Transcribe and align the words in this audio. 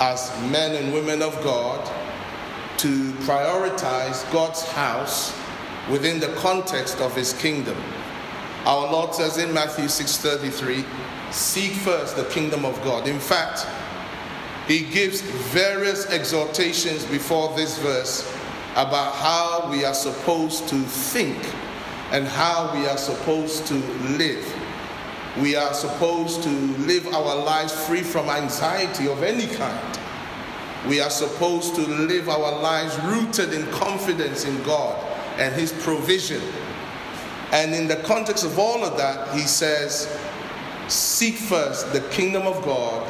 as 0.00 0.30
men 0.50 0.74
and 0.74 0.92
women 0.92 1.22
of 1.22 1.34
God 1.42 1.84
to 2.78 3.12
prioritize 3.24 4.30
God's 4.32 4.62
house 4.72 5.34
within 5.90 6.20
the 6.20 6.28
context 6.34 7.00
of 7.00 7.14
his 7.14 7.32
kingdom. 7.34 7.76
Our 8.66 8.90
Lord 8.90 9.14
says 9.14 9.38
in 9.38 9.52
Matthew 9.54 9.88
6:33, 9.88 10.84
seek 11.30 11.72
first 11.72 12.16
the 12.16 12.24
kingdom 12.24 12.64
of 12.64 12.82
God. 12.82 13.06
In 13.06 13.20
fact, 13.20 13.66
he 14.66 14.80
gives 14.80 15.20
various 15.20 16.06
exhortations 16.10 17.04
before 17.04 17.54
this 17.56 17.78
verse 17.78 18.28
about 18.74 19.14
how 19.14 19.68
we 19.70 19.84
are 19.84 19.94
supposed 19.94 20.68
to 20.68 20.82
think 20.82 21.38
and 22.10 22.26
how 22.26 22.70
we 22.74 22.86
are 22.86 22.98
supposed 22.98 23.66
to 23.66 23.74
live. 24.18 24.44
We 25.40 25.54
are 25.54 25.74
supposed 25.74 26.42
to 26.44 26.48
live 26.48 27.06
our 27.08 27.36
lives 27.36 27.72
free 27.86 28.02
from 28.02 28.30
anxiety 28.30 29.06
of 29.06 29.22
any 29.22 29.46
kind. 29.46 29.98
We 30.88 31.00
are 31.00 31.10
supposed 31.10 31.74
to 31.74 31.82
live 31.82 32.28
our 32.28 32.60
lives 32.62 32.98
rooted 33.00 33.52
in 33.52 33.66
confidence 33.70 34.46
in 34.46 34.62
God 34.62 34.96
and 35.38 35.54
His 35.54 35.72
provision. 35.72 36.40
And 37.52 37.74
in 37.74 37.86
the 37.86 37.96
context 37.96 38.44
of 38.44 38.58
all 38.58 38.82
of 38.82 38.96
that, 38.96 39.34
He 39.34 39.42
says, 39.42 40.08
Seek 40.88 41.34
first 41.34 41.92
the 41.92 42.00
kingdom 42.10 42.46
of 42.46 42.64
God 42.64 43.06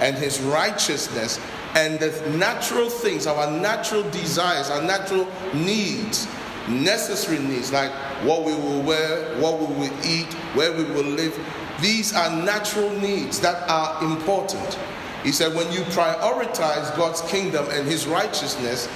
and 0.00 0.16
His 0.16 0.40
righteousness, 0.40 1.40
and 1.76 2.00
the 2.00 2.10
natural 2.36 2.90
things, 2.90 3.26
our 3.26 3.50
natural 3.50 4.02
desires, 4.10 4.70
our 4.70 4.82
natural 4.82 5.28
needs, 5.54 6.26
necessary 6.68 7.38
needs, 7.38 7.72
like 7.72 7.92
what 8.24 8.44
we 8.44 8.54
will 8.54 8.82
wear, 8.82 9.38
what 9.38 9.60
we 9.60 9.66
will 9.66 10.04
eat, 10.04 10.32
where 10.54 10.72
we 10.72 10.84
will 10.84 11.04
live. 11.04 11.38
These 11.80 12.14
are 12.14 12.30
natural 12.30 12.90
needs 12.98 13.40
that 13.40 13.68
are 13.68 14.04
important. 14.04 14.78
He 15.22 15.32
said, 15.32 15.54
when 15.54 15.70
you 15.72 15.80
prioritize 15.80 16.94
God's 16.96 17.20
kingdom 17.22 17.66
and 17.70 17.86
his 17.86 18.06
righteousness, 18.06 18.88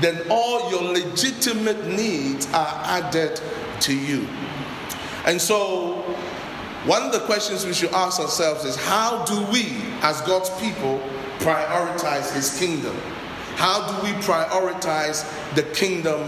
then 0.00 0.20
all 0.30 0.70
your 0.70 0.82
legitimate 0.82 1.86
needs 1.86 2.46
are 2.52 2.82
added 2.84 3.40
to 3.80 3.96
you. 3.96 4.26
And 5.26 5.40
so, 5.40 6.02
one 6.84 7.02
of 7.02 7.12
the 7.12 7.20
questions 7.20 7.64
we 7.64 7.74
should 7.74 7.92
ask 7.92 8.20
ourselves 8.20 8.64
is 8.64 8.74
how 8.76 9.24
do 9.24 9.40
we, 9.52 9.76
as 10.02 10.20
God's 10.22 10.50
people, 10.60 11.00
prioritize 11.38 12.34
his 12.34 12.58
kingdom? 12.58 12.96
How 13.54 13.86
do 13.86 14.06
we 14.06 14.12
prioritize 14.22 15.24
the 15.54 15.62
kingdom 15.62 16.20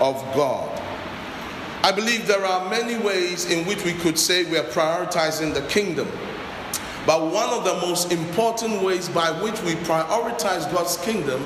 of 0.00 0.16
God? 0.34 0.81
I 1.84 1.90
believe 1.90 2.28
there 2.28 2.44
are 2.44 2.70
many 2.70 2.96
ways 2.96 3.50
in 3.50 3.66
which 3.66 3.84
we 3.84 3.94
could 3.94 4.16
say 4.16 4.44
we 4.44 4.56
are 4.56 4.62
prioritizing 4.64 5.52
the 5.52 5.62
kingdom. 5.62 6.08
But 7.06 7.32
one 7.32 7.50
of 7.50 7.64
the 7.64 7.74
most 7.84 8.12
important 8.12 8.82
ways 8.82 9.08
by 9.08 9.32
which 9.42 9.60
we 9.62 9.74
prioritize 9.74 10.72
God's 10.72 10.96
kingdom 10.98 11.44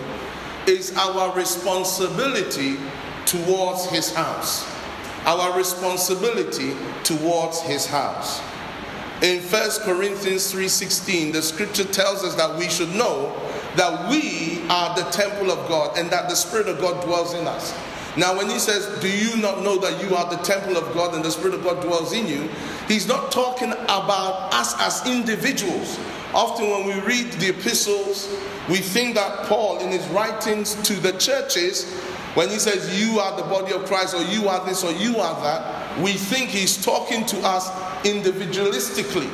is 0.67 0.95
our 0.95 1.35
responsibility 1.35 2.77
towards 3.25 3.87
His 3.87 4.13
house. 4.13 4.71
Our 5.25 5.57
responsibility 5.57 6.75
towards 7.03 7.63
His 7.63 7.87
house. 7.87 8.43
In 9.23 9.41
1 9.41 9.71
Corinthians 9.85 10.53
3:16, 10.53 11.33
the 11.33 11.41
scripture 11.41 11.85
tells 11.85 12.23
us 12.23 12.35
that 12.35 12.57
we 12.57 12.69
should 12.69 12.95
know 12.95 13.33
that 13.77 14.11
we 14.11 14.63
are 14.69 14.95
the 14.95 15.05
temple 15.11 15.51
of 15.51 15.67
God 15.67 15.97
and 15.97 16.11
that 16.11 16.29
the 16.29 16.37
Spirit 16.37 16.69
of 16.69 16.79
God 16.79 17.03
dwells 17.03 17.33
in 17.33 17.47
us. 17.47 17.73
Now, 18.17 18.37
when 18.37 18.49
he 18.49 18.59
says, 18.59 18.87
Do 19.01 19.11
you 19.11 19.37
not 19.37 19.63
know 19.63 19.79
that 19.79 20.03
you 20.03 20.17
are 20.17 20.29
the 20.31 20.43
temple 20.43 20.77
of 20.77 20.93
God 20.95 21.15
and 21.15 21.25
the 21.25 21.31
Spirit 21.31 21.55
of 21.55 21.63
God 21.63 21.83
dwells 21.83 22.13
in 22.13 22.27
you? 22.27 22.49
He's 22.89 23.07
not 23.07 23.31
talking 23.31 23.73
about 23.73 24.55
us 24.55 24.75
as 24.81 25.07
individuals. 25.07 25.99
Often, 26.33 26.71
when 26.71 26.87
we 26.87 27.01
read 27.01 27.33
the 27.33 27.51
epistles, 27.51 28.29
we 28.69 28.79
think 28.79 29.15
that 29.15 29.47
Paul, 29.47 29.79
in 29.79 29.91
his 29.91 30.07
writings 30.09 30.75
to 30.83 30.95
the 30.95 31.13
churches, 31.13 31.93
when 32.35 32.49
he 32.49 32.59
says, 32.59 33.01
You 33.01 33.21
are 33.21 33.37
the 33.37 33.45
body 33.45 33.73
of 33.73 33.85
Christ, 33.85 34.15
or 34.15 34.23
you 34.23 34.49
are 34.49 34.65
this, 34.65 34.83
or 34.83 34.93
you 34.93 35.19
are 35.19 35.41
that, 35.43 36.01
we 36.01 36.13
think 36.13 36.51
he's 36.51 36.83
talking 36.83 37.25
to 37.27 37.39
us 37.41 37.71
individualistically. 38.05 39.31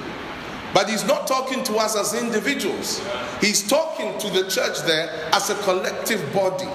But 0.74 0.88
he's 0.88 1.06
not 1.06 1.26
talking 1.26 1.62
to 1.64 1.76
us 1.76 1.96
as 1.96 2.20
individuals. 2.20 3.02
He's 3.40 3.66
talking 3.66 4.18
to 4.18 4.30
the 4.30 4.48
church 4.48 4.80
there 4.86 5.28
as 5.32 5.50
a 5.50 5.54
collective 5.62 6.32
body. 6.32 6.68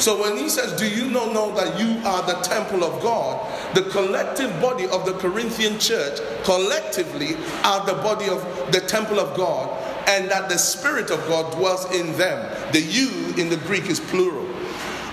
So 0.00 0.18
when 0.18 0.38
he 0.38 0.48
says, 0.48 0.72
Do 0.80 0.88
you 0.88 1.10
not 1.10 1.34
know 1.34 1.54
that 1.54 1.78
you 1.78 2.00
are 2.06 2.22
the 2.26 2.40
temple 2.40 2.84
of 2.84 3.02
God? 3.02 3.46
The 3.74 3.82
collective 3.90 4.50
body 4.60 4.86
of 4.86 5.04
the 5.04 5.12
Corinthian 5.12 5.78
church 5.78 6.18
collectively 6.42 7.36
are 7.64 7.84
the 7.84 7.94
body 7.94 8.28
of 8.28 8.42
the 8.72 8.80
temple 8.80 9.20
of 9.20 9.36
God, 9.36 9.68
and 10.08 10.30
that 10.30 10.48
the 10.48 10.56
Spirit 10.56 11.10
of 11.10 11.18
God 11.28 11.52
dwells 11.52 11.84
in 11.94 12.16
them. 12.16 12.50
The 12.72 12.80
you 12.80 13.34
in 13.36 13.50
the 13.50 13.58
Greek 13.58 13.90
is 13.90 14.00
plural. 14.00 14.48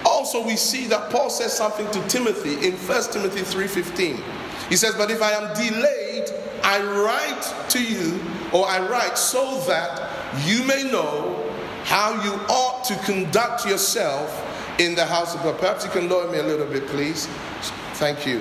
Also, 0.06 0.42
we 0.42 0.56
see 0.56 0.88
that 0.88 1.12
Paul 1.12 1.30
says 1.30 1.52
something 1.52 1.90
to 1.92 2.08
Timothy 2.08 2.66
in 2.66 2.78
1 2.78 3.12
Timothy 3.12 3.42
3:15. 3.42 4.24
He 4.70 4.78
says, 4.78 4.96
But 4.96 5.12
if 5.12 5.22
I 5.22 5.32
am 5.32 5.54
delayed, 5.54 6.30
I 6.64 6.82
write 6.82 7.70
to 7.70 7.84
you, 7.84 8.22
or 8.54 8.66
I 8.66 8.88
write 8.88 9.18
so 9.18 9.60
that 9.68 10.10
you 10.46 10.64
may 10.64 10.84
know 10.84 11.44
how 11.84 12.22
you 12.24 12.34
ought 12.50 12.86
to 12.86 12.96
conduct 13.06 13.66
yourself 13.66 14.44
in 14.80 14.96
the 14.96 15.06
house 15.06 15.36
of 15.36 15.44
God. 15.44 15.60
Perhaps 15.60 15.86
you 15.86 15.92
can 15.92 16.10
lower 16.10 16.32
me 16.32 16.38
a 16.40 16.44
little 16.44 16.68
bit, 16.68 16.88
please. 16.88 17.28
Thank 17.96 18.26
you. 18.26 18.40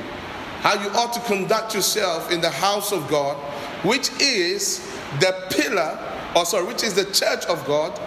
How 0.60 0.74
you 0.74 0.88
ought 0.90 1.12
to 1.14 1.20
conduct 1.20 1.74
yourself 1.74 2.30
in 2.30 2.40
the 2.40 2.50
house 2.50 2.92
of 2.92 3.08
God, 3.08 3.36
which 3.84 4.10
is 4.20 4.80
the 5.20 5.34
pillar, 5.50 5.98
or 6.34 6.44
sorry, 6.44 6.66
which 6.66 6.82
is 6.82 6.94
the 6.94 7.04
church 7.04 7.44
of 7.46 7.64
God, 7.66 7.98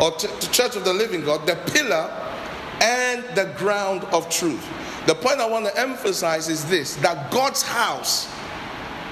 or 0.00 0.12
t- 0.12 0.26
the 0.26 0.52
church 0.52 0.76
of 0.76 0.84
the 0.84 0.92
living 0.92 1.22
God, 1.24 1.46
the 1.46 1.56
pillar 1.72 2.10
and 2.80 3.24
the 3.36 3.52
ground 3.56 4.04
of 4.12 4.28
truth. 4.30 4.66
The 5.06 5.14
point 5.14 5.40
I 5.40 5.48
want 5.48 5.66
to 5.66 5.78
emphasize 5.78 6.48
is 6.48 6.64
this 6.68 6.96
that 6.96 7.30
God's 7.30 7.62
house 7.62 8.28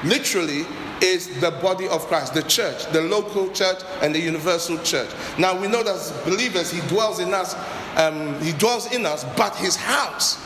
literally 0.04 0.66
is 1.02 1.40
the 1.40 1.50
body 1.50 1.88
of 1.88 2.06
Christ, 2.06 2.34
the 2.34 2.42
church, 2.42 2.86
the 2.92 3.02
local 3.02 3.50
church, 3.50 3.82
and 4.02 4.14
the 4.14 4.20
universal 4.20 4.78
church. 4.78 5.10
Now 5.38 5.58
we 5.60 5.68
know 5.68 5.82
that 5.82 5.94
as 5.94 6.12
believers, 6.24 6.70
He 6.70 6.80
dwells 6.88 7.18
in 7.18 7.32
us. 7.34 7.54
Um, 7.96 8.40
he 8.42 8.52
dwells 8.52 8.92
in 8.92 9.06
us, 9.06 9.24
but 9.36 9.54
His 9.56 9.76
house, 9.76 10.44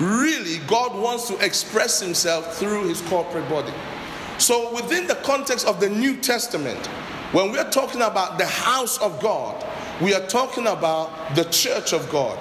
really, 0.00 0.58
God 0.66 0.96
wants 0.96 1.28
to 1.28 1.36
express 1.44 2.00
Himself 2.00 2.56
through 2.56 2.88
His 2.88 3.00
corporate 3.02 3.48
body. 3.48 3.72
So 4.38 4.74
within 4.74 5.06
the 5.06 5.16
context 5.16 5.66
of 5.66 5.80
the 5.80 5.88
New 5.88 6.16
Testament, 6.16 6.86
when 7.32 7.52
we're 7.52 7.70
talking 7.70 8.02
about 8.02 8.38
the 8.38 8.46
house 8.46 8.98
of 8.98 9.20
God, 9.20 9.64
we 10.00 10.14
are 10.14 10.26
talking 10.26 10.66
about 10.66 11.34
the 11.36 11.44
church 11.44 11.92
of 11.92 12.08
God. 12.10 12.38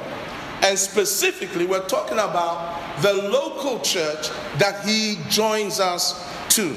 And 0.64 0.78
specifically, 0.78 1.66
we're 1.66 1.88
talking 1.88 2.18
about 2.18 3.02
the 3.02 3.14
local 3.14 3.80
church 3.80 4.30
that 4.58 4.84
He 4.86 5.18
joins 5.30 5.80
us 5.80 6.26
to. 6.56 6.76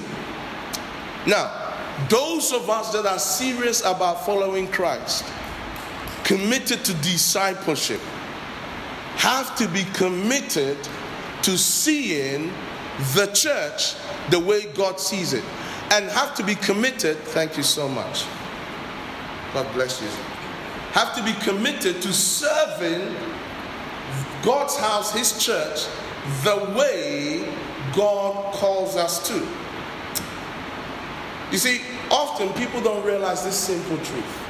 Now, 1.27 1.75
those 2.09 2.53
of 2.53 2.69
us 2.69 2.93
that 2.93 3.06
are 3.06 3.19
serious 3.19 3.81
about 3.81 4.25
following 4.25 4.66
Christ, 4.69 5.25
committed 6.25 6.84
to 6.84 6.94
discipleship, 6.94 8.00
have 9.16 9.56
to 9.56 9.69
be 9.69 9.84
committed 9.93 10.77
to 11.43 11.59
seeing 11.59 12.53
the 13.15 13.27
church 13.34 13.94
the 14.31 14.38
way 14.38 14.66
God 14.75 14.99
sees 14.99 15.33
it. 15.33 15.44
And 15.91 16.06
have 16.06 16.34
to 16.37 16.44
be 16.44 16.55
committed, 16.55 17.19
thank 17.19 17.56
you 17.56 17.62
so 17.62 17.89
much. 17.89 18.25
God 19.53 19.72
bless 19.75 20.00
you. 20.00 20.09
Have 20.93 21.15
to 21.16 21.22
be 21.22 21.33
committed 21.44 22.00
to 22.03 22.12
serving 22.12 23.15
God's 24.43 24.77
house, 24.77 25.12
His 25.12 25.44
church, 25.44 25.87
the 26.44 26.75
way 26.77 27.44
God 27.94 28.54
calls 28.54 28.97
us 28.97 29.27
to. 29.28 29.61
You 31.52 31.58
see, 31.58 31.82
often 32.10 32.48
people 32.54 32.80
don't 32.80 33.04
realize 33.04 33.44
this 33.44 33.56
simple 33.56 33.98
truth. 33.98 34.48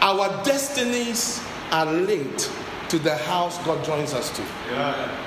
Our 0.00 0.44
destinies 0.44 1.42
are 1.72 1.86
linked 1.86 2.48
to 2.90 2.98
the 3.00 3.16
house 3.16 3.58
God 3.64 3.84
joins 3.84 4.14
us 4.14 4.30
to. 4.36 4.42
Yeah. 4.70 5.20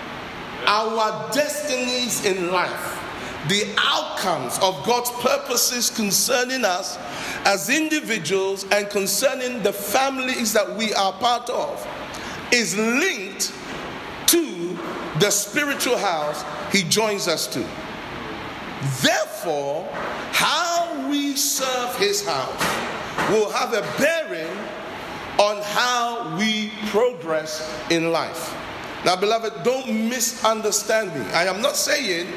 Our 0.66 1.32
destinies 1.34 2.26
in 2.26 2.52
life, 2.52 3.04
the 3.50 3.66
outcomes 3.78 4.58
of 4.60 4.86
God's 4.86 5.12
purposes 5.22 5.90
concerning 5.90 6.64
us 6.64 6.98
as 7.46 7.70
individuals 7.70 8.66
and 8.72 8.90
concerning 8.90 9.64
the 9.64 9.74
families 9.74 10.54
that 10.54 10.78
we 10.78 10.94
are 10.94 11.12
part 11.14 11.50
of, 11.50 11.86
is 12.54 12.78
linked 12.78 13.54
to 14.28 14.78
the 15.20 15.30
spiritual 15.30 15.98
house 15.98 16.46
He 16.72 16.84
joins 16.84 17.28
us 17.28 17.48
to. 17.48 17.60
Therefore, 19.02 19.27
how 19.44 21.10
we 21.10 21.36
serve 21.36 21.96
his 21.98 22.26
house 22.26 22.62
will 23.30 23.50
have 23.52 23.74
a 23.74 23.82
bearing 23.98 24.58
on 25.40 25.62
how 25.62 26.36
we 26.38 26.72
progress 26.88 27.70
in 27.90 28.12
life. 28.12 28.56
Now, 29.06 29.16
beloved, 29.16 29.64
don't 29.64 30.10
misunderstand 30.10 31.14
me. 31.14 31.22
I 31.32 31.46
am 31.46 31.62
not 31.62 31.76
saying 31.76 32.28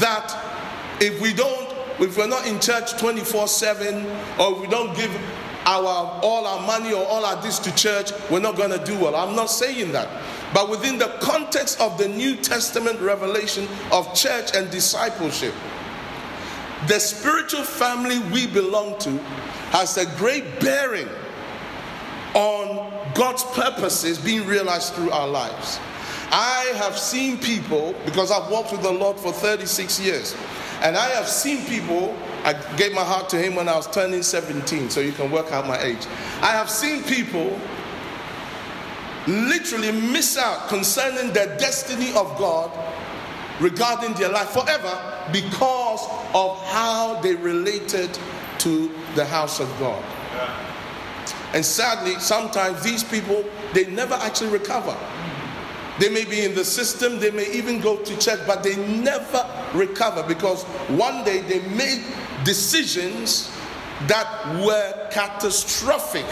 that 0.00 0.36
if 1.00 1.20
we 1.20 1.32
don't, 1.32 1.72
if 2.00 2.16
we're 2.16 2.26
not 2.26 2.46
in 2.46 2.58
church 2.60 2.98
24 2.98 3.48
7, 3.48 4.06
or 4.38 4.60
we 4.60 4.66
don't 4.66 4.96
give 4.96 5.10
our 5.64 6.20
all 6.22 6.46
our 6.46 6.66
money 6.66 6.92
or 6.92 7.04
all 7.04 7.24
our 7.24 7.40
this 7.42 7.58
to 7.60 7.74
church, 7.74 8.10
we're 8.30 8.40
not 8.40 8.56
going 8.56 8.70
to 8.70 8.84
do 8.84 8.98
well. 8.98 9.14
I'm 9.14 9.36
not 9.36 9.46
saying 9.50 9.92
that. 9.92 10.08
But 10.52 10.68
within 10.68 10.98
the 10.98 11.16
context 11.20 11.80
of 11.80 11.96
the 11.98 12.08
New 12.08 12.36
Testament 12.36 13.00
revelation 13.00 13.68
of 13.90 14.12
church 14.14 14.54
and 14.54 14.70
discipleship, 14.70 15.54
the 16.88 16.98
spiritual 16.98 17.62
family 17.62 18.18
we 18.30 18.46
belong 18.46 18.98
to 19.00 19.10
has 19.70 19.96
a 19.96 20.06
great 20.16 20.60
bearing 20.60 21.08
on 22.34 22.92
God's 23.14 23.44
purposes 23.44 24.18
being 24.18 24.46
realized 24.46 24.94
through 24.94 25.10
our 25.10 25.28
lives. 25.28 25.78
I 26.30 26.72
have 26.76 26.98
seen 26.98 27.38
people, 27.38 27.94
because 28.06 28.30
I've 28.30 28.50
walked 28.50 28.72
with 28.72 28.82
the 28.82 28.90
Lord 28.90 29.18
for 29.18 29.32
36 29.32 30.00
years, 30.00 30.34
and 30.80 30.96
I 30.96 31.08
have 31.10 31.28
seen 31.28 31.64
people, 31.66 32.16
I 32.42 32.54
gave 32.76 32.94
my 32.94 33.04
heart 33.04 33.28
to 33.30 33.36
Him 33.36 33.54
when 33.54 33.68
I 33.68 33.76
was 33.76 33.86
turning 33.90 34.22
17, 34.22 34.90
so 34.90 35.00
you 35.00 35.12
can 35.12 35.30
work 35.30 35.52
out 35.52 35.66
my 35.68 35.80
age. 35.82 36.06
I 36.40 36.52
have 36.52 36.70
seen 36.70 37.02
people 37.04 37.60
literally 39.26 39.92
miss 39.92 40.36
out 40.36 40.68
concerning 40.68 41.28
the 41.28 41.54
destiny 41.58 42.08
of 42.14 42.36
God 42.38 42.70
regarding 43.62 44.12
their 44.14 44.28
life 44.28 44.50
forever 44.50 45.30
because 45.32 46.06
of 46.34 46.58
how 46.66 47.20
they 47.22 47.34
related 47.36 48.18
to 48.58 48.90
the 49.14 49.24
house 49.24 49.60
of 49.60 49.68
God. 49.78 50.02
And 51.54 51.64
sadly, 51.64 52.18
sometimes 52.18 52.82
these 52.82 53.04
people 53.04 53.44
they 53.72 53.86
never 53.86 54.14
actually 54.14 54.50
recover. 54.50 54.96
They 55.98 56.08
may 56.08 56.24
be 56.24 56.44
in 56.44 56.54
the 56.54 56.64
system, 56.64 57.20
they 57.20 57.30
may 57.30 57.50
even 57.52 57.80
go 57.80 57.96
to 57.98 58.18
church, 58.18 58.40
but 58.46 58.62
they 58.62 58.76
never 58.76 59.46
recover 59.74 60.22
because 60.26 60.64
one 60.88 61.22
day 61.24 61.40
they 61.42 61.60
made 61.68 62.02
decisions 62.44 63.50
that 64.08 64.26
were 64.64 65.08
catastrophic 65.10 66.26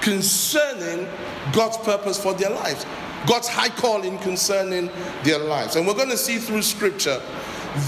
concerning 0.00 1.08
God's 1.52 1.78
purpose 1.78 2.22
for 2.22 2.34
their 2.34 2.50
lives, 2.50 2.84
God's 3.26 3.48
high 3.48 3.68
calling 3.68 4.18
concerning 4.18 4.90
their 5.22 5.38
lives. 5.38 5.76
And 5.76 5.86
we're 5.86 5.94
going 5.94 6.10
to 6.10 6.16
see 6.16 6.38
through 6.38 6.62
scripture 6.62 7.20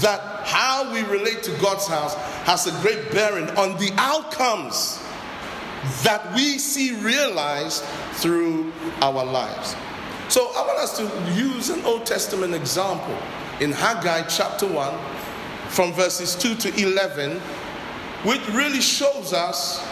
that 0.01 0.21
how 0.45 0.91
we 0.93 1.01
relate 1.03 1.43
to 1.43 1.51
God's 1.59 1.87
house 1.87 2.15
has 2.45 2.67
a 2.67 2.81
great 2.81 3.11
bearing 3.11 3.49
on 3.57 3.77
the 3.77 3.91
outcomes 3.97 5.03
that 6.03 6.33
we 6.33 6.57
see 6.57 6.95
realized 6.95 7.83
through 8.13 8.71
our 9.01 9.25
lives. 9.25 9.75
So 10.29 10.51
I 10.55 10.65
want 10.65 10.79
us 10.79 10.97
to 10.97 11.03
use 11.33 11.69
an 11.69 11.83
Old 11.85 12.05
Testament 12.05 12.53
example 12.53 13.17
in 13.59 13.71
Haggai 13.71 14.23
chapter 14.27 14.65
1 14.65 14.97
from 15.69 15.91
verses 15.93 16.35
2 16.35 16.55
to 16.55 16.81
11, 16.81 17.39
which 18.23 18.47
really 18.49 18.81
shows 18.81 19.33
us 19.33 19.85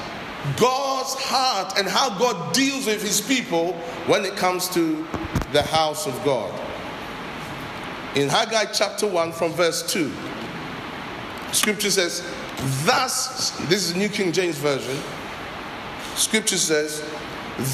God's 0.58 1.14
heart 1.16 1.78
and 1.78 1.88
how 1.88 2.18
God 2.18 2.54
deals 2.54 2.88
with 2.88 3.02
his 3.02 3.22
people 3.22 3.74
when 4.08 4.26
it 4.26 4.36
comes 4.36 4.68
to 4.70 5.06
the 5.52 5.62
house 5.62 6.08
of 6.08 6.24
God. 6.26 6.52
In 8.16 8.28
Haggai 8.28 8.66
chapter 8.74 9.08
1 9.08 9.32
from 9.34 9.52
verse 9.54 9.84
2, 9.92 10.12
scripture 11.52 11.92
says, 11.92 12.26
Thus, 12.84 13.52
this 13.68 13.90
is 13.90 13.96
New 13.96 14.10
King 14.10 14.32
James 14.32 14.58
Version, 14.58 14.98
scripture 16.16 16.58
says, 16.58 17.04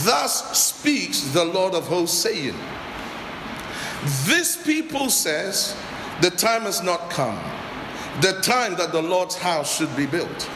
Thus 0.04 0.58
speaks 0.58 1.22
the 1.32 1.46
Lord 1.46 1.74
of 1.74 1.88
hosts, 1.88 2.18
saying, 2.18 2.56
This 4.26 4.62
people 4.62 5.10
says, 5.10 5.76
The 6.22 6.32
time 6.32 6.64
has 6.64 6.84
not 6.84 7.10
come, 7.10 7.40
the 8.22 8.40
time 8.42 8.76
that 8.76 8.92
the 8.92 9.02
Lord's 9.02 9.36
house 9.36 9.78
should 9.78 9.96
be 9.96 10.06
built. 10.06 10.50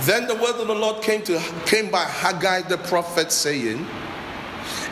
Then 0.00 0.26
the 0.26 0.34
word 0.34 0.56
of 0.60 0.66
the 0.66 0.74
Lord 0.74 1.02
came 1.02 1.22
to 1.22 1.38
came 1.66 1.90
by 1.90 2.04
Haggai 2.04 2.62
the 2.62 2.78
prophet, 2.78 3.30
saying, 3.30 3.86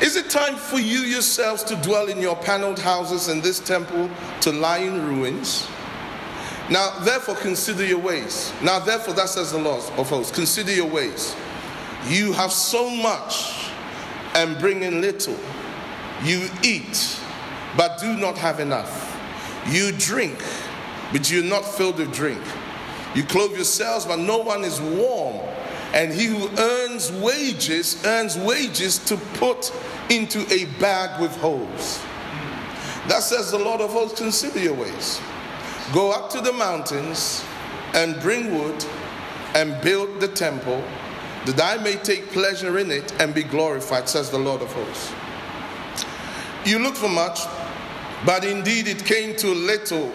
Is 0.00 0.16
it 0.16 0.30
time 0.30 0.56
for 0.56 0.78
you 0.78 1.00
yourselves 1.00 1.62
to 1.64 1.76
dwell 1.76 2.08
in 2.08 2.20
your 2.20 2.36
paneled 2.36 2.78
houses 2.78 3.28
and 3.28 3.42
this 3.42 3.58
temple 3.58 4.10
to 4.42 4.52
lie 4.52 4.78
in 4.78 5.06
ruins? 5.06 5.68
Now 6.70 7.00
therefore 7.00 7.34
consider 7.34 7.84
your 7.84 7.98
ways. 7.98 8.52
Now 8.62 8.78
therefore 8.78 9.14
that 9.14 9.28
says 9.28 9.52
the 9.52 9.58
Lord 9.58 9.82
of 9.96 10.08
hosts, 10.08 10.34
consider 10.34 10.72
your 10.72 10.86
ways. 10.86 11.34
You 12.06 12.32
have 12.32 12.52
so 12.52 12.88
much 12.88 13.70
and 14.34 14.58
bring 14.58 14.82
in 14.82 15.00
little. 15.00 15.36
You 16.22 16.48
eat, 16.62 17.18
but 17.76 17.98
do 17.98 18.16
not 18.16 18.38
have 18.38 18.60
enough. 18.60 19.06
You 19.68 19.92
drink, 19.92 20.38
but 21.12 21.30
you're 21.30 21.44
not 21.44 21.64
filled 21.64 21.98
with 21.98 22.12
drink. 22.12 22.40
You 23.14 23.24
clothe 23.24 23.54
yourselves, 23.54 24.06
but 24.06 24.18
no 24.18 24.38
one 24.38 24.64
is 24.64 24.80
warm. 24.80 25.36
And 25.92 26.12
he 26.12 26.26
who 26.26 26.48
earns 26.56 27.10
wages 27.12 28.04
earns 28.06 28.36
wages 28.38 28.98
to 29.06 29.16
put 29.34 29.72
into 30.08 30.40
a 30.52 30.66
bag 30.78 31.20
with 31.20 31.36
holes. 31.38 32.00
That 33.08 33.22
says 33.22 33.50
the 33.50 33.58
Lord 33.58 33.80
of 33.80 33.90
hosts, 33.90 34.20
consider 34.20 34.60
your 34.60 34.74
ways. 34.74 35.20
Go 35.92 36.12
up 36.12 36.30
to 36.30 36.40
the 36.40 36.52
mountains 36.52 37.44
and 37.94 38.20
bring 38.20 38.54
wood 38.56 38.84
and 39.54 39.80
build 39.82 40.20
the 40.20 40.28
temple 40.28 40.84
that 41.46 41.60
I 41.60 41.82
may 41.82 41.94
take 41.94 42.30
pleasure 42.30 42.78
in 42.78 42.90
it 42.90 43.12
and 43.20 43.34
be 43.34 43.42
glorified, 43.42 44.08
says 44.08 44.30
the 44.30 44.38
Lord 44.38 44.62
of 44.62 44.72
hosts. 44.72 45.12
You 46.64 46.78
look 46.78 46.94
for 46.94 47.08
much, 47.08 47.40
but 48.26 48.44
indeed 48.44 48.86
it 48.86 49.04
came 49.04 49.34
to 49.36 49.48
little, 49.48 50.12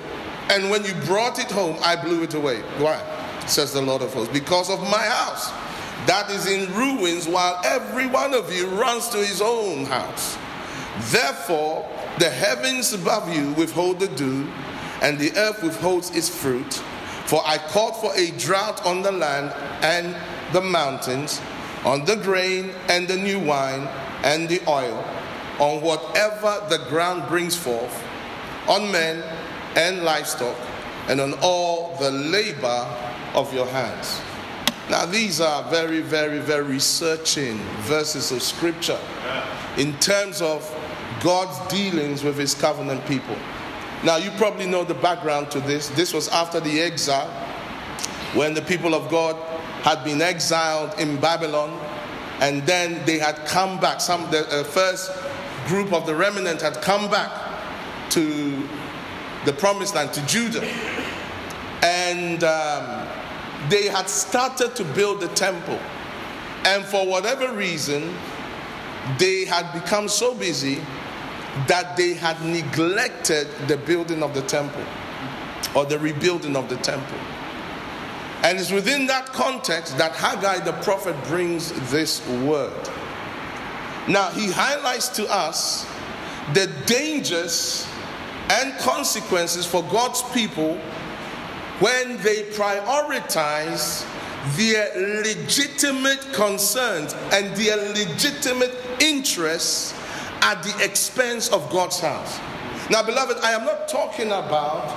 and 0.50 0.70
when 0.70 0.84
you 0.84 0.94
brought 1.06 1.40
it 1.40 1.52
home, 1.52 1.78
I 1.82 1.96
blew 1.96 2.24
it 2.24 2.34
away. 2.34 2.62
Why? 2.78 3.02
Says 3.48 3.74
the 3.74 3.82
Lord 3.82 4.02
of 4.02 4.14
hosts. 4.14 4.34
Because 4.34 4.70
of 4.70 4.82
my 4.82 5.04
house 5.04 5.52
that 6.08 6.30
is 6.30 6.46
in 6.46 6.72
ruins, 6.76 7.28
while 7.28 7.60
every 7.66 8.06
one 8.06 8.34
of 8.34 8.54
you 8.54 8.68
runs 8.68 9.10
to 9.10 9.18
his 9.18 9.42
own 9.42 9.86
house. 9.86 10.38
Therefore, 11.12 11.90
the 12.20 12.30
heavens 12.30 12.94
above 12.94 13.36
you 13.36 13.52
withhold 13.54 14.00
the 14.00 14.08
dew, 14.10 14.48
and 15.02 15.18
the 15.18 15.36
earth 15.36 15.64
withholds 15.64 16.16
its 16.16 16.30
fruit. 16.30 16.74
For 17.26 17.42
I 17.44 17.58
called 17.58 17.96
for 17.98 18.14
a 18.16 18.30
drought 18.38 18.86
on 18.86 19.02
the 19.02 19.12
land 19.12 19.52
and 19.84 20.16
the 20.54 20.62
mountains, 20.62 21.42
on 21.84 22.06
the 22.06 22.18
grain 22.18 22.72
and 22.88 23.08
the 23.08 23.18
new 23.18 23.40
wine 23.40 23.88
and 24.24 24.48
the 24.48 24.62
oil, 24.70 25.04
on 25.60 25.82
whatever 25.82 26.64
the 26.70 26.86
ground 26.88 27.28
brings 27.28 27.56
forth, 27.56 28.04
on 28.68 28.92
men 28.92 29.24
and 29.76 30.04
livestock, 30.04 30.56
and 31.08 31.20
on 31.22 31.34
all 31.42 31.96
the 32.00 32.12
labor 32.12 32.88
of 33.34 33.54
your 33.54 33.68
hands. 33.68 34.22
Now, 34.90 35.06
these 35.06 35.42
are 35.42 35.64
very, 35.70 36.02
very, 36.02 36.40
very 36.40 36.80
searching 36.80 37.58
verses 37.82 38.32
of 38.32 38.42
scripture 38.42 39.00
in 39.78 39.98
terms 40.00 40.42
of 40.42 40.64
God's 41.22 41.58
dealings 41.74 42.24
with 42.24 42.38
his 42.38 42.54
covenant 42.54 43.06
people. 43.08 43.36
Now, 44.04 44.18
you 44.18 44.30
probably 44.32 44.68
know 44.68 44.84
the 44.84 44.94
background 44.94 45.50
to 45.52 45.60
this. 45.60 45.90
This 45.90 46.14
was 46.14 46.28
after 46.28 46.60
the 46.60 46.80
exile 46.82 47.30
when 48.36 48.54
the 48.54 48.62
people 48.62 48.94
of 48.94 49.10
God 49.10 49.36
had 49.82 50.04
been 50.04 50.22
exiled 50.22 51.00
in 51.00 51.20
Babylon, 51.20 51.80
and 52.40 52.64
then 52.68 53.04
they 53.06 53.18
had 53.18 53.38
come 53.46 53.80
back. 53.80 54.02
Some 54.02 54.30
the 54.30 54.46
uh, 54.48 54.64
first 54.64 55.12
group 55.68 55.94
of 55.94 56.06
the 56.06 56.14
remnant 56.14 56.62
had 56.62 56.82
come 56.82 57.10
back 57.10 57.32
to 58.12 58.70
the 59.46 59.54
promised 59.54 59.96
land, 59.96 60.14
to 60.14 60.26
Judah, 60.26 60.66
and 61.84 62.44
um, 62.44 63.08
they 63.70 63.88
had 63.88 64.10
started 64.10 64.76
to 64.76 64.84
build 64.84 65.22
the 65.22 65.28
temple. 65.30 65.80
And 66.66 66.84
for 66.84 67.06
whatever 67.06 67.54
reason, 67.54 68.16
they 69.20 69.46
had 69.46 69.72
become 69.74 70.08
so 70.08 70.34
busy 70.34 70.82
that 71.68 71.96
they 71.96 72.14
had 72.14 72.44
neglected 72.44 73.48
the 73.68 73.78
building 73.78 74.24
of 74.24 74.34
the 74.34 74.42
temple 74.42 74.84
or 75.76 75.86
the 75.86 76.00
rebuilding 76.00 76.56
of 76.56 76.70
the 76.70 76.78
temple. 76.78 77.18
And 78.44 78.60
it's 78.60 78.72
within 78.72 79.08
that 79.08 79.28
context 79.28 79.98
that 79.98 80.16
Haggai 80.16 80.60
the 80.66 80.74
prophet 80.84 81.16
brings 81.26 81.72
this 81.92 82.28
word. 82.28 82.90
Now, 84.08 84.30
he 84.30 84.52
highlights 84.52 85.10
to 85.10 85.26
us 85.32 85.88
the 86.54 86.68
dangers 86.86 87.88
and 88.50 88.78
consequences 88.80 89.66
for 89.66 89.84
God's 89.84 90.22
people 90.34 90.78
when 91.80 92.18
they 92.18 92.44
prioritize 92.52 94.06
their 94.56 94.92
legitimate 95.24 96.22
concerns 96.34 97.14
and 97.34 97.56
their 97.56 97.78
legitimate 97.94 98.76
interests 99.00 99.94
at 100.42 100.62
the 100.64 100.84
expense 100.84 101.50
of 101.50 101.70
God's 101.72 102.00
house. 102.00 102.40
Now, 102.90 103.02
beloved, 103.04 103.38
I 103.42 103.52
am 103.52 103.66
not 103.66 103.88
talking 103.88 104.28
about 104.28 104.96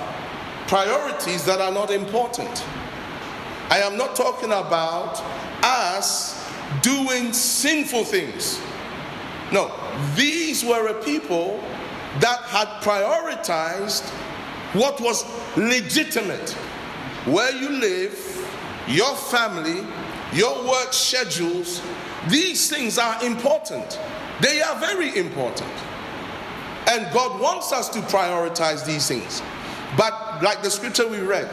priorities 0.67 1.43
that 1.45 1.59
are 1.59 1.71
not 1.71 1.89
important. 1.89 2.63
I 3.71 3.79
am 3.79 3.97
not 3.97 4.15
talking 4.15 4.51
about 4.51 5.21
us 5.63 6.47
doing 6.81 7.33
sinful 7.33 8.03
things. 8.03 8.61
No, 9.51 9.71
these 10.15 10.63
were 10.63 10.87
a 10.87 11.03
people 11.03 11.59
that 12.19 12.41
had 12.43 12.67
prioritized 12.81 14.07
what 14.73 14.99
was 14.99 15.23
legitimate. 15.55 16.51
Where 17.25 17.55
you 17.55 17.69
live, 17.69 18.47
your 18.87 19.15
family, 19.15 19.85
your 20.33 20.67
work 20.67 20.93
schedules, 20.93 21.81
these 22.27 22.69
things 22.69 22.97
are 22.97 23.23
important. 23.23 23.99
They 24.41 24.61
are 24.61 24.79
very 24.79 25.17
important. 25.17 25.71
And 26.87 27.11
God 27.13 27.39
wants 27.39 27.71
us 27.71 27.89
to 27.89 27.99
prioritize 27.99 28.85
these 28.85 29.07
things. 29.07 29.41
But 29.97 30.41
like 30.41 30.63
the 30.63 30.71
scripture 30.71 31.07
we 31.07 31.19
read, 31.19 31.49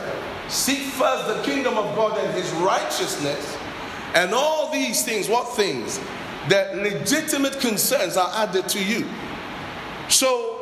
seek 0.49 0.79
first 0.79 1.27
the 1.27 1.43
kingdom 1.43 1.77
of 1.77 1.95
God 1.97 2.19
and 2.19 2.33
his 2.35 2.51
righteousness, 2.53 3.57
and 4.15 4.33
all 4.33 4.71
these 4.73 5.05
things, 5.05 5.29
what 5.29 5.55
things? 5.55 6.01
That 6.49 6.77
legitimate 6.77 7.61
concerns 7.61 8.17
are 8.17 8.31
added 8.35 8.69
to 8.69 8.83
you. 8.83 9.05
So 10.09 10.61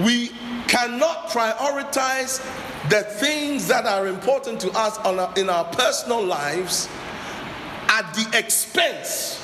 we 0.00 0.28
cannot 0.68 1.28
prioritize 1.28 2.40
the 2.88 3.02
things 3.02 3.66
that 3.68 3.86
are 3.86 4.06
important 4.06 4.60
to 4.60 4.70
us 4.72 4.98
our, 4.98 5.32
in 5.36 5.48
our 5.48 5.64
personal 5.64 6.22
lives 6.24 6.88
at 7.88 8.12
the 8.14 8.38
expense 8.38 9.42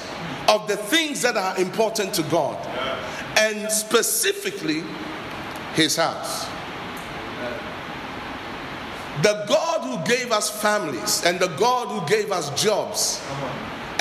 of 0.48 0.68
the 0.68 0.76
things 0.76 1.22
that 1.22 1.36
are 1.36 1.56
important 1.58 2.12
to 2.14 2.22
God, 2.24 2.56
and 3.38 3.70
specifically 3.70 4.82
His 5.74 5.96
house. 5.96 6.46
The 9.22 9.44
God 9.48 9.82
who 9.82 10.06
gave 10.08 10.32
us 10.32 10.50
families, 10.62 11.24
and 11.24 11.38
the 11.38 11.54
God 11.56 11.88
who 11.88 12.08
gave 12.08 12.32
us 12.32 12.50
jobs, 12.60 13.22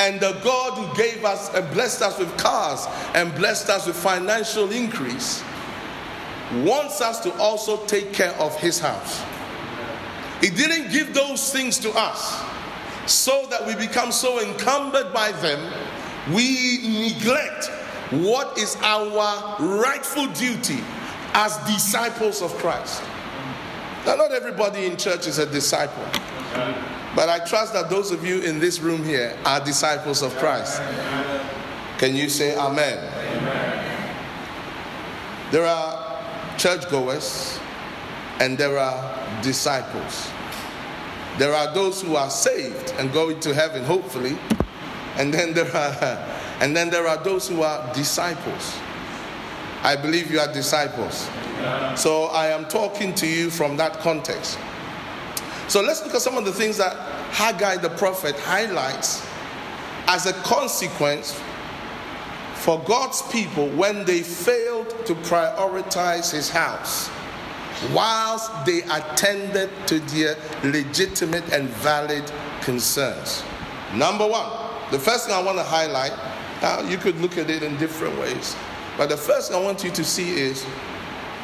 and 0.01 0.20
the 0.20 0.34
God 0.43 0.79
who 0.79 0.98
gave 0.98 1.24
us 1.24 1.53
and 1.53 1.70
blessed 1.72 2.01
us 2.01 2.17
with 2.17 2.36
cars 2.36 2.88
and 3.13 3.34
blessed 3.36 3.70
us 3.70 3.86
with 3.86 3.96
financial 3.96 4.72
increase 4.72 5.43
wants 6.63 7.01
us 7.01 7.20
to 7.20 7.31
also 7.36 7.86
take 7.86 8.12
care 8.12 8.34
of 8.34 8.60
his 8.60 8.79
house. 8.79 9.22
He 10.41 10.50
didn't 10.50 10.91
give 10.91 11.13
those 11.13 11.53
things 11.53 11.77
to 11.79 11.91
us 11.91 12.43
so 13.05 13.46
that 13.51 13.65
we 13.67 13.75
become 13.75 14.12
so 14.12 14.41
encumbered 14.41 15.13
by 15.13 15.31
them, 15.34 15.72
we 16.34 16.79
neglect 16.84 17.67
what 18.10 18.58
is 18.58 18.77
our 18.81 19.55
rightful 19.60 20.25
duty 20.34 20.79
as 21.36 21.55
disciples 21.72 22.41
of 22.41 22.51
Christ. 22.55 23.03
Now, 24.05 24.15
not 24.15 24.31
everybody 24.31 24.88
in 24.88 24.98
church 24.98 25.27
is 25.27 25.38
a 25.38 25.46
disciple, 25.46 26.05
but 27.15 27.30
I 27.30 27.39
trust 27.39 27.74
that 27.74 27.89
those 27.89 28.12
of 28.12 28.25
you 28.25 28.41
in 28.41 28.60
this 28.60 28.80
room 28.80 29.03
here 29.03 29.38
are 29.46 29.63
disciples 29.63 30.22
of 30.22 30.36
Christ. 30.38 30.82
Can 31.98 32.15
you 32.15 32.30
say 32.30 32.56
amen? 32.56 32.98
amen. 32.98 33.82
There 35.51 35.65
are 35.65 36.18
churchgoers 36.58 37.60
and 38.39 38.58
there 38.58 38.77
are 38.80 39.41
disciples. 39.44 40.30
There 41.38 41.53
are 41.53 41.74
those 41.74 42.01
who 42.01 42.15
are 42.15 42.30
saved 42.30 42.94
and 42.98 43.12
go 43.12 43.30
into 43.30 43.53
heaven, 43.53 43.84
hopefully, 43.84 44.38
and 45.18 45.34
then 45.34 45.53
there 45.53 45.74
are 45.75 45.94
and 46.62 46.75
then 46.75 46.89
there 46.89 47.08
are 47.08 47.18
those 47.18 47.48
who 47.48 47.63
are 47.63 47.94
disciples. 47.94 48.75
I 49.84 49.96
believe 49.96 50.32
you 50.32 50.39
are 50.39 50.51
disciples. 50.51 51.27
So 52.00 52.25
I 52.25 52.48
am 52.48 52.65
talking 52.65 53.13
to 53.15 53.27
you 53.27 53.50
from 53.50 53.77
that 53.77 54.00
context. 54.00 54.58
So 55.71 55.79
let's 55.79 56.03
look 56.03 56.13
at 56.13 56.21
some 56.21 56.35
of 56.35 56.43
the 56.43 56.51
things 56.51 56.75
that 56.79 56.97
Haggai 57.31 57.77
the 57.77 57.91
prophet 57.91 58.37
highlights 58.37 59.25
as 60.05 60.25
a 60.25 60.33
consequence 60.43 61.41
for 62.55 62.77
God's 62.81 63.21
people 63.31 63.69
when 63.69 64.03
they 64.03 64.21
failed 64.21 64.89
to 65.05 65.15
prioritize 65.15 66.29
his 66.29 66.49
house 66.49 67.09
whilst 67.93 68.51
they 68.65 68.81
attended 68.81 69.69
to 69.87 69.99
their 69.99 70.35
legitimate 70.65 71.49
and 71.53 71.69
valid 71.69 72.29
concerns. 72.59 73.41
Number 73.95 74.27
one, 74.27 74.51
the 74.91 74.99
first 74.99 75.27
thing 75.27 75.33
I 75.33 75.41
want 75.41 75.57
to 75.57 75.63
highlight, 75.63 76.11
now 76.61 76.81
you 76.81 76.97
could 76.97 77.15
look 77.21 77.37
at 77.37 77.49
it 77.49 77.63
in 77.63 77.77
different 77.77 78.19
ways, 78.19 78.57
but 78.97 79.07
the 79.07 79.15
first 79.15 79.49
thing 79.49 79.61
I 79.61 79.63
want 79.63 79.85
you 79.85 79.91
to 79.91 80.03
see 80.03 80.31
is 80.31 80.65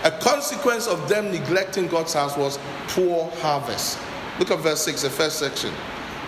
a 0.03 0.11
consequence 0.11 0.85
of 0.85 1.07
them 1.07 1.31
neglecting 1.31 1.87
God's 1.87 2.13
house 2.13 2.35
was 2.35 2.59
poor 2.89 3.31
harvest. 3.37 3.97
Look 4.39 4.51
at 4.51 4.59
verse 4.59 4.83
6, 4.85 5.01
the 5.03 5.09
first 5.09 5.39
section. 5.39 5.73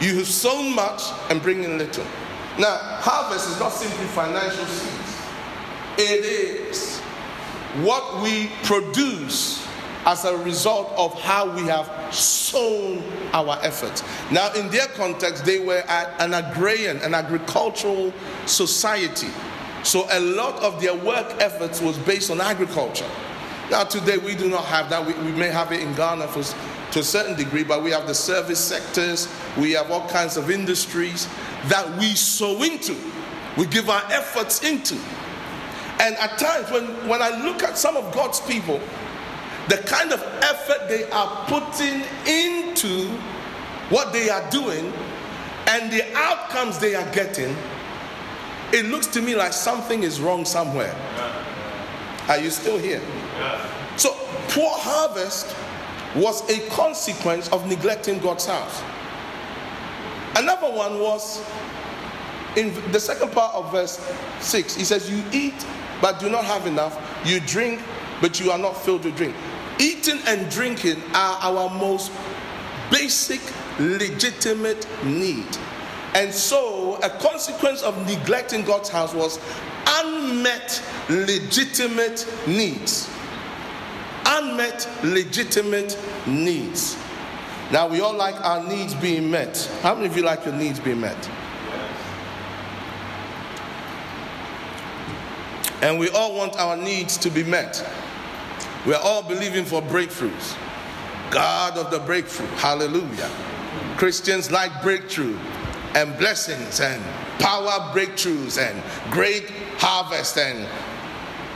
You 0.01 0.15
have 0.15 0.27
sown 0.27 0.73
much 0.73 1.01
and 1.29 1.41
bring 1.41 1.63
in 1.63 1.77
little. 1.77 2.05
Now, 2.57 2.77
harvest 2.81 3.49
is 3.49 3.59
not 3.59 3.69
simply 3.69 4.05
financial 4.07 4.65
seeds, 4.65 5.17
it 5.97 6.25
is 6.25 6.99
what 7.83 8.23
we 8.23 8.49
produce 8.63 9.65
as 10.05 10.25
a 10.25 10.35
result 10.37 10.91
of 10.97 11.19
how 11.21 11.53
we 11.55 11.63
have 11.63 12.13
sown 12.13 13.03
our 13.33 13.59
efforts. 13.61 14.03
Now, 14.31 14.51
in 14.53 14.69
their 14.69 14.87
context, 14.87 15.45
they 15.45 15.59
were 15.59 15.83
an 15.87 16.33
agrarian, 16.33 16.97
an 16.97 17.13
agricultural 17.13 18.13
society. 18.45 19.29
So, 19.83 20.07
a 20.11 20.19
lot 20.19 20.55
of 20.63 20.81
their 20.81 20.95
work 20.95 21.35
efforts 21.39 21.81
was 21.81 21.97
based 21.99 22.31
on 22.31 22.41
agriculture. 22.41 23.09
Now, 23.69 23.83
today 23.83 24.17
we 24.17 24.35
do 24.35 24.49
not 24.49 24.65
have 24.65 24.89
that. 24.89 25.05
We, 25.05 25.13
we 25.13 25.31
may 25.37 25.49
have 25.49 25.71
it 25.71 25.81
in 25.81 25.93
Ghana 25.93 26.27
for, 26.27 26.43
to 26.91 26.99
a 26.99 27.03
certain 27.03 27.35
degree, 27.35 27.63
but 27.63 27.83
we 27.83 27.91
have 27.91 28.07
the 28.07 28.15
service 28.15 28.59
sectors, 28.59 29.27
we 29.57 29.71
have 29.71 29.91
all 29.91 30.07
kinds 30.09 30.37
of 30.37 30.49
industries 30.49 31.27
that 31.67 31.87
we 31.97 32.15
sow 32.15 32.63
into, 32.63 32.95
we 33.57 33.65
give 33.67 33.89
our 33.89 34.03
efforts 34.11 34.63
into. 34.63 34.95
And 35.99 36.15
at 36.15 36.37
times, 36.37 36.71
when, 36.71 36.85
when 37.07 37.21
I 37.21 37.29
look 37.43 37.61
at 37.61 37.77
some 37.77 37.97
of 37.97 38.13
God's 38.13 38.39
people, 38.41 38.79
the 39.67 39.77
kind 39.77 40.11
of 40.11 40.21
effort 40.41 40.87
they 40.87 41.09
are 41.11 41.45
putting 41.47 42.03
into 42.25 43.07
what 43.89 44.13
they 44.13 44.29
are 44.29 44.49
doing 44.49 44.91
and 45.67 45.91
the 45.91 46.03
outcomes 46.15 46.79
they 46.79 46.95
are 46.95 47.11
getting, 47.13 47.55
it 48.71 48.85
looks 48.85 49.07
to 49.07 49.21
me 49.21 49.35
like 49.35 49.53
something 49.53 50.03
is 50.03 50.21
wrong 50.21 50.45
somewhere. 50.45 50.95
Are 52.27 52.39
you 52.39 52.49
still 52.49 52.77
here? 52.77 53.01
So, 53.97 54.13
poor 54.49 54.69
harvest 54.71 55.55
was 56.15 56.47
a 56.49 56.67
consequence 56.69 57.49
of 57.49 57.67
neglecting 57.67 58.19
God's 58.19 58.45
house. 58.45 58.81
Another 60.35 60.71
one 60.71 60.99
was 60.99 61.43
in 62.55 62.73
the 62.91 62.99
second 62.99 63.31
part 63.31 63.53
of 63.55 63.71
verse 63.71 63.99
6. 64.39 64.75
He 64.75 64.83
says, 64.83 65.09
You 65.09 65.23
eat 65.31 65.65
but 66.01 66.19
do 66.19 66.29
not 66.29 66.45
have 66.45 66.65
enough, 66.65 66.97
you 67.25 67.39
drink 67.41 67.81
but 68.21 68.39
you 68.39 68.51
are 68.51 68.57
not 68.57 68.77
filled 68.77 69.05
with 69.05 69.15
drink. 69.15 69.35
Eating 69.79 70.19
and 70.27 70.49
drinking 70.49 71.01
are 71.13 71.37
our 71.41 71.69
most 71.69 72.11
basic, 72.91 73.41
legitimate 73.79 74.87
need. 75.03 75.47
And 76.15 76.33
so, 76.33 76.95
a 77.03 77.09
consequence 77.09 77.81
of 77.83 77.97
neglecting 78.07 78.63
God's 78.63 78.89
house 78.89 79.13
was 79.13 79.39
unmet 79.87 80.81
legitimate 81.09 82.27
needs. 82.47 83.09
Unmet 84.25 84.87
legitimate 85.03 85.97
needs. 86.27 86.97
Now, 87.71 87.87
we 87.87 88.01
all 88.01 88.15
like 88.15 88.35
our 88.43 88.63
needs 88.67 88.95
being 88.95 89.29
met. 89.29 89.69
How 89.81 89.93
many 89.93 90.07
of 90.07 90.17
you 90.17 90.23
like 90.23 90.45
your 90.45 90.55
needs 90.55 90.79
being 90.79 90.99
met? 90.99 91.29
And 95.81 95.97
we 95.97 96.09
all 96.09 96.35
want 96.35 96.57
our 96.57 96.75
needs 96.75 97.17
to 97.17 97.29
be 97.29 97.43
met. 97.43 97.87
We 98.85 98.93
are 98.93 99.01
all 99.01 99.23
believing 99.23 99.65
for 99.65 99.81
breakthroughs. 99.81 100.57
God 101.31 101.77
of 101.77 101.91
the 101.91 101.99
breakthrough. 101.99 102.47
Hallelujah. 102.57 103.29
Christians 103.97 104.51
like 104.51 104.81
breakthrough 104.81 105.37
and 105.95 106.17
blessings 106.17 106.79
and 106.79 107.03
power 107.39 107.93
breakthroughs 107.93 108.57
and 108.57 108.81
great 109.11 109.49
harvest 109.77 110.37
and 110.37 110.65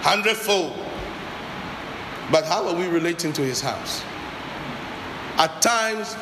hundredfold. 0.02 0.83
But 2.32 2.46
how 2.46 2.68
are 2.68 2.76
we 2.76 2.88
relating 2.88 3.34
to 3.34 3.42
his 3.42 3.62
house? 3.62 4.04
At 5.38 5.62
times, 5.62 6.16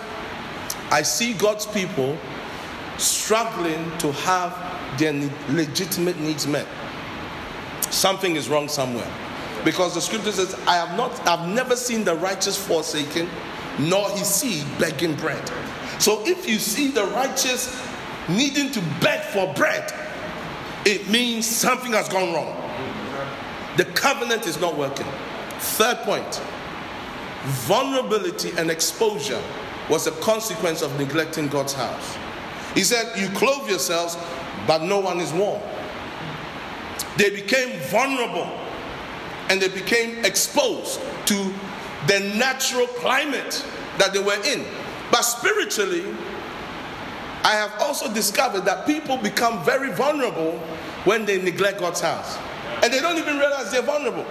I 0.89 1.01
see 1.01 1.33
God's 1.33 1.65
people 1.65 2.17
struggling 2.97 3.97
to 3.99 4.11
have 4.11 4.99
their 4.99 5.13
legitimate 5.49 6.19
needs 6.19 6.47
met. 6.47 6.67
Something 7.89 8.35
is 8.35 8.49
wrong 8.49 8.67
somewhere. 8.67 9.09
Because 9.63 9.93
the 9.93 10.01
scripture 10.01 10.31
says, 10.31 10.55
I 10.65 10.75
have 10.75 10.97
not, 10.97 11.27
I've 11.27 11.47
never 11.47 11.75
seen 11.75 12.03
the 12.03 12.15
righteous 12.15 12.57
forsaken, 12.57 13.29
nor 13.79 14.09
his 14.11 14.27
seed 14.27 14.65
begging 14.79 15.15
bread. 15.15 15.51
So 15.99 16.25
if 16.25 16.49
you 16.49 16.57
see 16.57 16.89
the 16.89 17.05
righteous 17.05 17.79
needing 18.27 18.71
to 18.71 18.81
beg 19.01 19.21
for 19.25 19.53
bread, 19.53 19.93
it 20.85 21.09
means 21.09 21.45
something 21.45 21.91
has 21.91 22.09
gone 22.09 22.33
wrong. 22.33 22.57
The 23.77 23.85
covenant 23.85 24.47
is 24.47 24.59
not 24.59 24.77
working. 24.77 25.07
Third 25.61 25.97
point 25.99 26.41
vulnerability 27.43 28.51
and 28.57 28.69
exposure 28.69 29.41
was 29.89 30.07
a 30.07 30.11
consequence 30.11 30.81
of 30.81 30.97
neglecting 30.99 31.47
God's 31.47 31.73
house. 31.73 32.17
He 32.75 32.83
said, 32.83 33.19
You 33.19 33.29
clothe 33.29 33.69
yourselves, 33.69 34.17
but 34.67 34.83
no 34.83 34.99
one 34.99 35.19
is 35.19 35.33
warm. 35.33 35.61
They 37.17 37.29
became 37.29 37.79
vulnerable 37.89 38.49
and 39.49 39.61
they 39.61 39.67
became 39.67 40.23
exposed 40.23 41.01
to 41.25 41.53
the 42.07 42.19
natural 42.37 42.87
climate 42.87 43.65
that 43.97 44.13
they 44.13 44.19
were 44.19 44.41
in. 44.45 44.65
But 45.11 45.21
spiritually, 45.23 46.05
I 47.43 47.51
have 47.51 47.73
also 47.81 48.11
discovered 48.13 48.61
that 48.61 48.85
people 48.85 49.17
become 49.17 49.63
very 49.65 49.91
vulnerable 49.91 50.57
when 51.03 51.25
they 51.25 51.41
neglect 51.41 51.79
God's 51.79 51.99
house. 51.99 52.37
And 52.83 52.93
they 52.93 53.01
don't 53.01 53.17
even 53.17 53.37
realize 53.37 53.71
they're 53.71 53.81
vulnerable. 53.81 54.25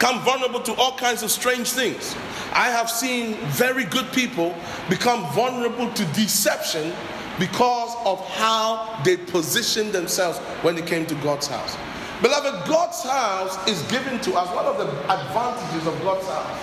Come 0.00 0.18
vulnerable 0.22 0.60
to 0.60 0.74
all 0.76 0.96
kinds 0.96 1.22
of 1.22 1.30
strange 1.30 1.70
things. 1.70 2.16
I 2.52 2.70
have 2.70 2.90
seen 2.90 3.34
very 3.48 3.84
good 3.84 4.10
people 4.12 4.56
become 4.88 5.30
vulnerable 5.34 5.92
to 5.92 6.04
deception 6.06 6.92
because 7.38 7.94
of 8.06 8.18
how 8.30 9.00
they 9.04 9.18
positioned 9.18 9.92
themselves 9.92 10.38
when 10.62 10.78
it 10.78 10.86
came 10.86 11.04
to 11.04 11.14
God's 11.16 11.46
house. 11.46 11.76
Beloved, 12.22 12.66
God's 12.66 13.02
house 13.02 13.68
is 13.68 13.82
given 13.90 14.18
to 14.20 14.34
us. 14.34 14.48
One 14.54 14.64
of 14.64 14.78
the 14.78 14.88
advantages 15.12 15.86
of 15.86 16.02
God's 16.02 16.26
house 16.26 16.58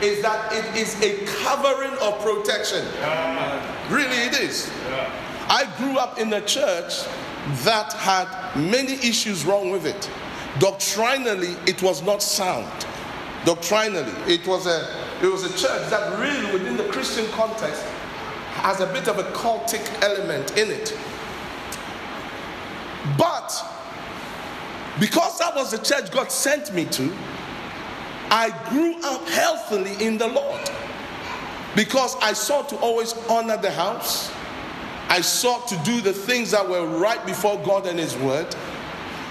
is 0.00 0.22
that 0.22 0.52
it 0.52 0.76
is 0.76 0.94
a 1.02 1.24
covering 1.42 1.92
of 2.00 2.20
protection. 2.20 2.84
Really, 3.90 4.16
it 4.16 4.38
is. 4.38 4.70
I 5.48 5.68
grew 5.76 5.98
up 5.98 6.18
in 6.20 6.32
a 6.32 6.40
church 6.40 7.04
that 7.64 7.92
had 7.94 8.28
many 8.56 8.94
issues 8.94 9.44
wrong 9.44 9.70
with 9.70 9.86
it. 9.86 10.08
Doctrinally, 10.58 11.56
it 11.66 11.82
was 11.82 12.02
not 12.02 12.22
sound. 12.22 12.86
Doctrinally, 13.44 14.12
it 14.26 14.46
was 14.46 14.66
a 14.66 15.06
it 15.22 15.26
was 15.26 15.44
a 15.44 15.50
church 15.50 15.88
that 15.90 16.18
really, 16.18 16.52
within 16.52 16.76
the 16.76 16.84
Christian 16.84 17.26
context, 17.30 17.82
has 18.62 18.80
a 18.80 18.86
bit 18.86 19.08
of 19.08 19.18
a 19.18 19.24
cultic 19.32 20.02
element 20.02 20.58
in 20.58 20.70
it. 20.70 20.96
But 23.16 23.52
because 24.98 25.38
that 25.38 25.54
was 25.54 25.70
the 25.70 25.78
church 25.78 26.10
God 26.10 26.32
sent 26.32 26.74
me 26.74 26.84
to, 26.86 27.14
I 28.30 28.50
grew 28.70 28.96
up 29.04 29.28
healthily 29.28 30.04
in 30.04 30.18
the 30.18 30.26
Lord. 30.26 30.70
Because 31.74 32.16
I 32.22 32.32
sought 32.32 32.68
to 32.70 32.76
always 32.76 33.14
honor 33.28 33.56
the 33.56 33.70
house. 33.70 34.32
I 35.08 35.20
sought 35.20 35.68
to 35.68 35.76
do 35.84 36.00
the 36.00 36.12
things 36.12 36.50
that 36.50 36.68
were 36.68 36.86
right 36.98 37.24
before 37.24 37.62
God 37.62 37.86
and 37.86 37.98
His 37.98 38.16
Word. 38.16 38.54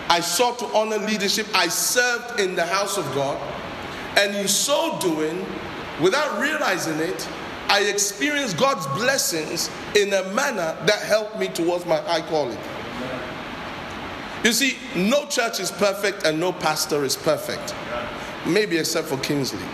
I 0.09 0.19
sought 0.19 0.59
to 0.59 0.65
honor 0.67 0.97
leadership. 0.97 1.47
I 1.53 1.67
served 1.67 2.39
in 2.39 2.55
the 2.55 2.65
house 2.65 2.97
of 2.97 3.05
God. 3.15 3.41
And 4.17 4.35
in 4.35 4.47
so 4.47 4.97
doing, 5.00 5.45
without 6.01 6.39
realizing 6.39 7.00
it, 7.00 7.27
I 7.67 7.81
experienced 7.81 8.57
God's 8.57 8.85
blessings 8.88 9.69
in 9.95 10.13
a 10.13 10.24
manner 10.33 10.77
that 10.85 11.01
helped 11.01 11.39
me 11.39 11.47
towards 11.47 11.85
my 11.85 11.97
high 12.01 12.21
calling. 12.21 12.57
You 14.43 14.53
see, 14.53 14.77
no 14.95 15.25
church 15.25 15.59
is 15.59 15.71
perfect 15.71 16.24
and 16.24 16.39
no 16.39 16.53
pastor 16.53 17.03
is 17.03 17.15
perfect. 17.15 17.74
Maybe 18.45 18.77
except 18.77 19.07
for 19.07 19.17
Kingsley. 19.17 19.65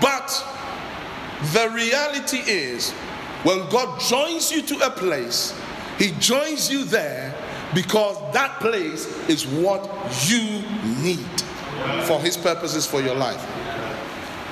But 0.00 0.44
the 1.52 1.68
reality 1.74 2.38
is, 2.38 2.92
when 3.42 3.68
God 3.68 4.00
joins 4.00 4.50
you 4.50 4.62
to 4.62 4.86
a 4.86 4.90
place, 4.90 5.52
He 5.98 6.12
joins 6.18 6.70
you 6.70 6.84
there 6.84 7.34
because 7.74 8.16
that 8.32 8.60
place 8.60 9.06
is 9.28 9.46
what 9.46 9.82
you 10.28 10.62
need 11.02 11.26
for 12.04 12.20
His 12.20 12.36
purposes 12.36 12.86
for 12.86 13.00
your 13.00 13.14
life. 13.14 13.40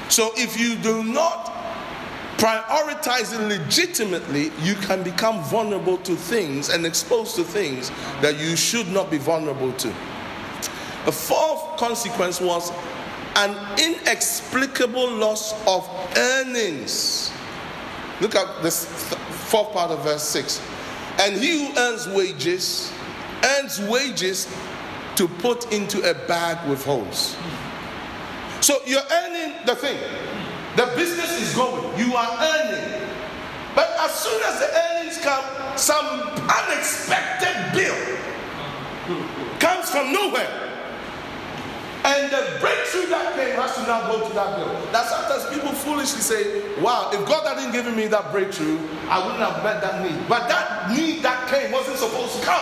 So 0.08 0.30
if 0.36 0.58
you 0.58 0.76
do 0.76 1.04
not 1.04 1.52
prioritize 2.36 3.32
it 3.32 3.42
legitimately, 3.48 4.50
you 4.62 4.74
can 4.74 5.02
become 5.02 5.42
vulnerable 5.44 5.98
to 5.98 6.16
things 6.16 6.68
and 6.68 6.84
exposed 6.84 7.36
to 7.36 7.44
things 7.44 7.90
that 8.20 8.38
you 8.38 8.56
should 8.56 8.88
not 8.88 9.10
be 9.10 9.18
vulnerable 9.18 9.72
to. 9.74 9.88
The 11.04 11.12
fourth 11.12 11.76
consequence 11.78 12.40
was 12.40 12.72
an 13.36 13.56
inexplicable 13.78 15.10
loss 15.10 15.52
of 15.66 15.88
earnings. 16.16 17.32
Look 18.20 18.34
at 18.34 18.62
this 18.62 18.86
fourth 19.48 19.72
part 19.72 19.90
of 19.90 20.02
verse 20.02 20.22
6. 20.22 20.60
And 21.20 21.36
he 21.36 21.66
who 21.66 21.78
earns 21.78 22.08
wages 22.08 22.92
earns 23.44 23.80
wages 23.80 24.48
to 25.16 25.28
put 25.28 25.72
into 25.72 25.98
a 26.08 26.14
bag 26.26 26.68
with 26.68 26.84
holes. 26.84 27.36
So 28.60 28.78
you're 28.86 29.02
earning 29.12 29.54
the 29.66 29.76
thing. 29.76 29.98
The 30.76 30.86
business 30.96 31.40
is 31.40 31.54
going. 31.54 31.98
You 31.98 32.14
are 32.16 32.38
earning. 32.40 33.08
But 33.74 33.90
as 34.00 34.14
soon 34.14 34.40
as 34.42 34.58
the 34.60 34.70
earnings 34.74 35.18
come, 35.18 35.44
some 35.76 36.06
unexpected 36.48 37.72
bill 37.74 38.18
comes 39.58 39.90
from 39.90 40.12
nowhere. 40.12 40.63
And 42.04 42.30
the 42.30 42.58
breakthrough 42.60 43.06
that 43.08 43.34
came 43.34 43.56
has 43.56 43.74
to 43.76 43.82
now 43.82 44.06
go 44.12 44.28
to 44.28 44.34
that 44.34 44.56
bill. 44.56 44.68
That 44.92 45.08
sometimes 45.08 45.48
people 45.54 45.72
foolishly 45.72 46.20
say, 46.20 46.78
wow, 46.82 47.10
if 47.10 47.26
God 47.26 47.46
hadn't 47.46 47.72
given 47.72 47.96
me 47.96 48.08
that 48.08 48.30
breakthrough, 48.30 48.78
I 49.08 49.24
wouldn't 49.24 49.40
have 49.40 49.64
met 49.64 49.80
that 49.80 50.04
need. 50.04 50.28
But 50.28 50.46
that 50.48 50.90
need 50.90 51.22
that 51.22 51.48
came 51.48 51.72
wasn't 51.72 51.96
supposed 51.96 52.38
to 52.38 52.44
come. 52.44 52.60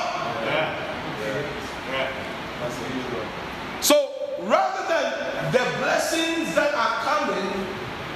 So 3.81 4.13
rather 4.43 4.87
than 4.87 5.53
the 5.53 5.79
blessings 5.79 6.55
that 6.55 6.73
are 6.73 7.03
coming, 7.03 7.67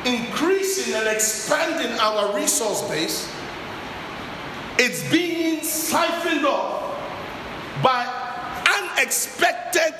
increasing 0.04 0.94
and 0.94 1.08
expanding 1.08 1.98
our 1.98 2.36
resource 2.36 2.88
base, 2.88 3.28
it's 4.78 5.02
being 5.10 5.60
siphoned 5.64 6.46
off 6.46 6.94
by 7.82 8.06
unexpected 8.80 9.92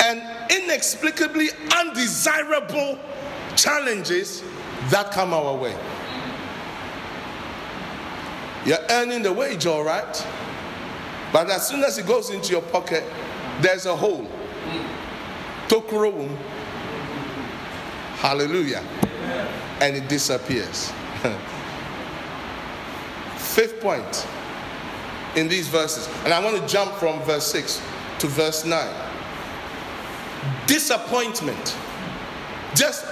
and 0.00 0.39
inexplicably 0.50 1.48
undesirable 1.76 2.98
challenges 3.56 4.42
that 4.88 5.10
come 5.12 5.32
our 5.32 5.56
way. 5.56 5.76
You're 8.66 8.84
earning 8.90 9.22
the 9.22 9.32
wage, 9.32 9.66
all 9.66 9.84
right, 9.84 10.26
but 11.32 11.48
as 11.48 11.68
soon 11.68 11.82
as 11.82 11.98
it 11.98 12.06
goes 12.06 12.30
into 12.30 12.52
your 12.52 12.62
pocket, 12.62 13.04
there's 13.60 13.86
a 13.86 13.96
hole. 13.96 14.28
Tokuro 15.68 16.28
Hallelujah. 18.16 18.84
And 19.80 19.96
it 19.96 20.08
disappears. 20.08 20.92
Fifth 23.36 23.80
point 23.80 24.26
in 25.36 25.48
these 25.48 25.68
verses, 25.68 26.06
and 26.24 26.34
I 26.34 26.44
want 26.44 26.60
to 26.60 26.66
jump 26.66 26.92
from 26.94 27.20
verse 27.22 27.46
6 27.46 27.80
to 28.18 28.26
verse 28.26 28.64
9 28.66 29.09
disappointment. 30.70 31.76
Just 32.76 33.04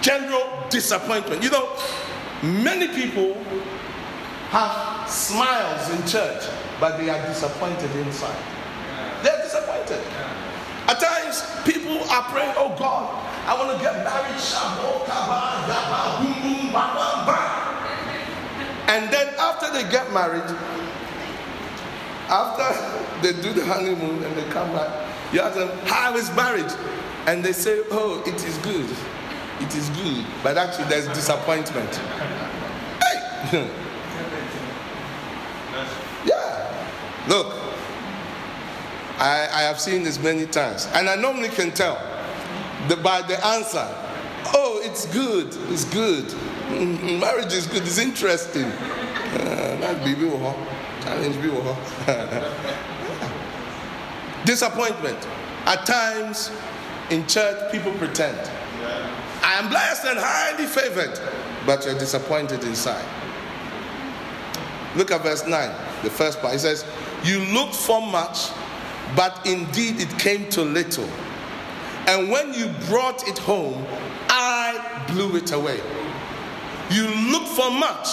general 0.00 0.48
disappointment. 0.70 1.42
You 1.42 1.50
know, 1.50 1.68
many 2.42 2.88
people 2.88 3.34
have 4.48 5.08
smiles 5.08 5.90
in 5.90 6.00
church, 6.08 6.48
but 6.80 6.96
they 6.96 7.10
are 7.10 7.20
disappointed 7.26 7.94
inside. 7.96 8.42
They're 9.22 9.42
disappointed. 9.42 10.00
At 10.88 10.98
times, 10.98 11.44
people 11.64 12.00
are 12.08 12.22
praying, 12.32 12.54
Oh 12.56 12.74
God, 12.78 13.04
I 13.46 13.52
want 13.60 13.76
to 13.76 13.84
get 13.84 13.92
married. 14.02 14.40
And 18.88 19.12
then 19.12 19.34
after 19.38 19.70
they 19.72 19.90
get 19.90 20.10
married, 20.12 20.48
after 22.28 23.20
they 23.22 23.42
do 23.42 23.52
the 23.52 23.64
honeymoon 23.66 24.22
and 24.22 24.36
they 24.36 24.44
come 24.50 24.72
back, 24.72 25.13
you 25.32 25.40
ask 25.40 25.56
them, 25.56 25.68
How 25.86 26.16
is 26.16 26.34
marriage? 26.34 26.72
And 27.26 27.44
they 27.44 27.52
say, 27.52 27.82
Oh, 27.90 28.22
it 28.26 28.44
is 28.44 28.58
good. 28.58 28.88
It 29.60 29.74
is 29.74 29.88
good. 29.90 30.24
But 30.42 30.58
actually, 30.58 30.86
there's 30.86 31.06
disappointment. 31.08 31.94
Hey! 33.00 33.50
yeah. 36.26 37.24
Look, 37.28 37.54
I, 39.18 39.48
I 39.52 39.62
have 39.62 39.80
seen 39.80 40.02
this 40.02 40.18
many 40.18 40.46
times. 40.46 40.88
And 40.92 41.08
I 41.08 41.14
normally 41.16 41.48
can 41.48 41.70
tell 41.70 41.98
the, 42.88 42.96
by 42.96 43.22
the 43.22 43.44
answer. 43.46 43.86
Oh, 44.52 44.80
it's 44.82 45.06
good. 45.06 45.48
It's 45.70 45.84
good. 45.84 46.26
Mm, 46.68 47.20
marriage 47.20 47.52
is 47.52 47.66
good. 47.66 47.82
It's 47.82 47.98
interesting. 47.98 48.68
That's 49.34 49.98
baby. 50.04 50.28
Challenge 51.02 51.36
Disappointment. 54.44 55.18
At 55.66 55.86
times 55.86 56.50
in 57.10 57.26
church, 57.26 57.72
people 57.72 57.92
pretend. 57.92 58.38
I 59.42 59.54
am 59.54 59.68
blessed 59.68 60.06
and 60.06 60.18
highly 60.18 60.66
favored, 60.66 61.18
but 61.66 61.84
you're 61.84 61.98
disappointed 61.98 62.64
inside. 62.64 63.04
Look 64.96 65.10
at 65.10 65.22
verse 65.22 65.46
9, 65.46 65.70
the 66.02 66.10
first 66.10 66.40
part. 66.40 66.54
It 66.54 66.60
says, 66.60 66.84
You 67.24 67.40
looked 67.52 67.74
for 67.74 68.00
much, 68.00 68.50
but 69.16 69.40
indeed 69.46 70.00
it 70.00 70.18
came 70.18 70.48
to 70.50 70.62
little. 70.62 71.08
And 72.06 72.30
when 72.30 72.52
you 72.54 72.68
brought 72.86 73.26
it 73.26 73.38
home, 73.38 73.84
I 74.28 75.04
blew 75.08 75.36
it 75.36 75.52
away. 75.52 75.80
You 76.90 77.06
looked 77.32 77.48
for 77.48 77.70
much, 77.70 78.08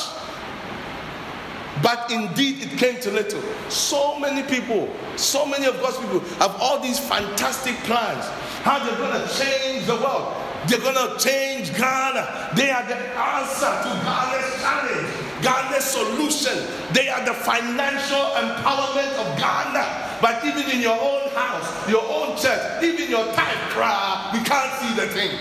but 1.82 2.12
indeed, 2.12 2.62
it 2.62 2.78
came 2.78 3.00
to 3.02 3.12
little. 3.12 3.42
So 3.70 4.20
many 4.20 4.44
people, 4.44 4.90
so 5.16 5.46
many 5.46 5.66
of 5.66 5.80
God's 5.82 5.98
people 5.98 6.20
have 6.40 6.56
all 6.60 6.80
these 6.80 7.00
fantastic 7.00 7.76
plans 7.84 8.26
how 8.64 8.84
they're 8.84 8.98
going 8.98 9.20
to 9.20 9.28
change 9.34 9.86
the 9.88 9.96
world. 9.96 10.36
They're 10.68 10.80
going 10.80 10.94
to 10.96 11.18
change 11.18 11.76
Ghana. 11.76 12.54
They 12.56 12.70
are 12.70 12.86
the 12.86 12.96
answer 12.96 13.66
to 13.66 13.90
Ghana's 14.06 14.62
challenge, 14.62 15.10
Ghana's 15.42 15.86
solution. 15.86 16.68
They 16.94 17.10
are 17.10 17.26
the 17.26 17.34
financial 17.34 18.22
empowerment 18.38 19.14
of 19.18 19.38
Ghana. 19.40 20.20
But 20.22 20.46
even 20.46 20.70
in 20.70 20.82
your 20.82 21.00
own 21.00 21.30
house, 21.30 21.90
your 21.90 22.04
own 22.04 22.38
church, 22.38 22.84
even 22.84 23.10
your 23.10 23.26
tithe 23.34 23.70
cry, 23.72 24.30
we 24.34 24.40
can't 24.46 24.72
see 24.78 24.94
the 24.94 25.08
thing. 25.08 25.32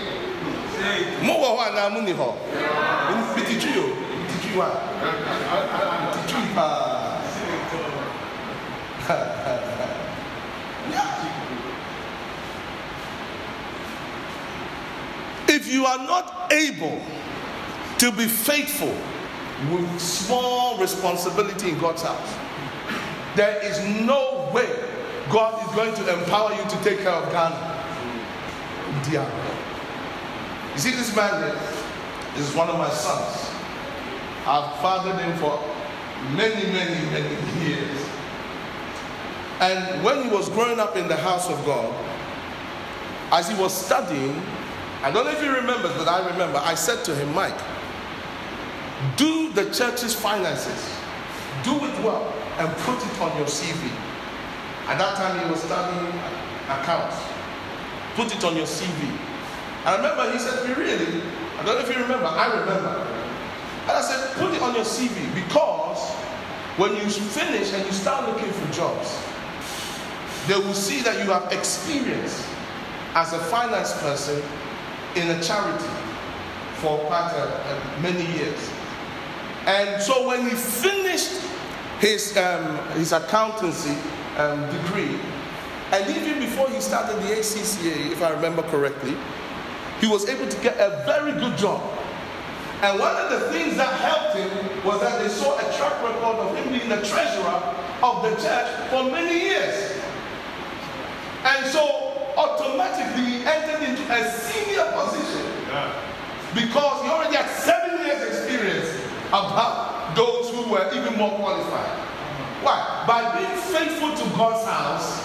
Mo 1.23 1.37
you 15.81 15.87
are 15.87 15.97
not 15.97 16.53
able 16.53 17.01
to 17.97 18.11
be 18.11 18.27
faithful 18.27 18.95
with 19.73 19.99
small 19.99 20.77
responsibility 20.77 21.69
in 21.69 21.79
God's 21.79 22.03
house, 22.03 22.35
there 23.35 23.57
is 23.63 23.79
no 24.05 24.51
way 24.53 24.69
God 25.31 25.67
is 25.67 25.75
going 25.75 25.95
to 25.95 26.19
empower 26.19 26.51
you 26.53 26.61
to 26.69 26.83
take 26.83 26.99
care 26.99 27.09
of 27.09 27.31
Ghana. 27.31 27.67
Dear. 29.09 29.25
You 30.73 30.79
see 30.79 30.91
this 30.91 31.15
man 31.15 31.57
is 32.37 32.53
one 32.53 32.69
of 32.69 32.77
my 32.77 32.89
sons. 32.89 33.49
I've 34.45 34.75
fathered 34.81 35.19
him 35.19 35.35
for 35.39 35.59
many, 36.35 36.71
many, 36.71 37.09
many 37.09 37.65
years. 37.65 38.07
And 39.59 40.03
when 40.03 40.23
he 40.23 40.29
was 40.29 40.47
growing 40.49 40.79
up 40.79 40.95
in 40.95 41.07
the 41.07 41.15
house 41.15 41.49
of 41.49 41.63
God, 41.65 41.91
as 43.31 43.49
he 43.49 43.55
was 43.55 43.73
studying, 43.73 44.41
I 45.03 45.09
don't 45.11 45.25
know 45.25 45.31
if 45.31 45.41
he 45.41 45.47
remembers, 45.47 45.93
but 45.97 46.07
I 46.07 46.29
remember, 46.29 46.59
I 46.59 46.75
said 46.75 47.03
to 47.05 47.15
him, 47.15 47.33
Mike, 47.33 47.57
do 49.17 49.51
the 49.53 49.65
church's 49.73 50.13
finances, 50.13 50.93
do 51.63 51.73
it 51.73 52.03
well, 52.05 52.31
and 52.59 52.69
put 52.85 52.97
it 53.01 53.21
on 53.21 53.35
your 53.37 53.47
CV. 53.47 53.89
At 54.85 54.99
that 54.99 55.15
time, 55.17 55.43
he 55.43 55.49
was 55.49 55.63
studying 55.63 56.13
accounts. 56.69 57.17
Put 58.15 58.35
it 58.35 58.43
on 58.43 58.55
your 58.55 58.65
CV. 58.65 59.17
I 59.85 59.95
remember 59.95 60.31
he 60.31 60.37
said, 60.37 60.67
Me 60.67 60.75
really? 60.75 61.23
I 61.57 61.63
don't 61.65 61.75
know 61.75 61.81
if 61.81 61.89
you 61.89 62.01
remember, 62.01 62.27
I 62.27 62.59
remember. 62.59 63.07
And 63.83 63.91
I 63.91 64.01
said, 64.01 64.35
Put 64.35 64.53
it 64.53 64.61
on 64.61 64.75
your 64.75 64.85
CV 64.85 65.33
because 65.33 66.11
when 66.77 66.95
you 66.95 67.09
finish 67.09 67.73
and 67.73 67.83
you 67.85 67.91
start 67.91 68.27
looking 68.27 68.51
for 68.51 68.71
jobs, 68.73 69.17
they 70.47 70.55
will 70.55 70.73
see 70.75 71.01
that 71.01 71.23
you 71.23 71.31
have 71.31 71.51
experience 71.51 72.45
as 73.15 73.33
a 73.33 73.39
finance 73.39 73.93
person 74.01 74.41
in 75.15 75.29
a 75.29 75.43
charity 75.43 75.85
for 76.75 76.97
quite 77.05 77.31
a, 77.33 78.01
many 78.01 78.25
years. 78.37 78.69
And 79.65 80.01
so 80.01 80.27
when 80.27 80.49
he 80.49 80.55
finished 80.55 81.41
his, 81.99 82.35
um, 82.37 82.77
his 82.93 83.11
accountancy 83.11 83.95
um, 84.37 84.61
degree, 84.71 85.19
and 85.91 86.09
even 86.15 86.39
before 86.39 86.69
he 86.69 86.79
started 86.81 87.17
the 87.23 87.35
ACCA, 87.35 88.11
if 88.11 88.23
I 88.23 88.31
remember 88.31 88.63
correctly, 88.63 89.15
he 89.99 90.07
was 90.07 90.27
able 90.27 90.47
to 90.47 90.61
get 90.61 90.77
a 90.77 91.03
very 91.05 91.33
good 91.33 91.57
job. 91.57 91.81
And 92.81 92.99
one 92.99 93.15
of 93.15 93.29
the 93.29 93.51
things 93.51 93.77
that 93.77 93.93
helped 93.99 94.35
him 94.35 94.83
was 94.83 94.99
that 95.01 95.21
they 95.21 95.29
saw 95.29 95.55
a 95.55 95.77
track 95.77 96.01
record 96.01 96.37
of 96.37 96.55
him 96.55 96.73
being 96.73 96.89
the 96.89 97.05
treasurer 97.05 97.61
of 98.01 98.23
the 98.23 98.31
church 98.41 98.89
for 98.89 99.03
many 99.03 99.39
years. 99.39 100.01
And 101.43 101.67
so 101.67 102.10
automatically 102.37 103.23
he 103.23 103.45
entered 103.45 103.81
into 103.87 104.03
a 104.11 104.31
senior 104.31 104.85
position 104.93 105.45
because 106.53 107.03
he 107.03 107.09
already 107.09 107.35
had 107.35 107.49
seven 107.49 108.05
years 108.05 108.21
experience 108.27 108.89
about 109.29 110.15
those 110.15 110.49
who 110.51 110.69
were 110.69 110.91
even 110.93 111.17
more 111.17 111.31
qualified. 111.39 111.87
Mm-hmm. 111.87 112.65
Why? 112.65 113.03
By 113.07 113.21
being 113.39 113.55
faithful 113.71 114.11
to 114.11 114.25
God's 114.35 114.67
house, 114.67 115.23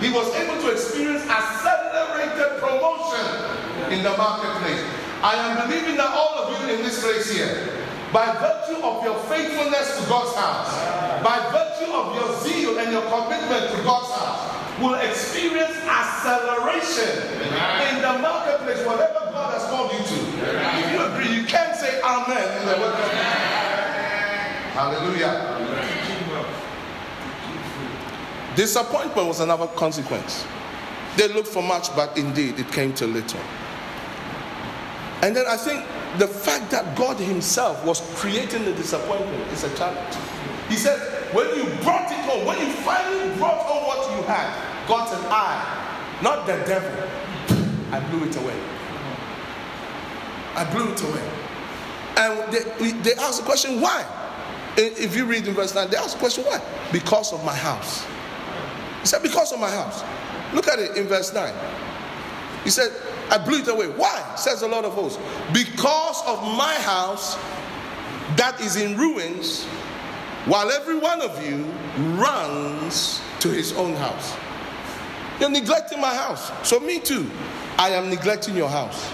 he 0.00 0.12
was 0.12 0.28
able 0.36 0.60
to 0.62 0.70
experience 0.70 1.24
accelerated 1.26 2.60
promotion 2.60 3.26
in 3.90 4.04
the 4.04 4.14
marketplace. 4.16 4.84
I 5.22 5.34
am 5.34 5.66
believing 5.66 5.96
that 5.96 6.10
all 6.12 6.38
of 6.38 6.52
you 6.52 6.74
in 6.76 6.82
this 6.82 7.02
place 7.02 7.32
here, 7.32 7.74
by 8.12 8.26
virtue 8.38 8.78
of 8.84 9.02
your 9.02 9.18
faithfulness 9.26 9.98
to 9.98 10.08
God's 10.08 10.36
house, 10.36 10.70
by 11.24 11.40
virtue 11.50 11.90
of 11.90 12.14
your 12.14 12.30
zeal 12.40 12.78
and 12.78 12.92
your 12.92 13.02
commitment 13.10 13.72
to 13.72 13.82
God's 13.82 14.12
house, 14.12 14.57
will 14.80 14.94
experience 14.94 15.76
acceleration 15.86 17.22
in 17.88 18.02
the 18.02 18.18
marketplace, 18.20 18.84
whatever 18.86 19.30
God 19.32 19.52
has 19.54 19.64
called 19.70 19.92
you 19.92 19.98
to. 19.98 20.18
If 20.78 20.92
you 20.92 21.00
agree, 21.04 21.34
you 21.34 21.46
can't 21.46 21.76
say 21.76 22.00
amen 22.02 22.60
in 22.60 22.66
the 22.66 22.76
word. 22.80 22.94
Hallelujah. 24.74 25.34
Disappointment 28.54 29.26
was 29.28 29.40
another 29.40 29.66
consequence. 29.68 30.44
They 31.16 31.28
looked 31.28 31.48
for 31.48 31.62
much, 31.62 31.94
but 31.96 32.16
indeed 32.16 32.58
it 32.58 32.70
came 32.70 32.92
to 32.94 33.06
little. 33.06 33.40
And 35.22 35.34
then 35.34 35.46
I 35.48 35.56
think 35.56 35.84
the 36.18 36.28
fact 36.28 36.70
that 36.70 36.96
God 36.96 37.18
Himself 37.18 37.84
was 37.84 38.00
creating 38.14 38.64
the 38.64 38.72
disappointment 38.72 39.52
is 39.52 39.64
a 39.64 39.76
challenge. 39.76 40.14
He 40.68 40.76
said, 40.76 41.17
when 41.32 41.46
you 41.56 41.64
brought 41.82 42.10
it 42.10 42.18
home, 42.24 42.46
when 42.46 42.58
you 42.58 42.72
finally 42.84 43.36
brought 43.36 43.58
home 43.58 43.86
what 43.86 44.16
you 44.16 44.22
had, 44.24 44.86
God 44.88 45.08
said, 45.08 45.24
I, 45.30 46.20
not 46.22 46.46
the 46.46 46.56
devil, 46.66 46.90
I 47.92 48.00
blew 48.10 48.26
it 48.26 48.36
away. 48.36 48.58
I 50.54 50.64
blew 50.72 50.92
it 50.92 51.02
away. 51.02 51.30
And 52.16 52.52
they, 52.52 52.90
they 53.02 53.14
asked 53.14 53.40
the 53.40 53.44
question, 53.44 53.80
why? 53.80 54.04
If 54.76 55.16
you 55.16 55.24
read 55.24 55.46
in 55.46 55.54
verse 55.54 55.74
9, 55.74 55.90
they 55.90 55.96
asked 55.96 56.14
the 56.14 56.18
question, 56.18 56.44
why? 56.44 56.60
Because 56.92 57.32
of 57.32 57.44
my 57.44 57.54
house. 57.54 58.06
He 59.00 59.06
said, 59.06 59.22
because 59.22 59.52
of 59.52 59.60
my 59.60 59.70
house. 59.70 60.02
Look 60.54 60.66
at 60.68 60.78
it 60.78 60.96
in 60.96 61.06
verse 61.06 61.32
9. 61.32 61.54
He 62.64 62.70
said, 62.70 62.92
I 63.30 63.38
blew 63.38 63.58
it 63.58 63.68
away. 63.68 63.88
Why? 63.88 64.34
Says 64.36 64.60
the 64.60 64.68
Lord 64.68 64.84
of 64.84 64.94
hosts. 64.94 65.18
Because 65.52 66.22
of 66.26 66.42
my 66.56 66.74
house 66.74 67.36
that 68.36 68.60
is 68.60 68.76
in 68.76 68.96
ruins, 68.96 69.66
while 70.48 70.70
every 70.70 70.96
one 70.96 71.20
of 71.20 71.46
you 71.46 71.62
runs 72.16 73.20
to 73.40 73.48
his 73.50 73.74
own 73.74 73.94
house. 73.94 74.34
You're 75.38 75.50
neglecting 75.50 76.00
my 76.00 76.14
house. 76.14 76.50
So, 76.66 76.80
me 76.80 76.98
too. 76.98 77.30
I 77.76 77.90
am 77.90 78.08
neglecting 78.08 78.56
your 78.56 78.68
house. 78.68 79.12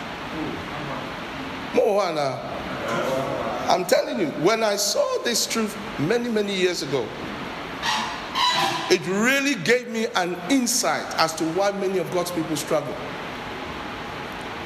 Moana, 1.74 2.38
I'm 3.68 3.84
telling 3.84 4.20
you, 4.20 4.28
when 4.44 4.62
I 4.62 4.76
saw 4.76 5.18
this 5.24 5.44
truth 5.46 5.76
many, 5.98 6.30
many 6.30 6.54
years 6.54 6.82
ago, 6.82 7.06
it 8.90 9.04
really 9.08 9.56
gave 9.56 9.88
me 9.88 10.06
an 10.14 10.36
insight 10.50 11.04
as 11.18 11.34
to 11.34 11.44
why 11.54 11.72
many 11.72 11.98
of 11.98 12.10
God's 12.12 12.30
people 12.30 12.56
struggle. 12.56 12.94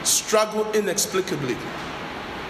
Struggle 0.04 0.70
inexplicably 0.72 1.56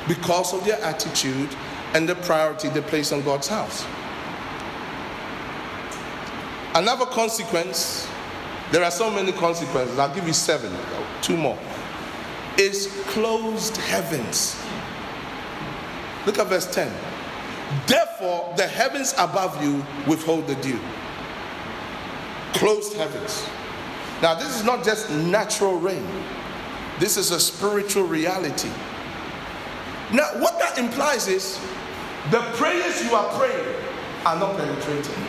because 0.08 0.52
of 0.52 0.64
their 0.64 0.80
attitude 0.82 1.48
and 1.94 2.08
the 2.08 2.16
priority 2.16 2.68
they 2.68 2.80
place 2.80 3.12
on 3.12 3.22
God's 3.22 3.46
house. 3.46 3.86
Another 6.78 7.06
consequence, 7.06 8.06
there 8.70 8.84
are 8.84 8.90
so 8.92 9.10
many 9.10 9.32
consequences, 9.32 9.98
I'll 9.98 10.14
give 10.14 10.28
you 10.28 10.32
seven, 10.32 10.72
two 11.22 11.36
more, 11.36 11.58
is 12.56 12.86
closed 13.08 13.76
heavens. 13.78 14.56
Look 16.24 16.38
at 16.38 16.46
verse 16.46 16.72
10. 16.72 16.88
Therefore, 17.88 18.54
the 18.56 18.64
heavens 18.64 19.12
above 19.18 19.60
you 19.60 19.84
withhold 20.06 20.46
the 20.46 20.54
dew. 20.54 20.78
Closed 22.52 22.94
heavens. 22.94 23.44
Now, 24.22 24.34
this 24.34 24.54
is 24.54 24.62
not 24.62 24.84
just 24.84 25.10
natural 25.10 25.80
rain, 25.80 26.06
this 27.00 27.16
is 27.16 27.32
a 27.32 27.40
spiritual 27.40 28.04
reality. 28.04 28.70
Now, 30.12 30.28
what 30.38 30.60
that 30.60 30.78
implies 30.78 31.26
is 31.26 31.58
the 32.30 32.38
prayers 32.54 33.02
you 33.02 33.16
are 33.16 33.36
praying 33.36 33.74
are 34.24 34.38
not 34.38 34.56
penetrating. 34.56 35.24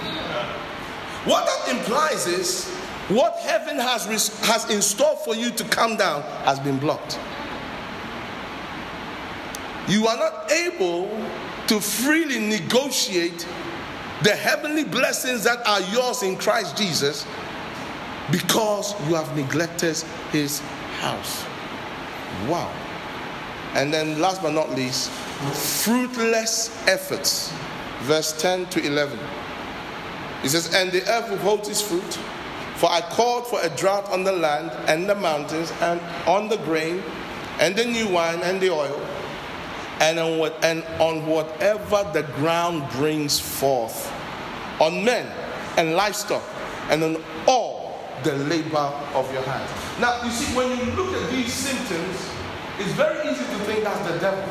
What 1.25 1.45
that 1.45 1.77
implies 1.77 2.27
is 2.27 2.67
what 3.09 3.37
heaven 3.39 3.77
has, 3.77 4.05
has 4.45 4.69
in 4.69 4.81
store 4.81 5.17
for 5.17 5.35
you 5.35 5.49
to 5.51 5.63
come 5.65 5.97
down 5.97 6.21
has 6.45 6.59
been 6.59 6.77
blocked. 6.77 7.19
You 9.87 10.07
are 10.07 10.17
not 10.17 10.51
able 10.51 11.09
to 11.67 11.79
freely 11.79 12.39
negotiate 12.39 13.47
the 14.23 14.35
heavenly 14.35 14.83
blessings 14.83 15.43
that 15.43 15.65
are 15.67 15.81
yours 15.91 16.23
in 16.23 16.35
Christ 16.35 16.77
Jesus 16.77 17.25
because 18.31 18.93
you 19.07 19.15
have 19.15 19.35
neglected 19.35 19.97
his 20.31 20.59
house. 20.99 21.43
Wow. 22.47 22.71
And 23.73 23.93
then, 23.93 24.19
last 24.19 24.41
but 24.41 24.53
not 24.53 24.71
least, 24.71 25.09
fruitless 25.83 26.87
efforts. 26.87 27.53
Verse 28.01 28.39
10 28.41 28.67
to 28.67 28.85
11. 28.85 29.19
He 30.41 30.49
says, 30.49 30.73
And 30.73 30.91
the 30.91 31.07
earth 31.09 31.29
will 31.29 31.37
hold 31.37 31.67
its 31.67 31.81
fruit, 31.81 32.17
for 32.75 32.89
I 32.89 33.01
called 33.01 33.47
for 33.47 33.59
a 33.61 33.69
drought 33.69 34.09
on 34.09 34.23
the 34.23 34.31
land 34.31 34.71
and 34.87 35.09
the 35.09 35.15
mountains 35.15 35.71
and 35.81 35.99
on 36.27 36.47
the 36.47 36.57
grain 36.57 37.03
and 37.59 37.75
the 37.75 37.85
new 37.85 38.07
wine 38.07 38.39
and 38.41 38.61
the 38.61 38.69
oil, 38.69 39.05
and 39.99 40.17
on, 40.17 40.37
what, 40.37 40.63
and 40.63 40.83
on 40.99 41.27
whatever 41.27 42.09
the 42.13 42.23
ground 42.35 42.89
brings 42.91 43.37
forth, 43.37 44.11
on 44.79 45.03
men 45.03 45.29
and 45.77 45.93
livestock, 45.93 46.43
and 46.89 47.03
on 47.03 47.17
all 47.47 47.99
the 48.23 48.33
labor 48.35 48.77
of 49.13 49.31
your 49.33 49.41
hands. 49.43 49.69
Now, 49.99 50.23
you 50.23 50.31
see, 50.31 50.55
when 50.55 50.69
you 50.69 50.91
look 50.93 51.13
at 51.13 51.29
these 51.31 51.53
symptoms, 51.53 52.29
it's 52.79 52.93
very 52.93 53.29
easy 53.29 53.43
to 53.43 53.59
think 53.65 53.83
that's 53.83 54.09
the 54.09 54.17
devil. 54.19 54.43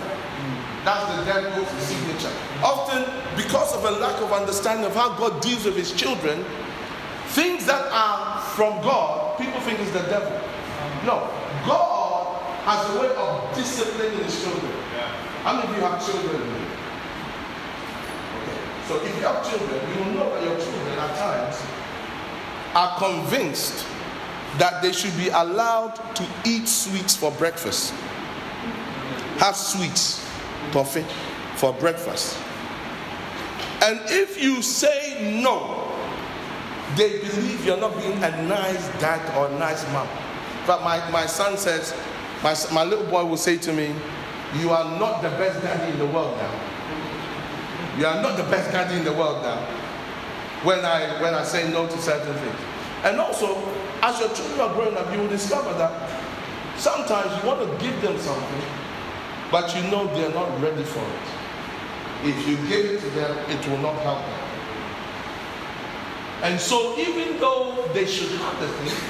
That's 0.85 1.17
the 1.17 1.25
devil's 1.25 1.69
signature. 1.83 2.33
Often, 2.63 3.05
because 3.37 3.75
of 3.75 3.85
a 3.85 3.91
lack 3.91 4.21
of 4.23 4.33
understanding 4.33 4.87
of 4.87 4.95
how 4.95 5.15
God 5.19 5.43
deals 5.43 5.65
with 5.65 5.77
his 5.77 5.93
children, 5.93 6.45
things 7.29 7.67
that 7.67 7.87
are 7.93 8.41
from 8.57 8.81
God, 8.83 9.39
people 9.39 9.61
think 9.61 9.81
is 9.81 9.93
the 9.93 10.03
devil. 10.03 10.33
No, 11.05 11.29
God 11.67 12.41
has 12.65 12.97
a 12.97 13.01
way 13.01 13.15
of 13.15 13.55
disciplining 13.55 14.25
his 14.25 14.43
children. 14.43 14.73
How 15.43 15.57
many 15.57 15.69
of 15.69 15.77
you 15.77 15.83
have 15.83 16.05
children? 16.05 16.43
Okay. 18.43 18.59
So 18.89 18.97
if 19.05 19.17
you 19.17 19.23
have 19.23 19.49
children, 19.49 19.81
you 19.91 20.05
will 20.05 20.13
know 20.13 20.31
that 20.35 20.43
your 20.43 20.57
children 20.57 20.99
at 20.99 21.17
times 21.17 21.63
are 22.75 22.99
convinced 22.99 23.87
that 24.59 24.83
they 24.83 24.93
should 24.93 25.17
be 25.17 25.29
allowed 25.29 25.95
to 26.17 26.27
eat 26.45 26.69
sweets 26.69 27.15
for 27.15 27.31
breakfast. 27.33 27.93
Have 29.39 29.57
sweets, 29.57 30.28
toffee, 30.73 31.05
for 31.57 31.73
breakfast. 31.75 32.39
And 33.83 34.01
if 34.07 34.41
you 34.43 34.63
say 34.63 35.41
no, 35.43 35.85
they 36.97 37.19
believe 37.21 37.65
you're 37.65 37.77
not 37.77 37.97
being 37.99 38.23
a 38.23 38.43
nice 38.43 38.89
dad 39.01 39.23
or 39.37 39.49
nice 39.59 39.85
mom. 39.93 40.09
But 40.67 40.83
my, 40.83 41.09
my 41.11 41.27
son 41.27 41.57
says, 41.57 41.95
my, 42.43 42.55
my 42.73 42.85
little 42.85 43.07
boy 43.07 43.25
will 43.25 43.37
say 43.37 43.57
to 43.59 43.73
me, 43.73 43.95
You 44.57 44.71
are 44.71 44.99
not 44.99 45.23
the 45.23 45.31
best 45.31 45.63
daddy 45.63 45.93
in 45.93 45.99
the 45.99 46.07
world 46.07 46.37
now. 46.37 46.61
You 47.99 48.07
are 48.07 48.23
not 48.23 48.37
the 48.37 48.45
best 48.45 48.71
daddy 48.71 48.97
in 48.97 49.05
the 49.05 49.13
world 49.13 49.43
now. 49.43 49.61
When 50.63 50.85
I 50.85 51.21
when 51.21 51.35
I 51.35 51.45
say 51.45 51.71
no 51.71 51.87
to 51.87 51.99
certain 51.99 52.35
things. 52.35 52.61
And 53.05 53.19
also, 53.21 53.57
as 54.03 54.19
your 54.19 54.29
children 54.35 54.61
are 54.61 54.75
growing 54.75 54.97
up, 54.97 55.13
you 55.13 55.21
will 55.21 55.29
discover 55.29 55.73
that 55.79 56.11
sometimes 56.77 57.31
you 57.41 57.49
want 57.49 57.61
to 57.61 57.85
give 57.85 58.01
them 58.03 58.19
something, 58.19 58.63
but 59.51 59.75
you 59.75 59.83
know 59.91 60.07
they're 60.15 60.35
not 60.35 60.61
ready 60.61 60.83
for 60.83 61.01
it. 61.01 62.29
If 62.29 62.49
you 62.49 62.57
give 62.69 62.85
it 62.85 63.01
to 63.01 63.11
them, 63.11 63.37
it 63.51 63.69
will 63.69 63.79
not 63.79 63.95
help 64.03 64.19
them. 64.19 64.49
And 66.43 66.61
so, 66.61 66.97
even 66.99 67.39
though 67.41 67.89
they 67.93 68.07
should 68.07 68.31
have 68.41 68.61
the 68.61 68.69
thing, 68.69 69.01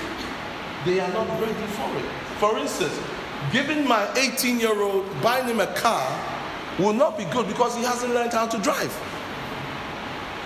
they 0.84 1.00
are 1.00 1.12
not 1.12 1.28
ready 1.40 1.52
for 1.52 1.96
it. 1.96 2.04
For 2.38 2.58
instance, 2.58 2.98
giving 3.52 3.86
my 3.86 4.08
18 4.16 4.60
year 4.60 4.80
old, 4.80 5.06
buying 5.22 5.46
him 5.46 5.60
a 5.60 5.66
car 5.74 6.06
will 6.78 6.94
not 6.94 7.18
be 7.18 7.24
good 7.24 7.46
because 7.48 7.76
he 7.76 7.82
hasn't 7.82 8.14
learned 8.14 8.32
how 8.32 8.46
to 8.46 8.58
drive. 8.58 8.92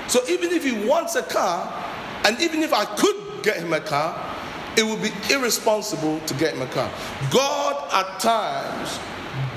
So, 0.09 0.21
even 0.29 0.51
if 0.51 0.65
he 0.65 0.87
wants 0.87 1.15
a 1.15 1.23
car, 1.23 1.73
and 2.25 2.41
even 2.41 2.63
if 2.63 2.73
I 2.73 2.85
could 2.85 3.43
get 3.43 3.59
him 3.59 3.73
a 3.73 3.81
car, 3.81 4.17
it 4.77 4.85
would 4.85 5.03
be 5.03 5.11
irresponsible 5.33 6.21
to 6.21 6.35
get 6.35 6.55
him 6.55 6.63
a 6.63 6.67
car. 6.67 6.91
God 7.31 7.89
at 7.93 8.21
times 8.21 8.99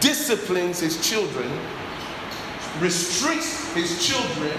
disciplines 0.05 0.79
his 0.79 1.01
children, 1.01 1.49
restricts 2.79 3.73
his 3.73 4.05
children, 4.05 4.55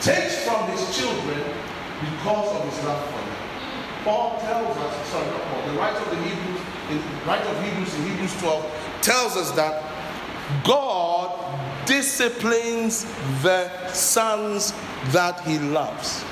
takes 0.00 0.42
from 0.42 0.66
his 0.70 0.96
children 0.96 1.38
because 2.00 2.48
of 2.56 2.64
his 2.72 2.84
love 2.84 3.04
for 3.04 3.12
them. 3.12 4.04
Paul 4.04 4.40
tells 4.40 4.76
us, 4.78 5.08
sorry, 5.08 5.26
not 5.26 5.42
Paul, 5.42 5.66
the 5.68 5.78
writer 5.78 5.98
of 5.98 6.10
the 6.10 6.16
Hebrews, 6.16 6.60
in 6.90 7.26
writer 7.26 7.46
of 7.46 7.62
Hebrews 7.62 7.94
in 7.94 8.02
Hebrews 8.08 8.40
12 8.40 9.00
tells 9.02 9.36
us 9.36 9.50
that 9.52 9.82
God 10.64 11.86
disciplines 11.86 13.04
the 13.42 13.68
sons 13.88 14.72
that 15.12 15.40
he 15.40 15.58
loves. 15.58 16.24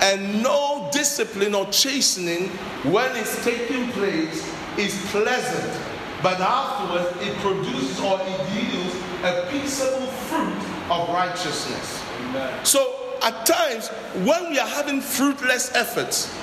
And 0.00 0.40
no 0.40 0.88
discipline 0.92 1.54
or 1.56 1.66
chastening 1.66 2.48
when 2.92 3.16
it's 3.16 3.44
taking 3.44 3.90
place 3.90 4.48
is 4.78 4.94
pleasant, 5.10 5.91
but 6.22 6.40
afterwards 6.40 7.08
it 7.20 7.36
produces 7.38 8.00
or 8.00 8.20
it 8.22 8.50
yields 8.52 8.94
a 9.24 9.46
peaceable 9.50 10.06
fruit 10.06 10.90
of 10.90 11.08
righteousness. 11.08 12.02
Amen. 12.20 12.64
So 12.64 13.02
at 13.22 13.46
times, 13.46 13.88
when 14.26 14.50
we 14.50 14.58
are 14.58 14.68
having 14.68 15.00
fruitless 15.00 15.74
efforts, 15.74 16.34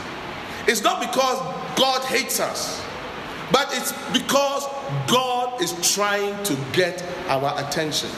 it's 0.67 0.83
not 0.83 1.01
because 1.01 1.39
God 1.77 2.03
hates 2.05 2.39
us, 2.39 2.81
but 3.51 3.67
it's 3.71 3.91
because 4.13 4.65
God 5.07 5.61
is 5.61 5.73
trying 5.93 6.41
to 6.43 6.57
get 6.73 7.03
our 7.27 7.53
attention. 7.57 8.09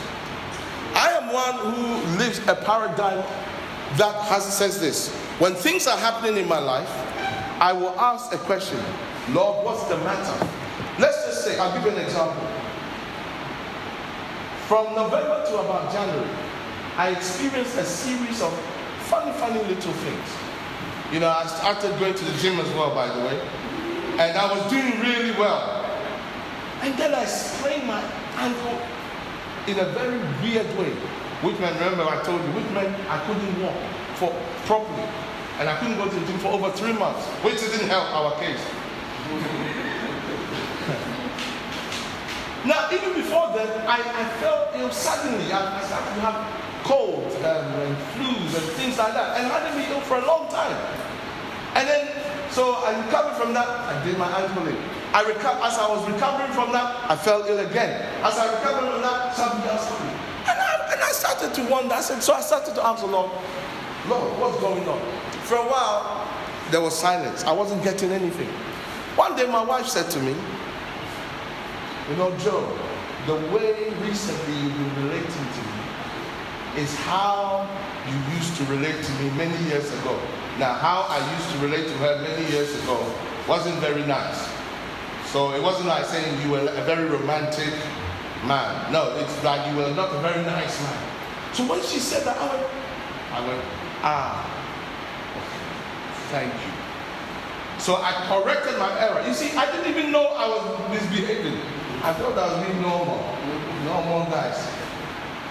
I 0.93 1.11
am 1.11 1.31
one 1.31 1.73
who 1.73 2.17
lives 2.17 2.39
a 2.47 2.55
paradigm 2.55 3.23
that 3.97 4.15
has 4.25 4.57
says 4.57 4.79
this. 4.79 5.09
When 5.39 5.55
things 5.55 5.87
are 5.87 5.97
happening 5.97 6.37
in 6.37 6.47
my 6.47 6.59
life, 6.59 6.89
I 7.59 7.73
will 7.73 7.97
ask 7.99 8.33
a 8.33 8.37
question, 8.37 8.79
Lord, 9.29 9.65
what's 9.65 9.83
the 9.85 9.97
matter? 9.97 10.47
Let's 10.99 11.25
just 11.25 11.43
say, 11.43 11.57
I'll 11.57 11.73
give 11.73 11.83
you 11.83 11.97
an 11.97 12.03
example. 12.03 12.47
From 14.67 14.95
November 14.95 15.43
to 15.47 15.57
about 15.57 15.91
January, 15.91 16.29
I 16.97 17.11
experienced 17.11 17.77
a 17.77 17.85
series 17.85 18.41
of 18.41 18.53
funny, 19.07 19.31
funny 19.33 19.59
little 19.63 19.93
things. 19.93 20.29
You 21.11 21.19
know, 21.19 21.29
I 21.29 21.45
started 21.47 21.97
going 21.99 22.13
to 22.13 22.25
the 22.25 22.37
gym 22.37 22.59
as 22.59 22.69
well, 22.73 22.93
by 22.93 23.07
the 23.07 23.19
way, 23.25 23.39
and 24.19 24.37
I 24.37 24.53
was 24.53 24.71
doing 24.71 24.99
really 24.99 25.31
well. 25.31 25.85
And 26.81 26.97
then 26.97 27.13
I 27.13 27.25
sprained 27.25 27.85
my 27.85 28.01
ankle 28.37 28.79
in 29.67 29.79
a 29.79 29.91
very 29.91 30.17
weird 30.41 30.67
way. 30.77 30.93
Which 31.41 31.59
man, 31.59 31.73
remember 31.73 32.03
I 32.03 32.21
told 32.23 32.41
you, 32.41 32.51
which 32.51 32.69
man 32.71 32.93
I 33.09 33.19
couldn't 33.25 33.61
walk 33.61 33.75
for 34.15 34.29
properly. 34.65 35.07
And 35.59 35.69
I 35.69 35.77
couldn't 35.77 35.97
go 35.97 36.07
to 36.07 36.15
the 36.15 36.25
gym 36.25 36.39
for 36.39 36.47
over 36.53 36.71
three 36.71 36.93
months, 36.93 37.25
which 37.43 37.59
didn't 37.59 37.87
help 37.87 38.09
our 38.15 38.39
case. 38.39 38.61
now, 42.65 42.87
even 42.91 43.13
before 43.13 43.53
that, 43.53 43.87
I, 43.87 44.01
I 44.01 44.25
felt 44.39 44.69
ill 44.75 44.91
suddenly. 44.91 45.51
I, 45.51 45.79
I 45.79 45.83
started 45.85 46.15
to 46.15 46.21
have 46.21 46.37
colds 46.83 47.35
um, 47.37 47.65
and 47.85 47.95
flus 48.17 48.57
and 48.57 48.67
things 48.77 48.97
like 48.97 49.13
that. 49.13 49.37
And 49.37 49.47
I 49.47 49.59
hadn't 49.59 49.77
been 49.77 49.91
ill 49.91 50.01
for 50.01 50.17
a 50.17 50.25
long 50.25 50.49
time. 50.49 50.75
And 51.75 51.87
then, 51.87 52.09
so 52.51 52.73
I 52.83 52.97
recovered 53.05 53.35
from 53.37 53.53
that. 53.53 53.67
I 53.67 54.03
did 54.03 54.17
my 54.17 54.27
ankle. 54.27 54.63
I 55.13 55.23
reco- 55.23 55.59
as 55.61 55.77
I 55.77 55.87
was 55.87 56.07
recovering 56.09 56.51
from 56.51 56.71
that, 56.71 57.09
I 57.09 57.15
fell 57.15 57.43
ill 57.45 57.59
again. 57.59 58.01
As 58.23 58.37
I 58.37 58.51
recovered 58.51 58.91
from 58.91 59.01
that, 59.01 59.35
something 59.35 59.69
else 59.69 59.87
happened. 59.87 60.09
And 60.47 60.59
I, 60.59 60.93
and 60.93 61.01
I 61.01 61.11
started 61.11 61.53
to 61.53 61.63
wonder. 61.69 61.93
I 61.93 62.01
said, 62.01 62.21
so 62.23 62.33
I 62.33 62.41
started 62.41 62.75
to 62.75 62.85
ask 62.85 63.01
the 63.01 63.07
Lord, 63.07 63.31
Lord, 64.07 64.39
what's 64.39 64.59
going 64.59 64.87
on? 64.87 64.99
For 65.43 65.55
a 65.55 65.63
while, 65.63 66.27
there 66.71 66.81
was 66.81 66.97
silence. 66.97 67.43
I 67.43 67.51
wasn't 67.51 67.83
getting 67.83 68.11
anything. 68.11 68.47
One 69.15 69.35
day, 69.35 69.45
my 69.45 69.63
wife 69.63 69.87
said 69.87 70.09
to 70.11 70.19
me, 70.19 70.35
You 72.09 72.15
know, 72.17 72.35
Joe, 72.37 72.77
the 73.27 73.35
way 73.55 73.93
recently 74.01 74.53
you've 74.55 74.73
been 74.73 74.95
relating 75.03 75.27
to 75.27 75.61
me 75.61 76.81
is 76.83 76.95
how 76.95 77.67
you 78.07 78.35
used 78.35 78.55
to 78.57 78.63
relate 78.65 79.03
to 79.03 79.11
me 79.21 79.29
many 79.37 79.57
years 79.65 79.91
ago. 79.99 80.19
Now, 80.57 80.73
how 80.73 81.05
I 81.07 81.19
used 81.37 81.49
to 81.51 81.57
relate 81.59 81.87
to 81.87 81.93
her 81.99 82.21
many 82.21 82.49
years 82.51 82.73
ago 82.83 82.97
wasn't 83.47 83.75
very 83.79 84.05
nice. 84.05 84.49
So 85.31 85.53
it 85.53 85.61
wasn't 85.61 85.87
like 85.87 86.05
saying 86.05 86.41
you 86.41 86.51
were 86.51 86.59
a 86.59 86.83
very 86.83 87.07
romantic 87.07 87.73
man. 88.45 88.91
No, 88.91 89.15
it's 89.17 89.43
like 89.43 89.69
you 89.71 89.77
were 89.77 89.91
not 89.91 90.13
a 90.13 90.19
very 90.19 90.43
nice 90.43 90.81
man. 90.81 90.99
So 91.53 91.67
when 91.67 91.81
she 91.83 91.99
said 91.99 92.25
that, 92.25 92.37
I 92.37 92.55
went, 92.55 92.67
I 93.31 93.47
went, 93.47 93.63
ah, 94.03 94.43
thank 96.31 96.53
you. 96.53 96.71
So 97.79 97.95
I 97.95 98.11
corrected 98.27 98.77
my 98.77 98.91
error. 98.99 99.25
You 99.25 99.33
see, 99.33 99.55
I 99.55 99.65
didn't 99.71 99.89
even 99.89 100.11
know 100.11 100.25
I 100.25 100.47
was 100.47 100.91
misbehaving. 100.91 101.59
I 102.01 102.13
thought 102.13 102.33
I 102.33 102.49
was 102.49 102.65
normal, 102.81 103.21
normal 103.85 104.25
guys. 104.31 104.57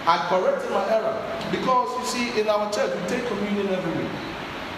I 0.07 0.27
corrected 0.27 0.71
my 0.71 0.83
error 0.91 1.15
because 1.51 1.87
you 2.01 2.05
see, 2.07 2.41
in 2.41 2.49
our 2.49 2.73
church, 2.73 2.91
we 2.91 3.07
take 3.07 3.27
communion 3.27 3.69
every 3.69 4.03
week. 4.03 4.11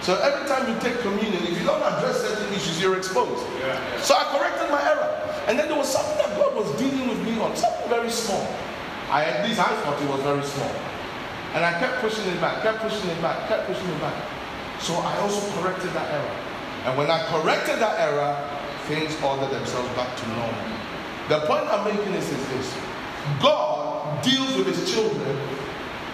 So 0.03 0.19
every 0.21 0.45
time 0.49 0.69
you 0.69 0.77
take 0.81 1.01
communion, 1.01 1.41
if 1.49 1.57
you 1.57 1.65
don't 1.65 1.81
address 1.81 2.21
certain 2.21 2.53
issues, 2.53 2.77
you're 2.83 2.99
exposed. 2.99 3.47
Yeah, 3.57 3.73
yeah. 3.73 4.01
So 4.03 4.13
I 4.13 4.25
corrected 4.37 4.69
my 4.69 4.83
error. 4.83 5.09
And 5.47 5.59
then 5.59 5.69
there 5.69 5.79
was 5.79 5.89
something 5.89 6.19
that 6.19 6.37
God 6.37 6.55
was 6.55 6.69
dealing 6.77 7.09
with 7.09 7.23
me 7.25 7.41
on, 7.41 7.57
something 7.57 7.89
very 7.89 8.11
small. 8.11 8.45
I 9.09 9.25
at 9.25 9.49
least 9.49 9.61
I 9.61 9.73
thought 9.81 9.97
it 10.03 10.09
was 10.11 10.21
very 10.21 10.45
small. 10.45 10.75
And 11.55 11.65
I 11.65 11.79
kept 11.79 12.01
pushing 12.03 12.27
it 12.27 12.41
back, 12.41 12.63
kept 12.63 12.81
pushing 12.81 13.09
it 13.09 13.21
back, 13.23 13.49
kept 13.49 13.67
pushing 13.67 13.89
it 13.89 14.01
back. 14.01 14.17
So 14.81 14.93
I 14.95 15.17
also 15.25 15.41
corrected 15.57 15.93
that 15.95 16.11
error. 16.13 16.37
And 16.85 16.99
when 16.99 17.09
I 17.11 17.25
corrected 17.31 17.79
that 17.79 17.97
error, 18.01 18.37
things 18.91 19.17
ordered 19.23 19.55
themselves 19.55 19.89
back 19.95 20.17
to 20.17 20.29
normal. 20.29 20.82
The 21.33 21.41
point 21.47 21.65
I'm 21.65 21.83
making 21.89 22.13
is, 22.13 22.29
is 22.29 22.49
this 22.49 22.77
God 23.41 24.23
deals 24.23 24.55
with 24.55 24.67
his 24.67 24.93
children 24.93 25.39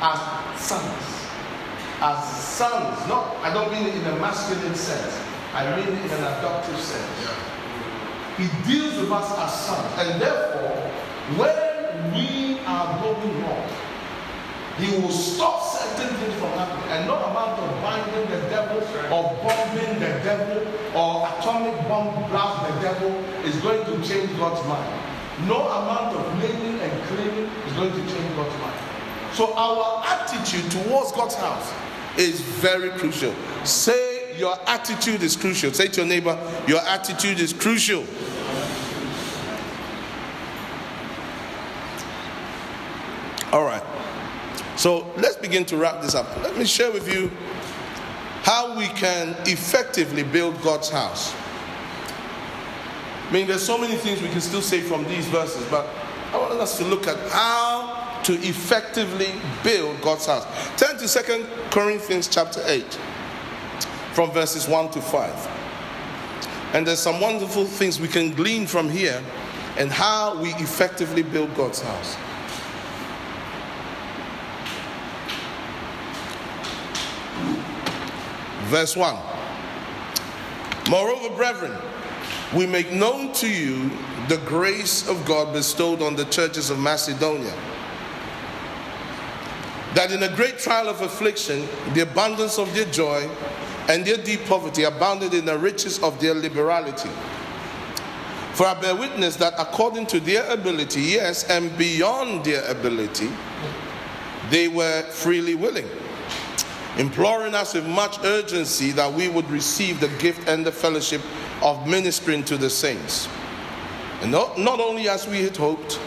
as 0.01 0.61
sons 0.63 1.19
as 2.01 2.23
sons. 2.41 3.09
Not, 3.09 3.35
I 3.43 3.53
don't 3.53 3.73
mean 3.73 3.89
it 3.89 3.97
in 3.97 4.05
a 4.05 4.17
masculine 4.21 4.77
sense. 4.77 5.19
I 5.53 5.75
mean 5.75 5.89
it 5.89 6.05
in 6.05 6.11
an 6.11 6.39
adoptive 6.39 6.79
sense. 6.79 7.29
He 8.37 8.47
deals 8.71 8.95
with 9.01 9.11
us 9.11 9.27
as 9.39 9.67
sons. 9.67 9.91
And 9.99 10.23
therefore, 10.23 10.87
when 11.35 12.15
we 12.15 12.61
are 12.61 13.03
going 13.03 13.43
wrong, 13.43 13.69
he 14.79 15.03
will 15.03 15.11
stop 15.11 15.67
certain 15.67 16.15
things 16.15 16.35
from 16.35 16.51
happening. 16.51 16.91
And 16.95 17.09
no 17.09 17.17
amount 17.17 17.59
of 17.59 17.83
binding 17.83 18.31
the 18.31 18.49
devil 18.49 18.79
or 19.11 19.35
bombing 19.43 19.99
the 19.99 20.23
devil 20.23 20.63
or 20.99 21.29
atomic 21.39 21.77
bomb 21.87 22.13
blast 22.29 22.75
the 22.75 22.81
devil 22.81 23.11
is 23.47 23.55
going 23.63 23.85
to 23.85 24.09
change 24.09 24.37
God's 24.37 24.67
mind. 24.67 25.49
No 25.49 25.69
amount 25.69 26.17
of 26.17 26.39
naming 26.39 26.81
and 26.81 27.03
claiming 27.07 27.45
is 27.45 27.73
going 27.75 27.93
to 27.93 28.13
change 28.13 28.35
God's 28.35 28.59
mind. 28.61 28.81
So 29.35 29.55
our 29.55 30.05
attitude 30.05 30.69
towards 30.73 31.13
God's 31.13 31.37
house 31.37 31.73
is 32.17 32.41
very 32.41 32.91
crucial. 32.91 33.33
Say 33.65 34.37
your 34.37 34.59
attitude 34.67 35.23
is 35.23 35.37
crucial. 35.37 35.73
Say 35.73 35.87
to 35.87 36.01
your 36.01 36.09
neighbor, 36.09 36.37
your 36.67 36.81
attitude 36.81 37.39
is 37.39 37.53
crucial. 37.53 38.05
All 43.53 43.65
right. 43.65 43.83
So 44.77 45.07
let's 45.17 45.37
begin 45.37 45.65
to 45.67 45.77
wrap 45.77 46.03
this 46.03 46.17
up. 46.17 46.27
Let 46.43 46.57
me 46.57 46.65
share 46.65 46.91
with 46.91 47.13
you 47.13 47.31
how 48.49 48.75
we 48.79 48.87
can 48.87 49.37
effectively 49.45 50.23
build 50.23 50.59
God's 50.63 50.89
house. 50.89 51.35
I 53.29 53.31
mean, 53.31 53.47
there's 53.47 53.63
so 53.63 53.77
many 53.77 53.95
things 53.95 54.23
we 54.23 54.31
can 54.31 54.41
still 54.41 54.63
say 54.63 54.81
from 54.81 55.05
these 55.05 55.27
verses, 55.27 55.69
but 55.71 55.87
I 56.33 56.39
want 56.39 56.55
us 56.55 56.79
to 56.79 56.85
look 56.87 57.07
at 57.07 57.19
how 57.31 58.23
to 58.23 58.33
effectively 58.33 59.35
build 59.63 60.01
God's 60.01 60.25
house. 60.25 60.47
Turn 60.79 60.97
to 60.97 61.07
Second 61.07 61.47
Corinthians 61.71 62.27
chapter 62.27 62.63
8, 62.65 62.99
from 64.15 64.31
verses 64.31 64.67
1 64.67 64.93
to 64.93 65.03
5. 65.03 66.73
And 66.73 66.87
there's 66.87 67.01
some 67.01 67.21
wonderful 67.21 67.67
things 67.67 68.01
we 68.01 68.09
can 68.09 68.31
glean 68.31 68.67
from 68.67 68.89
here 68.89 69.23
and 69.77 69.91
how 69.91 70.41
we 70.41 70.55
effectively 70.55 71.23
build 71.23 71.55
God's 71.55 71.83
house. 71.83 72.17
Verse 78.69 78.95
1. 78.95 79.17
Moreover, 80.91 81.35
brethren, 81.35 81.75
we 82.55 82.67
make 82.67 82.93
known 82.93 83.33
to 83.33 83.49
you 83.49 83.91
the 84.29 84.37
grace 84.45 85.09
of 85.09 85.25
God 85.25 85.55
bestowed 85.55 86.03
on 86.03 86.17
the 86.17 86.27
churches 86.27 86.69
of 86.69 86.79
Macedonia. 86.79 87.55
That 89.95 90.13
in 90.13 90.23
a 90.23 90.37
great 90.37 90.59
trial 90.59 90.91
of 90.91 91.01
affliction, 91.01 91.67
the 91.95 92.01
abundance 92.01 92.59
of 92.59 92.75
their 92.75 92.85
joy 92.85 93.27
and 93.89 94.05
their 94.05 94.19
deep 94.19 94.45
poverty 94.45 94.83
abounded 94.83 95.33
in 95.33 95.47
the 95.47 95.57
riches 95.57 95.99
of 96.03 96.21
their 96.21 96.35
liberality. 96.35 97.09
For 98.53 98.67
I 98.67 98.79
bear 98.79 98.95
witness 98.95 99.37
that 99.37 99.55
according 99.59 100.09
to 100.09 100.21
their 100.21 100.47
ability, 100.51 101.01
yes, 101.01 101.49
and 101.49 101.77
beyond 101.79 102.45
their 102.45 102.71
ability, 102.71 103.31
they 104.51 104.69
were 104.69 105.05
freely 105.05 105.55
willing 105.55 105.89
imploring 106.99 107.55
us 107.55 107.75
with 107.75 107.87
much 107.87 108.19
urgency 108.25 108.91
that 108.93 109.13
we 109.13 109.29
would 109.29 109.49
receive 109.51 110.01
the 110.01 110.09
gift 110.19 110.49
and 110.49 110.67
the 110.67 110.73
fellowship 110.73 111.23
of 111.63 111.87
ministering 111.87 112.45
to 112.45 112.57
the 112.57 112.69
saints. 112.69 113.29
And 114.21 114.33
not, 114.33 114.59
not 114.59 114.81
only 114.81 115.09
as 115.09 115.27
we 115.27 115.43
had 115.43 115.57
hoped, 115.57 116.01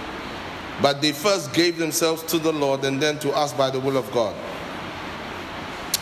but 0.82 1.01
they 1.01 1.13
first 1.13 1.54
gave 1.54 1.77
themselves 1.77 2.23
to 2.23 2.38
the 2.38 2.51
Lord 2.51 2.84
and 2.84 3.01
then 3.01 3.19
to 3.19 3.32
us 3.32 3.54
by 3.54 3.69
the 3.69 3.80
will 3.80 3.97
of 3.97 4.12
God. 4.12 4.36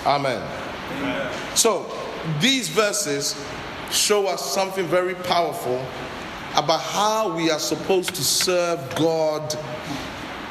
Amen. 0.06 0.42
Amen. 0.92 1.32
So, 1.56 1.92
these 2.40 2.70
verses 2.70 3.36
show 3.92 4.28
us 4.28 4.54
something 4.54 4.86
very 4.88 5.16
powerful 5.16 5.86
about 6.56 6.82
how 6.82 7.36
we 7.36 7.52
are 7.52 7.60
supposed 7.60 8.16
to 8.16 8.24
serve 8.24 8.96
God, 8.96 9.54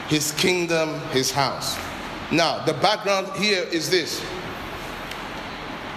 His 0.09 0.33
kingdom, 0.33 1.01
His 1.11 1.31
house. 1.31 1.77
Now, 2.31 2.63
the 2.65 2.75
background 2.75 3.29
here 3.37 3.63
is 3.73 3.89
this 3.89 4.23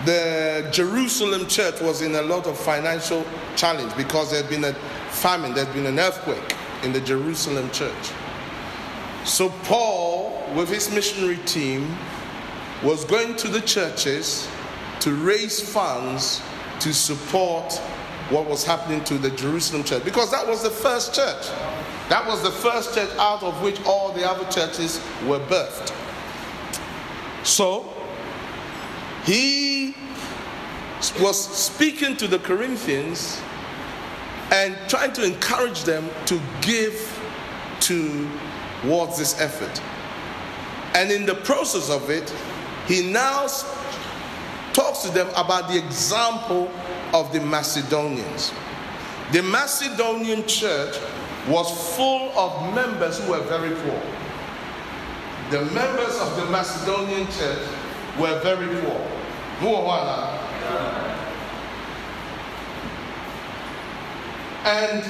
the 0.05 0.67
Jerusalem 0.71 1.45
church 1.47 1.79
was 1.81 2.01
in 2.01 2.15
a 2.15 2.21
lot 2.21 2.47
of 2.47 2.57
financial 2.57 3.25
challenge 3.55 3.95
because 3.95 4.31
there 4.31 4.41
had 4.41 4.49
been 4.49 4.63
a 4.63 4.73
famine, 5.09 5.53
there 5.53 5.65
had 5.65 5.73
been 5.75 5.85
an 5.85 5.99
earthquake 5.99 6.55
in 6.83 6.93
the 6.93 7.01
Jerusalem 7.01 7.69
church. 7.71 8.11
So, 9.25 9.49
Paul, 9.63 10.41
with 10.55 10.69
his 10.69 10.91
missionary 10.91 11.37
team, 11.45 11.95
was 12.81 13.05
going 13.05 13.35
to 13.35 13.47
the 13.47 13.61
churches 13.61 14.47
to 15.01 15.13
raise 15.13 15.61
funds 15.61 16.41
to 16.79 16.93
support 16.93 17.73
what 18.29 18.47
was 18.47 18.63
happening 18.63 19.03
to 19.03 19.17
the 19.17 19.29
Jerusalem 19.31 19.83
church 19.83 20.03
because 20.05 20.31
that 20.31 20.47
was 20.47 20.63
the 20.63 20.69
first 20.69 21.13
church. 21.13 21.47
That 22.09 22.25
was 22.25 22.41
the 22.41 22.51
first 22.51 22.95
church 22.95 23.09
out 23.17 23.43
of 23.43 23.61
which 23.61 23.79
all 23.85 24.13
the 24.13 24.27
other 24.27 24.49
churches 24.49 24.99
were 25.27 25.39
birthed. 25.39 25.93
So 27.51 27.85
he 29.25 29.93
was 31.19 31.37
speaking 31.37 32.15
to 32.15 32.27
the 32.27 32.39
Corinthians 32.39 33.41
and 34.51 34.77
trying 34.87 35.11
to 35.13 35.25
encourage 35.25 35.83
them 35.83 36.09
to 36.27 36.39
give 36.61 36.95
towards 37.81 39.17
this 39.17 39.37
effort. 39.41 39.81
And 40.95 41.11
in 41.11 41.25
the 41.25 41.35
process 41.35 41.89
of 41.89 42.09
it, 42.09 42.33
he 42.87 43.11
now 43.11 43.47
talks 44.71 45.01
to 45.01 45.09
them 45.09 45.27
about 45.35 45.67
the 45.67 45.77
example 45.77 46.71
of 47.13 47.33
the 47.33 47.41
Macedonians. 47.41 48.53
The 49.33 49.43
Macedonian 49.43 50.47
church 50.47 50.97
was 51.49 51.69
full 51.97 52.31
of 52.37 52.73
members 52.73 53.19
who 53.19 53.31
were 53.31 53.41
very 53.41 53.75
poor 53.75 54.20
the 55.51 55.65
members 55.65 56.17
of 56.21 56.37
the 56.37 56.45
Macedonian 56.45 57.27
church 57.27 57.67
were 58.17 58.39
very 58.39 58.67
poor. 58.79 59.05
And 64.63 65.03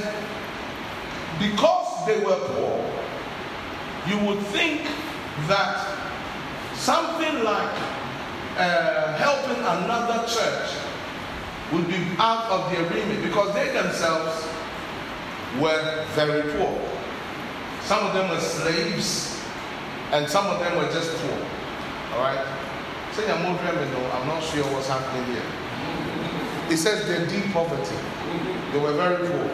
because 1.40 2.08
they 2.08 2.20
were 2.26 2.40
poor, 2.40 2.92
you 4.08 4.18
would 4.26 4.40
think 4.48 4.82
that 5.48 5.96
something 6.74 7.44
like 7.44 7.78
uh, 8.58 9.18
helping 9.18 9.62
another 9.62 10.28
church 10.28 10.72
would 11.72 11.88
be 11.88 12.04
out 12.18 12.46
of 12.50 12.72
the 12.72 12.84
agreement 12.84 13.24
because 13.24 13.54
they 13.54 13.72
themselves 13.72 14.48
were 15.60 16.04
very 16.16 16.52
poor. 16.54 16.82
Some 17.84 18.08
of 18.08 18.14
them 18.16 18.30
were 18.32 18.40
slaves 18.40 19.41
and 20.12 20.30
some 20.30 20.48
of 20.48 20.60
them 20.60 20.78
were 20.78 20.92
just 20.92 21.16
poor. 21.18 21.38
All 22.14 22.22
right? 22.22 22.46
Say 23.14 23.30
I'm 23.30 23.46
I'm 23.46 24.28
not 24.28 24.44
sure 24.44 24.64
what's 24.74 24.88
happening 24.88 25.26
here. 25.34 25.44
It 26.70 26.78
says 26.78 27.06
they're 27.08 27.28
deep 27.28 27.52
poverty. 27.52 27.96
They 28.72 28.80
were 28.80 28.94
very 28.94 29.28
poor. 29.28 29.50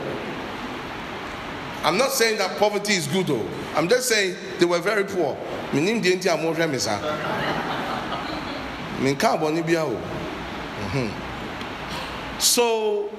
I'm 1.83 1.97
not 1.97 2.11
saying 2.11 2.37
that 2.39 2.57
poverty 2.57 2.93
is 2.93 3.07
good 3.07 3.27
though. 3.27 3.47
I'm 3.75 3.87
just 3.87 4.09
saying 4.09 4.35
they 4.59 4.65
were 4.65 4.79
very 4.79 5.03
poor. 5.03 5.37
Meaning 5.73 6.01
the 6.01 6.13
India 6.13 6.35
more 6.37 6.53
remisa. 6.53 6.99
So 12.39 13.09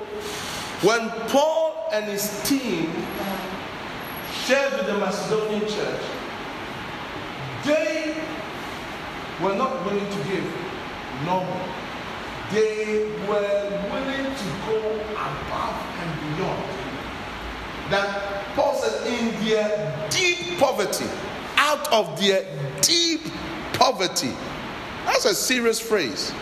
when 0.82 1.10
Paul 1.28 1.88
and 1.92 2.04
his 2.04 2.42
team 2.48 2.92
shared 4.44 4.72
with 4.74 4.86
the 4.86 4.98
Macedonian 4.98 5.62
church, 5.62 6.02
they 7.64 8.16
were 9.42 9.54
not 9.54 9.84
willing 9.84 10.10
to 10.10 10.28
give 10.28 10.44
normal. 11.24 11.60
They 12.50 13.10
were 13.28 13.88
willing 13.92 14.34
to 14.34 14.44
go 14.66 14.78
above 15.12 15.78
and 15.98 16.36
beyond. 16.36 16.64
That 17.90 18.54
Paul 18.54 18.74
said, 18.74 19.06
in 19.06 19.44
their 19.44 20.08
deep 20.10 20.58
poverty, 20.58 21.06
out 21.56 21.92
of 21.92 22.18
their 22.20 22.44
deep 22.80 23.20
poverty, 23.74 24.32
that's 25.04 25.24
a 25.24 25.34
serious 25.34 25.80
phrase. 25.80 26.32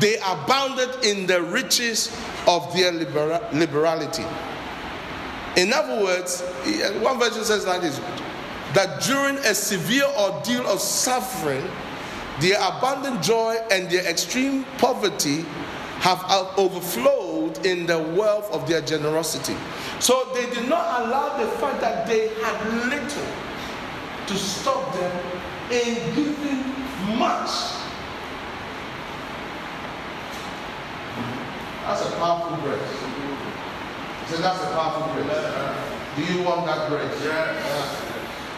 They 0.00 0.16
abounded 0.18 1.04
in 1.04 1.26
the 1.26 1.42
riches 1.42 2.14
of 2.46 2.72
their 2.74 2.92
liberality. 2.92 4.24
In 5.56 5.72
other 5.72 6.02
words, 6.02 6.42
one 7.00 7.18
version 7.18 7.44
says 7.44 7.64
like 7.66 7.80
this 7.80 8.00
that 8.74 9.02
during 9.02 9.36
a 9.38 9.54
severe 9.54 10.06
ordeal 10.18 10.66
of 10.66 10.80
suffering, 10.80 11.64
their 12.40 12.58
abundant 12.60 13.22
joy 13.22 13.56
and 13.70 13.88
their 13.88 14.04
extreme 14.04 14.64
poverty 14.78 15.44
have 16.00 16.22
overflowed 16.58 17.64
in 17.64 17.86
the 17.86 17.98
wealth 17.98 18.52
of 18.52 18.68
their 18.68 18.80
generosity. 18.82 19.56
So 20.00 20.28
they 20.34 20.46
did 20.50 20.68
not 20.68 21.00
allow 21.02 21.38
the 21.38 21.46
fact 21.58 21.80
that 21.80 22.06
they 22.06 22.28
had 22.42 22.90
little 22.90 23.26
to 24.26 24.34
stop 24.34 24.92
them 24.94 25.20
in 25.70 25.94
giving 26.14 26.64
much. 27.16 27.50
That's 31.86 32.02
a 32.02 32.10
powerful 32.16 32.56
verse. 32.58 32.90
So 34.28 34.36
that's 34.38 34.62
a 34.62 34.66
powerful 34.72 35.22
grace. 35.22 35.36
Do 36.16 36.32
you 36.32 36.42
want 36.42 36.66
that 36.66 36.88
grace? 36.88 37.24
Yeah. 37.24 38.03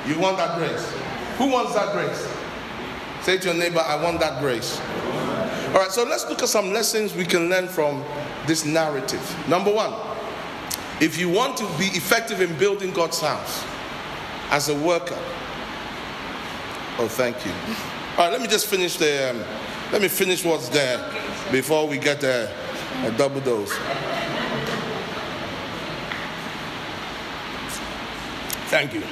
You 0.07 0.19
want 0.19 0.37
that 0.39 0.57
grace? 0.57 0.91
Who 1.39 1.51
wants 1.51 1.75
that 1.75 1.93
grace? 1.93 2.29
Say 3.23 3.39
to 3.39 3.49
your 3.49 3.57
neighbor, 3.57 3.81
I 3.81 4.01
want 4.03 4.21
that 4.21 4.41
grace. 4.41 4.81
All 5.69 5.83
right, 5.83 5.91
so 5.91 6.05
let's 6.05 6.29
look 6.29 6.43
at 6.43 6.49
some 6.49 6.73
lessons 6.73 7.15
we 7.15 7.25
can 7.25 7.49
learn 7.49 7.67
from 7.67 8.05
this 8.47 8.65
narrative. 8.65 9.49
Number 9.49 9.73
one, 9.73 9.93
if 11.01 11.19
you 11.19 11.29
want 11.29 11.57
to 11.59 11.65
be 11.79 11.87
effective 11.87 12.41
in 12.41 12.57
building 12.57 12.93
God's 12.93 13.21
house 13.21 13.65
as 14.51 14.69
a 14.69 14.75
worker, 14.75 15.19
oh, 16.99 17.09
thank 17.09 17.45
you. 17.45 17.53
All 18.17 18.25
right, 18.25 18.33
let 18.33 18.41
me 18.41 18.47
just 18.47 18.67
finish 18.67 18.97
the. 18.97 19.31
Um, 19.31 19.45
let 19.93 20.03
me 20.03 20.09
finish 20.09 20.45
what's 20.45 20.69
there 20.69 20.99
before 21.53 21.87
we 21.87 21.99
get 21.99 22.23
a, 22.25 22.51
a 23.05 23.11
double 23.13 23.41
dose. 23.41 23.73
Thank 28.69 28.95
you. 28.95 29.03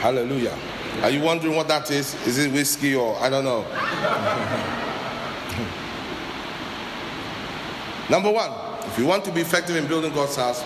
Hallelujah. 0.00 0.56
Are 1.02 1.10
you 1.10 1.20
wondering 1.20 1.54
what 1.54 1.68
that 1.68 1.90
is? 1.90 2.14
Is 2.26 2.38
it 2.38 2.50
whiskey 2.52 2.94
or 2.94 3.18
I 3.18 3.28
don't 3.28 3.44
know? 3.44 3.60
Number 8.08 8.30
one, 8.30 8.50
if 8.86 8.98
you 8.98 9.04
want 9.04 9.26
to 9.26 9.30
be 9.30 9.42
effective 9.42 9.76
in 9.76 9.86
building 9.86 10.10
God's 10.14 10.36
house, 10.36 10.64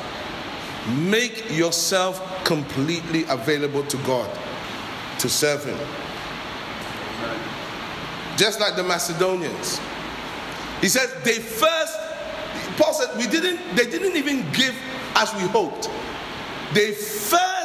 make 0.97 1.51
yourself 1.51 2.45
completely 2.45 3.24
available 3.28 3.82
to 3.87 3.97
God 3.99 4.30
to 5.18 5.28
serve 5.28 5.64
Him. 5.64 5.78
Just 8.37 8.61
like 8.61 8.76
the 8.76 8.85
Macedonians. 8.85 9.80
He 10.80 10.89
says 10.89 11.12
they 11.24 11.41
first, 11.41 11.99
Paul 12.76 12.95
said, 12.95 13.16
we 13.16 13.26
didn't, 13.26 13.59
they 13.74 13.91
didn't 13.91 14.16
even 14.16 14.49
give 14.53 14.76
as 15.16 15.35
we 15.35 15.41
hoped. 15.49 15.91
They 16.72 16.93
first 16.93 17.64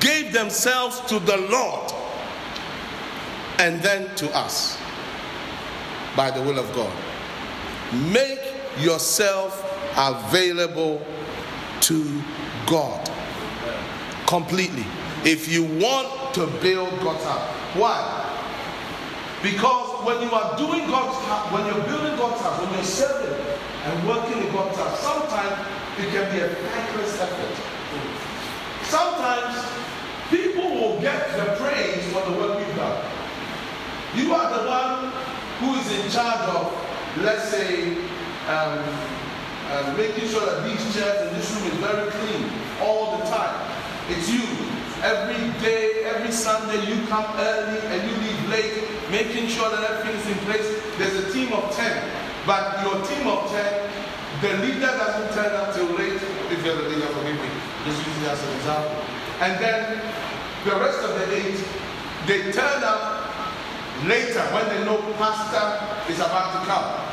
gave 0.00 0.32
themselves 0.32 1.00
to 1.02 1.18
the 1.18 1.36
Lord 1.36 1.92
and 3.58 3.80
then 3.82 4.14
to 4.16 4.36
us 4.36 4.78
by 6.16 6.30
the 6.30 6.42
will 6.42 6.58
of 6.58 6.72
God. 6.74 6.92
Make 8.12 8.40
yourself 8.78 9.62
available 9.96 11.04
to 11.82 12.22
God 12.66 13.10
completely. 14.26 14.84
If 15.24 15.48
you 15.48 15.64
want 15.64 16.34
to 16.34 16.46
build 16.60 16.90
God's 17.00 17.24
house, 17.24 17.48
why? 17.74 18.22
Because 19.42 20.04
when 20.04 20.20
you 20.22 20.30
are 20.30 20.56
doing 20.56 20.88
God's 20.88 21.24
house, 21.26 21.52
when 21.52 21.66
you're 21.66 21.84
building 21.86 22.16
God's 22.16 22.40
house, 22.40 22.60
when 22.60 22.72
you're 22.74 22.84
serving 22.84 23.46
and 23.84 24.08
working 24.08 24.42
in 24.42 24.52
God's 24.52 24.76
house, 24.76 25.00
sometimes 25.00 25.66
it 25.98 26.10
can 26.10 26.34
be 26.34 26.40
a 26.42 26.48
thankless 26.48 27.20
effort. 27.20 27.66
Sometimes 28.88 29.66
people 30.30 30.70
will 30.70 31.00
get 31.00 31.36
the 31.36 31.56
praise 31.56 32.04
for 32.12 32.22
the 32.30 32.38
work 32.38 32.58
you've 32.60 32.76
done. 32.76 33.04
You 34.14 34.32
are 34.32 34.62
the 34.62 34.68
one 34.68 35.12
who 35.58 35.74
is 35.74 35.90
in 35.90 36.10
charge 36.10 36.48
of, 36.48 36.72
let's 37.18 37.48
say, 37.48 37.98
um, 38.46 38.78
uh, 39.68 39.94
making 39.96 40.28
sure 40.28 40.46
that 40.46 40.62
these 40.62 40.94
chairs 40.94 41.26
in 41.26 41.34
this 41.34 41.50
room 41.50 41.66
is 41.66 41.78
very 41.78 42.10
clean 42.12 42.48
all 42.80 43.18
the 43.18 43.24
time. 43.24 43.70
It's 44.08 44.30
you. 44.30 44.46
Every 45.02 45.50
day, 45.60 46.04
every 46.04 46.30
Sunday, 46.30 46.78
you 46.86 47.06
come 47.08 47.26
early 47.36 47.80
and 47.88 48.08
you 48.08 48.16
leave 48.22 48.48
late, 48.48 49.10
making 49.10 49.48
sure 49.48 49.68
that 49.68 49.82
everything 49.82 50.20
is 50.20 50.38
in 50.38 50.44
place. 50.46 50.82
There's 50.96 51.26
a 51.26 51.32
team 51.32 51.52
of 51.52 51.74
10, 51.74 52.10
but 52.46 52.82
your 52.82 53.04
team 53.04 53.26
of 53.26 53.50
10, 53.50 53.90
the 54.42 54.52
leader 54.64 54.86
doesn't 54.86 55.34
turn 55.34 55.52
up 55.56 55.74
till 55.74 55.86
late. 55.98 56.22
If 56.50 56.64
you're 56.64 56.76
the 56.76 56.88
leader, 56.88 57.06
forgive 57.08 57.34
me. 57.34 57.65
Just 57.86 58.02
it 58.02 58.28
as 58.28 58.42
an 58.42 58.56
example. 58.56 59.04
And 59.38 59.62
then 59.62 60.02
the 60.64 60.74
rest 60.74 60.98
of 61.04 61.14
the 61.14 61.36
eight, 61.36 61.64
they 62.26 62.50
turn 62.50 62.82
up 62.82 63.30
later 64.04 64.42
when 64.50 64.68
they 64.70 64.84
know 64.84 64.98
pastor 65.14 66.10
is 66.10 66.18
about 66.18 66.58
to 66.58 66.66
come. 66.66 67.06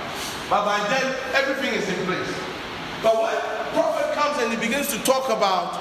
But 0.49 0.65
by 0.65 0.79
then, 0.89 1.15
everything 1.35 1.75
is 1.75 1.87
in 1.87 2.05
place. 2.07 2.33
But 3.03 3.21
when 3.21 3.37
prophet 3.73 4.13
comes 4.13 4.41
and 4.41 4.51
he 4.51 4.59
begins 4.59 4.87
to 4.87 4.97
talk 5.03 5.29
about 5.29 5.73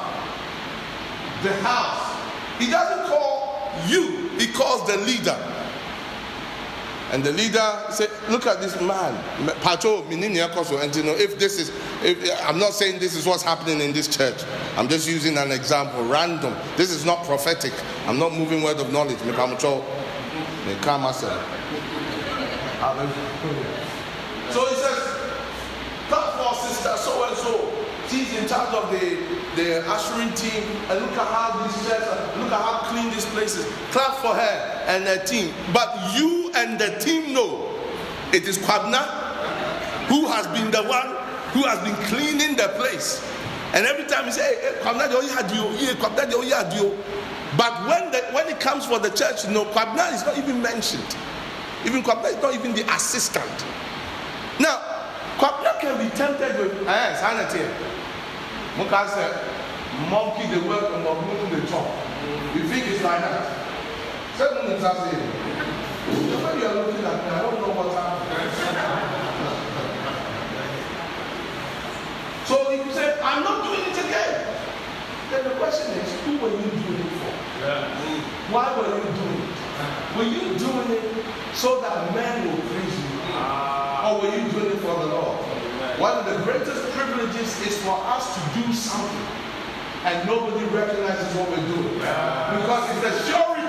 the 1.43 1.55
house, 1.63 2.15
he 2.59 2.71
doesn't 2.71 3.07
call 3.09 3.73
you, 3.89 4.29
he 4.39 4.53
calls 4.53 4.87
the 4.87 4.99
leader. 4.99 5.39
And 7.11 7.23
the 7.23 7.33
leader 7.33 7.85
said, 7.91 8.11
Look 8.31 8.47
at 8.47 8.61
this 8.61 8.81
man. 8.81 9.13
Pacho, 9.61 10.03
and 10.05 10.25
you 10.25 11.03
know, 11.03 11.13
if 11.15 11.39
this 11.39 11.59
is, 11.59 11.71
if, 12.03 12.41
I'm 12.47 12.59
not 12.59 12.73
saying 12.73 13.01
this 13.01 13.15
is 13.15 13.27
what's 13.27 13.43
happening 13.43 13.81
in 13.81 13.93
this 13.93 14.09
church. 14.09 14.43
I'm 14.77 14.89
just 14.89 15.09
using 15.09 15.37
an 15.37 15.51
example, 15.53 16.05
random. 16.05 16.55
This 16.77 16.91
is 16.91 17.05
not 17.05 17.25
prophetic. 17.25 17.73
I'm 18.07 18.19
not 18.19 18.33
moving 18.33 18.63
word 18.63 18.79
of 18.79 18.93
knowledge. 18.93 19.19
So 24.51 24.67
he 24.67 24.75
says, 24.75 24.99
Clap 26.09 26.35
for 26.35 26.55
sister 26.67 26.97
so 26.97 27.29
and 27.29 27.37
so. 27.37 27.73
She's 28.09 28.35
in 28.37 28.49
charge 28.49 28.75
of 28.75 28.91
the, 28.91 29.22
the 29.57 29.85
ushering 29.89 30.33
team. 30.35 30.63
And 30.89 31.01
look 31.01 31.13
at 31.13 31.27
how 31.27 31.63
these 31.63 31.89
chairs 31.89 32.03
are. 32.09 32.43
Look 32.43 32.53
at 32.53 32.61
how 32.61 32.79
clean 32.91 33.11
this 33.11 33.27
place 33.33 33.57
is. 33.57 33.67
Clap 33.91 34.17
for 34.17 34.35
her 34.35 34.85
and 34.87 35.05
her 35.05 35.25
team. 35.25 35.53
But 35.73 36.15
you 36.17 36.51
and 36.55 36.79
the 36.79 36.99
team 36.99 37.33
know 37.33 37.69
it 38.33 38.49
is 38.49 38.59
Kwabna 38.59 39.23
who 40.09 40.27
has 40.27 40.47
been 40.49 40.71
the 40.71 40.83
one 40.85 41.09
who 41.53 41.63
has 41.69 41.79
been 41.81 41.95
cleaning 42.07 42.57
the 42.57 42.69
place. 42.77 43.23
And 43.75 43.87
every 43.87 44.05
time 44.05 44.27
you 44.27 44.33
say, 44.33 44.43
hey, 44.61 44.79
Kwabna, 44.81 45.09
had 45.31 45.51
you. 45.51 45.65
Yeah, 45.81 45.95
Kwabna, 45.95 46.29
had 46.53 46.73
you. 46.75 46.99
But 47.57 47.87
when, 47.87 48.11
the, 48.11 48.19
when 48.33 48.49
it 48.49 48.61
comes 48.61 48.87
for 48.87 48.99
the 48.99 49.11
church, 49.11 49.49
know, 49.49 49.65
Kwabna 49.67 50.13
is 50.13 50.25
not 50.25 50.37
even 50.39 50.61
mentioned. 50.61 51.17
Even 51.85 52.03
Kwabna 52.03 52.37
is 52.37 52.43
not 52.43 52.55
even 52.55 52.75
the 52.75 52.83
assistant. 52.95 53.65
Now, 54.61 54.79
Kwabna 55.39 55.81
can 55.81 55.99
be 56.03 56.15
tempted 56.15 56.59
with, 56.59 56.87
eh, 56.87 57.17
sanity. 57.17 57.65
Muka 58.77 59.09
said, 59.09 59.33
monkey 60.09 60.49
the 60.49 60.67
work 60.67 60.89
and 60.95 61.05
monkey 61.05 61.55
the 61.55 61.67
talk. 61.67 61.93
You 62.55 62.65
think 62.69 62.87
it's 62.87 63.03
like 63.03 63.21
that? 63.21 63.67
Seven 64.37 64.65
minutes 64.65 64.85
after 64.85 65.11
the 65.11 66.37
way 66.37 66.59
you 66.59 66.67
are 66.67 66.75
looking 66.75 67.05
at 67.05 67.25
me, 67.25 67.31
I 67.31 67.43
don't 67.43 67.61
know 67.61 67.73
what's 67.77 67.95
happening. 67.95 68.33
so 72.47 72.71
if 72.73 72.87
you 72.87 72.93
say, 72.93 73.21
I'm 73.23 73.43
not 73.45 73.65
doing 73.65 73.81
it 73.91 73.99
again, 73.99 74.57
then 75.31 75.45
the 75.45 75.55
question 75.57 75.93
is, 75.99 76.21
who 76.25 76.39
were 76.39 76.51
you 76.51 76.71
doing 76.71 77.01
it 77.01 77.13
for? 77.21 77.33
Yeah. 77.61 77.89
Why 78.51 78.73
were 78.77 78.89
you 78.89 79.05
doing 79.05 79.41
it? 79.49 79.63
Were 80.17 80.25
you 80.25 80.59
doing 80.59 80.91
it 80.97 81.25
so 81.55 81.81
that 81.81 82.15
men 82.15 82.49
will 82.49 82.63
praise 82.69 82.99
you? 82.99 83.21
Ah. 83.33 84.13
Or 84.13 84.21
were 84.21 84.35
you 84.35 84.52
One 85.99 86.19
of 86.19 86.27
the 86.27 86.45
greatest 86.45 86.91
privileges 86.93 87.67
is 87.67 87.83
for 87.83 87.99
us 88.05 88.35
to 88.35 88.63
do 88.63 88.73
something 88.73 89.27
and 90.05 90.27
nobody 90.27 90.65
recognizes 90.67 91.35
what 91.37 91.49
we're 91.51 91.67
doing. 91.69 91.99
Yeah. 91.99 92.61
Because 92.61 92.97
it's 92.97 93.21
a 93.21 93.31
surety 93.31 93.63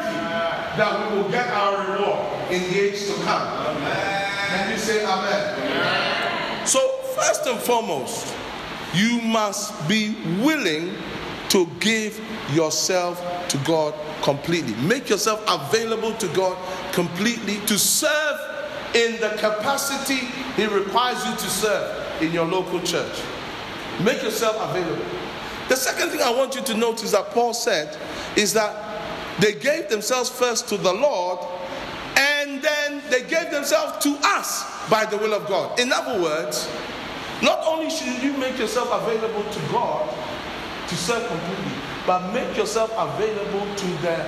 that 0.78 1.12
we 1.12 1.18
will 1.18 1.30
get 1.30 1.48
our 1.50 1.94
reward 1.94 2.52
in 2.52 2.62
the 2.64 2.80
age 2.80 3.06
to 3.06 3.14
come. 3.24 3.76
Can 4.48 4.72
you 4.72 4.78
say 4.78 5.06
amen? 5.06 6.66
So, 6.66 6.80
first 7.16 7.46
and 7.46 7.60
foremost, 7.60 8.34
you 8.94 9.22
must 9.22 9.88
be 9.88 10.16
willing 10.42 10.96
to 11.50 11.68
give 11.80 12.20
yourself 12.52 13.22
to 13.50 13.58
God 13.60 13.94
completely. 14.24 14.74
Make 14.76 15.10
yourself 15.10 15.44
available 15.48 16.14
to 16.14 16.28
God 16.30 16.58
completely 16.94 17.58
to 17.68 17.78
serve 17.78 18.40
in 18.96 19.20
the 19.20 19.30
capacity 19.38 20.28
He 20.56 20.66
requires 20.66 21.24
you 21.26 21.32
to 21.32 21.50
serve 21.50 22.03
in 22.22 22.32
your 22.32 22.46
local 22.46 22.80
church. 22.82 23.22
Make 24.04 24.24
yourself 24.24 24.56
available. 24.70 25.06
The 25.70 25.76
second 25.76 26.10
thing 26.10 26.22
I 26.22 26.32
want 26.32 26.56
you 26.56 26.62
to 26.62 26.74
notice 26.76 27.12
that 27.12 27.32
Paul 27.32 27.54
said 27.54 27.98
is 28.36 28.54
that 28.54 29.40
they 29.40 29.54
gave 29.54 29.90
themselves 29.90 30.30
first 30.30 30.68
to 30.70 30.78
the 30.78 30.94
Lord 30.94 31.40
and 32.18 32.62
then 32.62 33.02
they 33.10 33.22
gave 33.22 33.50
themselves 33.52 34.04
to 34.04 34.18
us 34.24 34.90
by 34.90 35.06
the 35.06 35.18
will 35.18 35.34
of 35.34 35.48
God. 35.48 35.80
In 35.80 35.92
other 35.92 36.22
words, 36.22 36.70
not 37.42 37.60
only 37.66 37.90
should 37.90 38.22
you 38.22 38.34
make 38.38 38.58
yourself 38.58 38.90
available 38.92 39.44
to 39.50 39.60
God 39.72 40.10
to 40.88 40.96
serve 40.96 41.28
completely, 41.28 41.72
but 42.06 42.34
make 42.34 42.56
yourself 42.58 42.92
available 42.98 43.76
to 43.76 43.88
the 44.02 44.28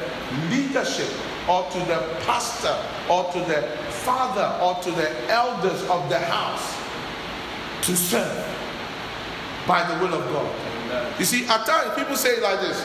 leadership 0.49 1.11
or 1.49 1.69
to 1.69 1.79
the 1.79 2.17
pastor 2.25 2.75
or 3.09 3.31
to 3.31 3.39
the 3.39 3.61
father 4.03 4.57
or 4.63 4.81
to 4.81 4.91
the 4.91 5.29
elders 5.29 5.81
of 5.89 6.09
the 6.09 6.17
house 6.17 6.84
to 7.85 7.95
serve 7.95 8.33
by 9.67 9.85
the 9.85 10.03
will 10.03 10.13
of 10.13 10.25
God. 10.33 11.19
You 11.19 11.25
see, 11.25 11.45
at 11.45 11.65
times 11.65 11.93
people 11.95 12.15
say 12.15 12.37
it 12.37 12.43
like 12.43 12.59
this 12.61 12.81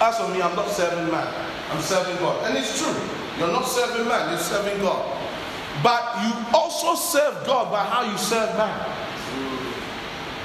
As 0.00 0.18
for 0.18 0.28
me, 0.28 0.40
I'm 0.40 0.56
not 0.56 0.68
serving 0.68 1.10
man, 1.10 1.28
I'm 1.70 1.80
serving 1.82 2.16
God. 2.16 2.48
And 2.48 2.56
it's 2.56 2.80
true. 2.80 2.94
You're 3.38 3.52
not 3.52 3.64
serving 3.64 4.08
man, 4.08 4.30
you're 4.30 4.40
serving 4.40 4.80
God. 4.80 5.04
But 5.82 6.22
you 6.24 6.32
also 6.54 6.94
serve 6.94 7.46
God 7.46 7.70
by 7.70 7.84
how 7.84 8.10
you 8.10 8.16
serve 8.16 8.56
man. 8.56 8.72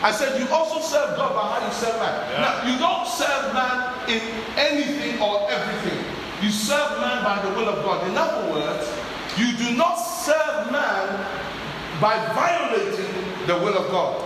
I 0.04 0.12
said 0.12 0.40
you 0.40 0.48
also 0.54 0.80
serve 0.80 1.16
God 1.18 1.34
by 1.34 1.60
how 1.60 1.66
you 1.66 1.74
serve 1.74 2.00
man. 2.00 2.32
Yeah. 2.32 2.42
Now 2.42 2.56
you 2.68 2.78
don't 2.78 3.08
serve 3.08 3.54
man 3.54 4.10
in 4.10 4.22
anything 4.58 5.22
or 5.22 5.50
everything. 5.50 6.04
You 6.42 6.52
serve 6.52 7.00
man 7.02 7.24
by 7.24 7.42
the 7.44 7.50
will 7.56 7.70
of 7.70 7.84
God. 7.84 8.08
In 8.08 8.18
other 8.18 8.52
words, 8.52 8.92
you 9.38 9.56
do 9.58 9.76
not 9.76 9.96
serve 9.96 10.72
man 10.72 11.26
by 12.00 12.16
violating 12.34 13.37
the 13.48 13.56
will 13.56 13.78
of 13.78 13.90
God. 13.90 14.22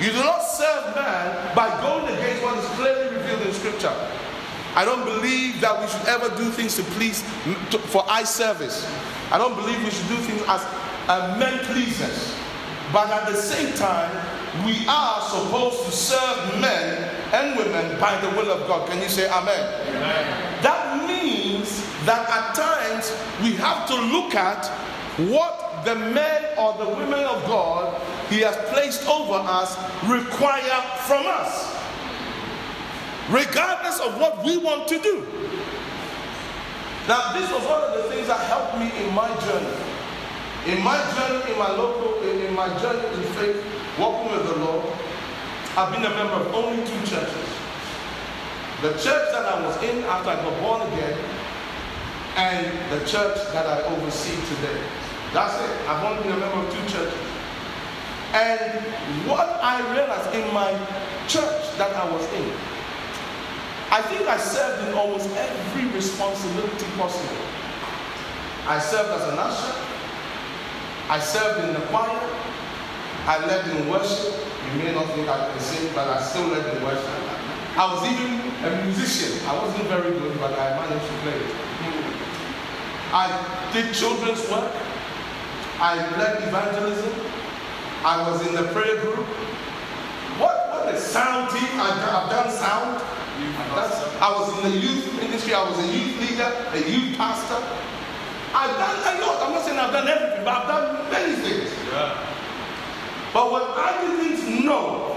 You 0.00 0.10
do 0.10 0.18
not 0.18 0.40
serve 0.40 0.94
man 0.96 1.54
by 1.54 1.70
going 1.80 2.12
against 2.12 2.42
what 2.42 2.58
is 2.58 2.66
clearly 2.70 3.16
revealed 3.16 3.42
in 3.42 3.52
Scripture. 3.54 3.94
I 4.74 4.84
don't 4.84 5.04
believe 5.04 5.60
that 5.60 5.80
we 5.80 5.86
should 5.86 6.08
ever 6.08 6.34
do 6.36 6.50
things 6.50 6.74
to 6.76 6.82
please 6.98 7.22
to, 7.70 7.78
for 7.78 8.04
eye 8.08 8.24
service. 8.24 8.84
I 9.30 9.38
don't 9.38 9.54
believe 9.54 9.78
we 9.84 9.90
should 9.90 10.08
do 10.08 10.16
things 10.16 10.42
as 10.48 10.66
uh, 11.08 11.36
men 11.38 11.60
pleasers. 11.66 12.34
But 12.92 13.08
at 13.10 13.30
the 13.30 13.36
same 13.36 13.72
time, 13.74 14.10
we 14.66 14.84
are 14.88 15.20
supposed 15.22 15.84
to 15.84 15.92
serve 15.92 16.60
men 16.60 17.10
and 17.32 17.56
women 17.56 17.98
by 18.00 18.20
the 18.20 18.28
will 18.30 18.50
of 18.50 18.66
God. 18.66 18.88
Can 18.88 19.00
you 19.00 19.08
say 19.08 19.28
amen? 19.30 19.86
amen? 19.88 20.62
That 20.62 21.06
means 21.06 21.82
that 22.04 22.28
at 22.28 22.54
times 22.54 23.16
we 23.42 23.52
have 23.54 23.86
to 23.88 23.94
look 23.94 24.34
at 24.34 24.66
what 25.30 25.84
the 25.84 25.94
men 25.94 26.44
or 26.58 26.72
the 26.74 26.88
women 26.88 27.20
of 27.24 27.44
God 27.46 28.00
He 28.30 28.40
has 28.40 28.56
placed 28.72 29.06
over 29.06 29.34
us 29.34 29.76
require 30.04 30.80
from 31.06 31.24
us, 31.26 31.76
regardless 33.30 34.00
of 34.00 34.18
what 34.18 34.44
we 34.44 34.56
want 34.56 34.88
to 34.88 34.98
do. 34.98 35.26
Now, 37.06 37.34
this 37.34 37.50
was 37.52 37.62
one 37.64 37.82
of 37.82 37.92
the 38.02 38.04
things 38.08 38.28
that 38.28 38.40
helped 38.48 38.78
me 38.78 38.88
in 39.04 39.12
my 39.14 39.28
journey. 39.44 39.76
In 40.66 40.82
my 40.82 40.96
journey, 41.12 41.52
in 41.52 41.58
my 41.58 41.70
local, 41.70 42.22
in 42.22 42.54
my 42.54 42.68
journey 42.80 43.06
in 43.14 43.22
faith, 43.34 43.62
walking 43.98 44.32
with 44.32 44.46
the 44.48 44.56
Lord, 44.64 44.86
I've 45.76 45.92
been 45.92 46.04
a 46.04 46.10
member 46.10 46.48
of 46.48 46.54
only 46.54 46.82
two 46.86 47.00
churches. 47.04 47.48
The 48.80 48.92
church 48.92 49.28
that 49.32 49.44
I 49.44 49.60
was 49.66 49.76
in 49.82 50.02
after 50.04 50.30
I 50.30 50.36
got 50.36 50.60
born 50.62 50.80
again, 50.92 51.18
and 52.36 52.66
the 52.90 53.04
church 53.06 53.36
that 53.52 53.66
I 53.66 53.82
oversee 53.82 54.34
today. 54.54 54.80
That's 55.32 55.54
it. 55.60 55.88
I've 55.88 56.02
only 56.04 56.22
been 56.22 56.32
a 56.32 56.38
member 56.38 56.66
of 56.66 56.72
two 56.72 56.92
churches. 56.92 57.33
And 58.34 58.82
what 59.30 59.46
I 59.62 59.78
realized 59.94 60.34
in 60.34 60.52
my 60.52 60.74
church 61.28 61.78
that 61.78 61.94
I 61.94 62.10
was 62.10 62.26
in, 62.34 62.50
I 63.94 64.02
think 64.02 64.26
I 64.26 64.36
served 64.36 64.88
in 64.88 64.94
almost 64.94 65.30
every 65.36 65.86
responsibility 65.94 66.86
possible. 66.98 67.46
I 68.66 68.80
served 68.80 69.10
as 69.10 69.32
an 69.32 69.38
usher. 69.38 69.78
I 71.08 71.20
served 71.20 71.68
in 71.68 71.74
the 71.74 71.86
choir. 71.86 72.18
I 73.30 73.38
led 73.46 73.70
in 73.70 73.88
worship. 73.88 74.34
You 74.66 74.82
may 74.82 74.92
not 74.92 75.06
think 75.14 75.28
I 75.28 75.48
can 75.48 75.60
sing, 75.60 75.94
but 75.94 76.08
I 76.08 76.20
still 76.20 76.48
led 76.48 76.74
in 76.74 76.82
worship. 76.82 77.06
I 77.78 77.86
was 77.86 78.02
even 78.02 78.40
a 78.66 78.84
musician. 78.84 79.46
I 79.46 79.54
wasn't 79.62 79.86
very 79.86 80.10
good, 80.10 80.40
but 80.40 80.58
I 80.58 80.74
managed 80.74 81.06
to 81.06 81.16
play. 81.22 81.38
I 83.14 83.70
did 83.72 83.94
children's 83.94 84.42
work. 84.50 84.74
I 85.78 86.02
led 86.18 86.42
evangelism. 86.48 87.14
I 88.04 88.30
was 88.30 88.46
in 88.46 88.54
the 88.54 88.64
prayer 88.72 89.00
group. 89.00 89.24
What, 90.36 90.52
what 90.68 90.94
a 90.94 91.00
sound 91.00 91.48
team. 91.50 91.80
I've, 91.80 91.96
I've 92.04 92.28
done 92.28 92.50
sound. 92.50 93.00
I 94.20 94.30
was 94.30 94.52
in 94.58 94.70
the 94.70 94.76
youth 94.76 95.12
ministry, 95.16 95.54
I 95.54 95.68
was 95.68 95.78
a 95.78 95.86
youth 95.88 96.20
leader, 96.20 96.52
a 96.72 96.78
youth 96.78 97.16
pastor. 97.16 97.56
I've 98.54 98.76
done 98.76 99.16
a 99.16 99.20
lot. 99.24 99.42
I'm 99.42 99.52
not 99.52 99.64
saying 99.64 99.78
I've 99.78 99.92
done 99.92 100.06
everything, 100.06 100.44
but 100.44 100.54
I've 100.54 100.68
done 100.68 101.10
many 101.10 101.34
things. 101.36 101.72
Yeah. 101.90 102.30
But 103.32 103.50
what 103.50 103.72
I 103.74 104.00
didn't 104.02 104.64
know 104.64 105.16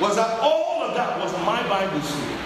was 0.00 0.14
that 0.16 0.38
all 0.40 0.82
of 0.82 0.94
that 0.94 1.18
was 1.18 1.32
my 1.44 1.60
Bible 1.68 2.00
school. 2.00 2.38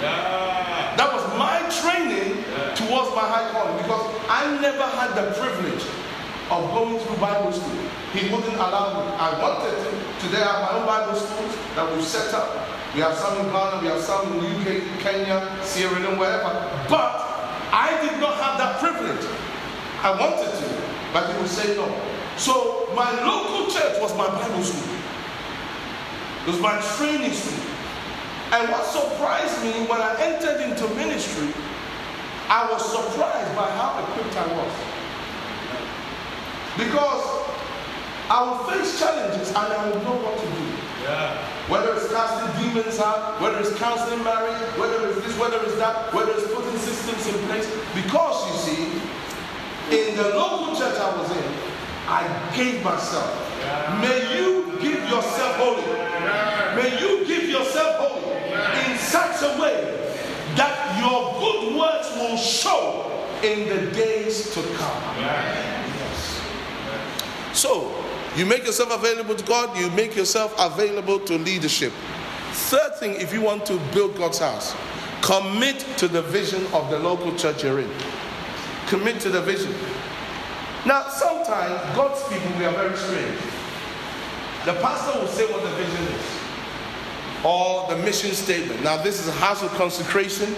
Yeah. 0.00 0.94
That 0.96 1.12
was 1.12 1.26
my 1.36 1.58
training 1.82 2.38
yeah. 2.38 2.74
towards 2.74 3.10
my 3.18 3.26
high 3.26 3.50
calling 3.50 3.76
because 3.82 4.06
I 4.30 4.58
never 4.62 4.86
had 4.86 5.14
the 5.18 5.34
privilege 5.38 5.84
of 6.50 6.74
going 6.74 6.98
through 6.98 7.16
Bible 7.16 7.52
school. 7.52 7.78
He 8.12 8.26
wouldn't 8.34 8.54
allow 8.54 8.98
me. 8.98 9.06
I 9.14 9.38
wanted 9.38 9.70
to. 9.70 10.26
Today 10.26 10.42
I 10.42 10.50
have 10.50 10.62
my 10.66 10.78
own 10.78 10.86
Bible 10.86 11.14
schools 11.14 11.54
that 11.76 11.86
we've 11.94 12.04
set 12.04 12.34
up. 12.34 12.50
We 12.94 13.00
have 13.02 13.14
some 13.14 13.38
in 13.38 13.52
Ghana, 13.52 13.82
we 13.82 13.86
have 13.86 14.00
some 14.00 14.26
in 14.34 14.44
UK, 14.58 14.98
Kenya, 14.98 15.46
Sierra 15.62 15.94
Leone, 16.00 16.18
wherever. 16.18 16.50
But 16.90 17.22
I 17.70 17.96
did 18.02 18.18
not 18.18 18.34
have 18.42 18.58
that 18.58 18.80
privilege. 18.82 19.24
I 20.02 20.10
wanted 20.18 20.50
to, 20.50 20.66
but 21.12 21.30
he 21.30 21.38
would 21.38 21.48
say 21.48 21.76
no. 21.76 21.86
So 22.36 22.90
my 22.96 23.12
local 23.22 23.70
church 23.70 24.00
was 24.02 24.10
my 24.16 24.26
Bible 24.26 24.64
school. 24.64 24.96
It 26.42 26.50
was 26.50 26.60
my 26.60 26.82
training 26.98 27.32
school. 27.32 27.62
And 28.50 28.68
what 28.72 28.84
surprised 28.84 29.62
me 29.62 29.86
when 29.86 30.00
I 30.02 30.18
entered 30.18 30.60
into 30.66 30.88
ministry, 30.98 31.54
I 32.48 32.66
was 32.72 32.82
surprised 32.82 33.54
by 33.54 33.70
how 33.70 34.02
equipped 34.02 34.34
I 34.34 34.46
was. 34.58 34.89
Because 36.80 37.24
I 38.30 38.40
will 38.42 38.64
face 38.72 38.98
challenges 38.98 39.48
and 39.48 39.58
I 39.58 39.90
will 39.90 40.00
know 40.02 40.16
what 40.24 40.38
to 40.40 40.46
do. 40.46 40.66
Yeah. 41.02 41.36
Whether 41.68 41.92
it's 41.94 42.08
casting 42.08 42.48
demons 42.62 42.98
out, 42.98 43.40
whether 43.40 43.58
it's 43.58 43.76
counseling 43.76 44.24
marriage, 44.24 44.56
whether 44.78 45.08
it's 45.08 45.20
this, 45.20 45.36
whether 45.38 45.60
it's 45.62 45.76
that, 45.76 46.12
whether 46.14 46.32
it's 46.32 46.48
putting 46.54 46.78
systems 46.78 47.26
in 47.28 47.36
place. 47.46 47.68
Because 47.94 48.38
you 48.48 48.56
see, 48.64 48.82
in 49.92 50.16
the 50.16 50.28
local 50.34 50.74
church 50.74 50.98
I 50.98 51.14
was 51.20 51.30
in, 51.36 51.52
I 52.08 52.24
gave 52.56 52.82
myself. 52.82 53.28
Yeah. 53.60 54.00
May 54.00 54.40
you 54.40 54.78
give 54.80 55.04
yourself 55.04 55.56
holy. 55.56 55.82
Yeah. 55.82 56.74
May 56.76 56.98
you 56.98 57.26
give 57.26 57.44
yourself 57.48 57.96
holy 57.98 58.90
in 58.90 58.98
such 58.98 59.42
a 59.42 59.60
way 59.60 59.84
that 60.56 60.98
your 60.98 61.38
good 61.40 61.76
works 61.76 62.08
will 62.16 62.36
show 62.36 63.04
in 63.42 63.68
the 63.68 63.90
days 63.92 64.54
to 64.54 64.62
come. 64.76 65.02
So, 67.60 67.92
you 68.36 68.46
make 68.46 68.64
yourself 68.64 68.90
available 68.90 69.34
to 69.34 69.44
God, 69.44 69.76
you 69.76 69.90
make 69.90 70.16
yourself 70.16 70.54
available 70.58 71.20
to 71.20 71.36
leadership. 71.36 71.92
Third 72.52 72.96
thing, 72.96 73.16
if 73.16 73.34
you 73.34 73.42
want 73.42 73.66
to 73.66 73.78
build 73.92 74.16
God's 74.16 74.38
house, 74.38 74.74
commit 75.20 75.80
to 75.98 76.08
the 76.08 76.22
vision 76.22 76.64
of 76.72 76.88
the 76.88 76.98
local 76.98 77.36
church 77.36 77.62
you're 77.62 77.80
in. 77.80 77.90
Commit 78.86 79.20
to 79.20 79.28
the 79.28 79.42
vision. 79.42 79.74
Now, 80.86 81.06
sometimes 81.10 81.82
God's 81.94 82.22
people, 82.32 82.50
we 82.58 82.64
are 82.64 82.72
very 82.72 82.96
strange. 82.96 83.38
The 84.64 84.72
pastor 84.80 85.20
will 85.20 85.28
say 85.28 85.44
what 85.52 85.62
the 85.62 85.76
vision 85.76 86.14
is 86.14 87.44
or 87.44 87.90
the 87.90 87.96
mission 88.02 88.30
statement. 88.30 88.82
Now, 88.82 89.02
this 89.02 89.20
is 89.20 89.28
a 89.28 89.32
house 89.32 89.62
of 89.62 89.68
consecration. 89.72 90.56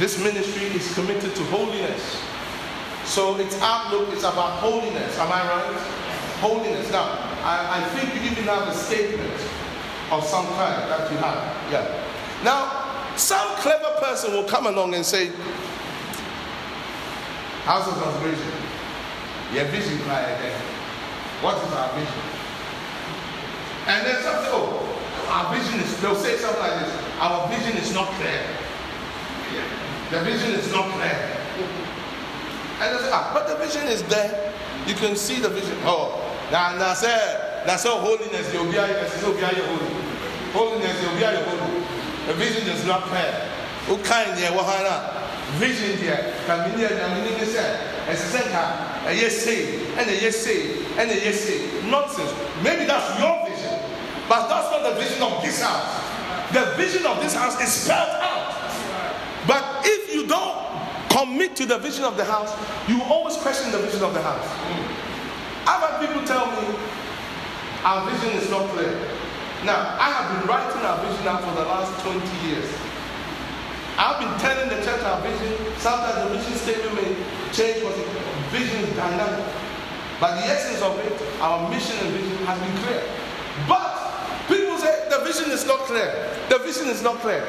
This 0.00 0.18
ministry 0.18 0.66
is 0.74 0.92
committed 0.94 1.36
to 1.36 1.44
holiness. 1.44 2.20
So, 3.04 3.36
its 3.36 3.62
outlook 3.62 4.12
is 4.12 4.24
about 4.24 4.58
holiness. 4.58 5.16
Am 5.20 5.30
I 5.30 5.46
right? 5.46 6.01
Holiness. 6.42 6.90
Now, 6.90 7.06
I, 7.46 7.78
I 7.78 7.88
think 7.94 8.12
you 8.18 8.30
even 8.30 8.44
have 8.50 8.66
a 8.66 8.74
statement 8.74 9.38
of 10.10 10.26
some 10.26 10.44
kind 10.58 10.90
that 10.90 11.06
you 11.10 11.16
have. 11.18 11.38
Yeah. 11.70 11.86
Now, 12.42 13.14
some 13.16 13.54
clever 13.62 13.94
person 14.02 14.32
will 14.32 14.44
come 14.44 14.66
along 14.66 14.94
and 14.94 15.06
say, 15.06 15.30
House 17.62 17.86
of 17.86 17.94
Consecration, 17.94 18.52
your 19.54 19.66
vision 19.70 19.98
cry 20.02 20.20
again. 20.20 20.58
What 21.40 21.62
is 21.62 21.72
our 21.72 21.94
vision? 21.94 22.22
And 23.86 24.06
then 24.06 24.22
something, 24.22 24.50
oh, 24.50 24.82
our 25.30 25.54
vision 25.54 25.78
is, 25.78 26.00
they'll 26.00 26.16
say 26.16 26.36
something 26.36 26.58
like 26.60 26.80
this, 26.80 26.92
our 27.20 27.48
vision 27.48 27.76
is 27.78 27.94
not 27.94 28.08
clear. 28.18 28.42
The 30.10 30.20
vision 30.26 30.52
is 30.58 30.70
not 30.72 30.90
clear. 30.90 31.38
And 32.80 32.98
they 32.98 33.02
say, 33.02 33.10
ah, 33.12 33.30
but 33.32 33.46
the 33.46 33.56
vision 33.64 33.86
is 33.86 34.02
there. 34.04 34.52
You 34.86 34.94
can 34.94 35.14
see 35.14 35.38
the 35.38 35.48
vision. 35.48 35.78
Oh, 35.84 36.18
na 36.52 36.76
na 36.76 36.92
sɛ 36.92 37.64
na 37.66 37.74
sɛ 37.74 37.88
holiness. 37.98 38.46
Yɛ 38.52 38.60
obi 38.60 38.76
ayɛ 38.76 38.94
ɛsɛ 39.02 39.16
sɛ 39.18 39.26
obi 39.26 39.40
ayɛ 39.42 39.62
holy. 39.66 39.90
Holiness 40.52 40.96
yɛ 41.00 41.08
obi 41.12 41.22
ayɛ 41.24 41.40
holy. 41.48 41.84
The 42.26 42.34
vision 42.34 42.68
is 42.68 42.84
not 42.84 43.02
clear 43.08 43.34
o 43.88 43.96
kan 43.96 44.36
deɛ 44.36 44.52
wɔ 44.52 44.62
ha 44.62 44.76
na 44.84 44.94
vision 45.58 45.96
deɛ 45.96 46.46
kàmi 46.46 46.76
deɛ 46.76 46.92
nyame 47.00 47.18
ne 47.24 47.30
ne 47.40 47.46
sɛ 47.48 47.64
ɛsɛ 48.06 48.26
sɛ 48.30 48.40
nka 48.46 48.62
ɛyɛ 49.08 49.30
sei 49.30 49.60
ɛna 49.96 50.12
ɛyɛ 50.12 50.32
sei 50.32 50.60
ɛna 51.00 51.12
ɛyɛ 51.16 51.32
sei 51.34 51.58
nonsense. 51.90 52.30
Maybe 52.62 52.84
that's 52.84 53.18
your 53.18 53.48
vision 53.48 53.78
but 54.28 54.48
that's 54.48 54.70
not 54.70 54.82
the 54.84 55.00
vision 55.00 55.22
of 55.22 55.42
this 55.42 55.60
house. 55.60 56.00
The 56.52 56.76
vision 56.76 57.06
of 57.06 57.20
this 57.22 57.34
house 57.34 57.60
is 57.60 57.72
spelled 57.72 58.20
out. 58.20 58.54
But 59.46 59.64
if 59.84 60.14
you 60.14 60.26
don't 60.26 60.54
commit 61.10 61.56
to 61.56 61.66
the 61.66 61.78
vision 61.78 62.04
of 62.04 62.16
the 62.16 62.24
house 62.24 62.52
you 62.86 63.02
always 63.02 63.36
question 63.38 63.72
the 63.72 63.78
vision 63.78 64.04
of 64.04 64.14
the 64.14 64.22
house. 64.22 64.46
I've 65.66 65.82
had 65.82 66.06
people 66.06 66.24
tell 66.26 66.46
me 66.50 66.74
our 67.84 68.10
vision 68.10 68.38
is 68.38 68.50
not 68.50 68.68
clear. 68.70 68.94
Now, 69.64 69.94
I 69.98 70.10
have 70.10 70.26
been 70.34 70.48
writing 70.48 70.82
our 70.82 70.98
vision 71.06 71.26
out 71.28 71.42
for 71.44 71.54
the 71.54 71.66
last 71.66 71.94
20 72.02 72.18
years. 72.48 72.66
I've 73.98 74.18
been 74.18 74.34
telling 74.40 74.68
the 74.68 74.82
church 74.82 75.02
our 75.04 75.20
vision. 75.22 75.54
Sometimes 75.78 76.26
the 76.26 76.34
mission 76.34 76.54
statement 76.58 76.94
may 76.96 77.14
change, 77.52 77.82
the 77.84 78.04
vision 78.50 78.80
is 78.82 78.96
dynamic. 78.96 79.44
But 80.18 80.40
the 80.40 80.46
essence 80.46 80.82
of 80.82 80.98
it, 80.98 81.14
our 81.40 81.68
mission 81.70 81.98
and 82.06 82.14
vision 82.14 82.38
has 82.46 82.58
been 82.58 82.76
clear. 82.82 83.02
But 83.68 84.46
people 84.48 84.78
say 84.78 85.06
the 85.10 85.22
vision 85.24 85.50
is 85.50 85.66
not 85.66 85.80
clear. 85.86 86.10
The 86.48 86.58
vision 86.58 86.88
is 86.88 87.02
not 87.02 87.18
clear. 87.18 87.46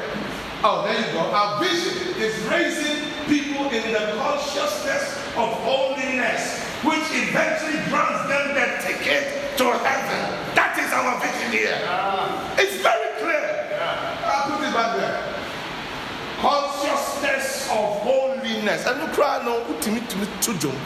Oh, 0.62 0.82
there 0.84 0.94
you 0.94 1.12
go. 1.12 1.20
Our 1.30 1.62
vision 1.62 2.14
is 2.20 2.34
raising 2.46 3.10
people 3.26 3.70
in 3.70 3.92
the 3.92 4.14
consciousness 4.18 5.16
of 5.36 5.50
holiness, 5.66 6.62
which 6.84 7.08
eventually 7.16 7.80
grants 7.88 8.28
them 8.28 8.52
the 8.52 8.66
ticket 8.84 9.56
to 9.56 9.72
heaven. 9.80 10.20
That 10.54 10.76
is 10.76 10.92
our 10.92 11.16
vision 11.16 11.50
here. 11.50 11.80
It's 12.60 12.76
very 12.84 13.08
clear. 13.16 13.72
I'll 14.28 14.52
put 14.52 14.60
it 14.68 14.74
back 14.74 14.96
there. 15.00 15.16
Consciousness 16.44 17.68
of 17.72 18.04
holiness. 18.04 18.84
And 18.86 19.00
you 19.00 19.08
cry 19.16 19.40
no, 19.44 19.64
to 19.64 19.88
me, 19.90 20.00
to 20.00 20.16
me, 20.18 20.26
to 20.42 20.52
John. 20.60 20.76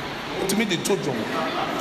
To 0.46 0.54
me, 0.56 0.64
the 0.66 0.76
to 0.76 0.94
John. 1.02 1.18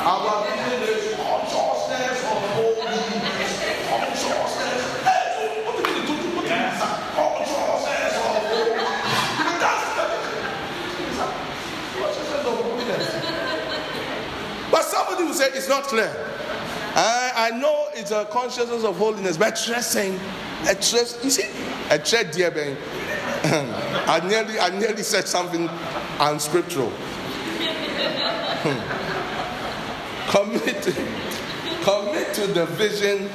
Our 0.02 0.50
vision 0.50 0.82
is 0.90 1.14
consciousness 1.14 2.26
of 2.26 2.42
holiness. 2.58 3.54
Consciousness. 3.86 4.82
Hey, 5.06 5.62
what 5.62 5.78
do 5.78 5.82
you 5.86 5.94
mean 5.94 6.02
the 6.02 6.10
to 6.10 6.14
John? 6.18 6.34
What 6.34 6.42
do 6.42 6.50
you 6.50 6.58
mean, 6.58 6.74
sir? 6.74 6.90
Consciousness 7.14 8.18
of 8.18 8.34
holiness. 8.50 8.98
That's 9.62 9.94
the 9.94 10.10
vision. 10.10 10.42
Consciousness 12.02 12.50
of 12.50 12.56
holiness. 12.66 13.14
But 14.72 14.84
say 15.38 15.48
it's 15.54 15.70
not 15.70 15.84
clear. 15.84 16.14
I, 16.96 17.52
I 17.54 17.58
know 17.58 17.88
it's 17.94 18.12
a 18.12 18.26
consciousness 18.26 18.84
of 18.84 18.98
holiness, 18.98 19.38
but 19.38 19.52
just 19.52 19.92
saying, 19.92 20.20
a 20.64 20.74
trust, 20.74 21.24
you 21.24 21.30
see, 21.30 21.48
a 21.90 22.00
dear 22.00 22.52
Ben. 22.52 22.76
I 24.08 24.20
nearly, 24.28 24.60
I 24.60 24.70
nearly 24.70 25.04
said 25.04 25.28
something 25.28 25.70
unscriptural. 26.20 26.90
Hmm. 28.64 28.82
commit, 30.32 30.84
commit 31.84 32.34
to 32.34 32.48
the 32.48 32.66
vision 32.72 33.30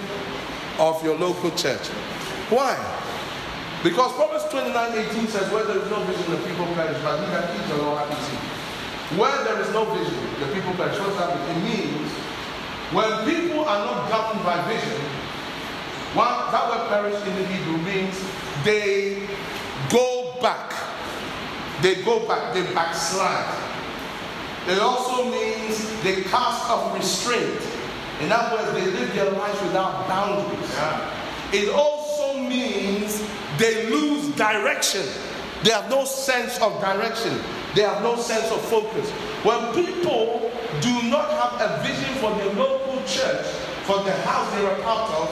of 0.79 1.03
your 1.05 1.17
local 1.17 1.51
church. 1.53 1.87
Why? 2.51 2.77
Because 3.83 4.13
Proverbs 4.13 4.45
29 4.51 4.99
18 4.99 5.27
says, 5.29 5.53
Where 5.53 5.65
there 5.65 5.79
is 5.79 5.91
no 5.91 6.03
vision, 6.05 6.31
the 6.31 6.37
people 6.49 6.67
perish, 6.75 7.01
but 7.03 7.21
he 7.21 7.27
that 7.31 7.55
keeps 7.55 7.69
the 7.69 7.77
law 7.79 7.97
happy. 7.97 8.62
Where 9.19 9.45
there 9.45 9.61
is 9.61 9.71
no 9.73 9.85
vision, 9.85 10.15
the 10.41 10.47
people 10.55 10.73
perish. 10.75 10.99
What 10.99 11.09
does 11.09 11.19
that? 11.19 11.57
It 11.57 11.63
means 11.63 12.11
when 12.93 13.09
people 13.25 13.65
are 13.65 13.85
not 13.85 14.09
governed 14.09 14.45
by 14.45 14.67
vision, 14.69 15.01
one, 16.15 16.53
that 16.53 16.69
word 16.69 16.89
perish 16.89 17.27
in 17.27 17.35
the 17.37 17.47
Hebrew 17.47 17.79
means 17.79 18.19
they 18.65 19.27
go 19.91 20.35
back. 20.41 20.73
They 21.81 22.03
go 22.03 22.27
back, 22.29 22.55
they 22.55 22.63
backslide. 22.75 23.59
It 24.69 24.79
also 24.79 25.31
means 25.31 26.03
they 26.03 26.23
cast 26.23 26.71
off 26.71 26.95
restraint. 26.95 27.61
In 28.21 28.31
other 28.31 28.57
words, 28.57 28.73
they 28.73 28.87
live 28.87 29.13
their 29.15 29.31
lives 29.31 29.61
without 29.63 30.07
boundaries. 30.07 30.71
Yeah. 30.71 31.51
It 31.53 31.69
also 31.75 32.39
means 32.39 33.23
they 33.59 33.91
lose 33.91 34.29
direction. 34.37 35.07
They 35.65 35.71
have 35.71 35.91
no 35.91 36.05
sense 36.05 36.59
of 36.61 36.81
direction. 36.81 37.41
They 37.75 37.83
have 37.83 38.03
no 38.03 38.17
sense 38.17 38.51
of 38.51 38.61
focus. 38.63 39.11
When 39.45 39.59
people 39.75 40.51
do 40.81 40.93
not 41.09 41.31
have 41.31 41.61
a 41.61 41.83
vision 41.83 42.15
for 42.21 42.31
their 42.37 42.53
local 42.55 43.03
church, 43.05 43.47
for 43.85 44.03
the 44.05 44.13
house 44.23 44.53
they 44.55 44.67
are 44.67 44.79
part 44.83 45.11
of, 45.11 45.29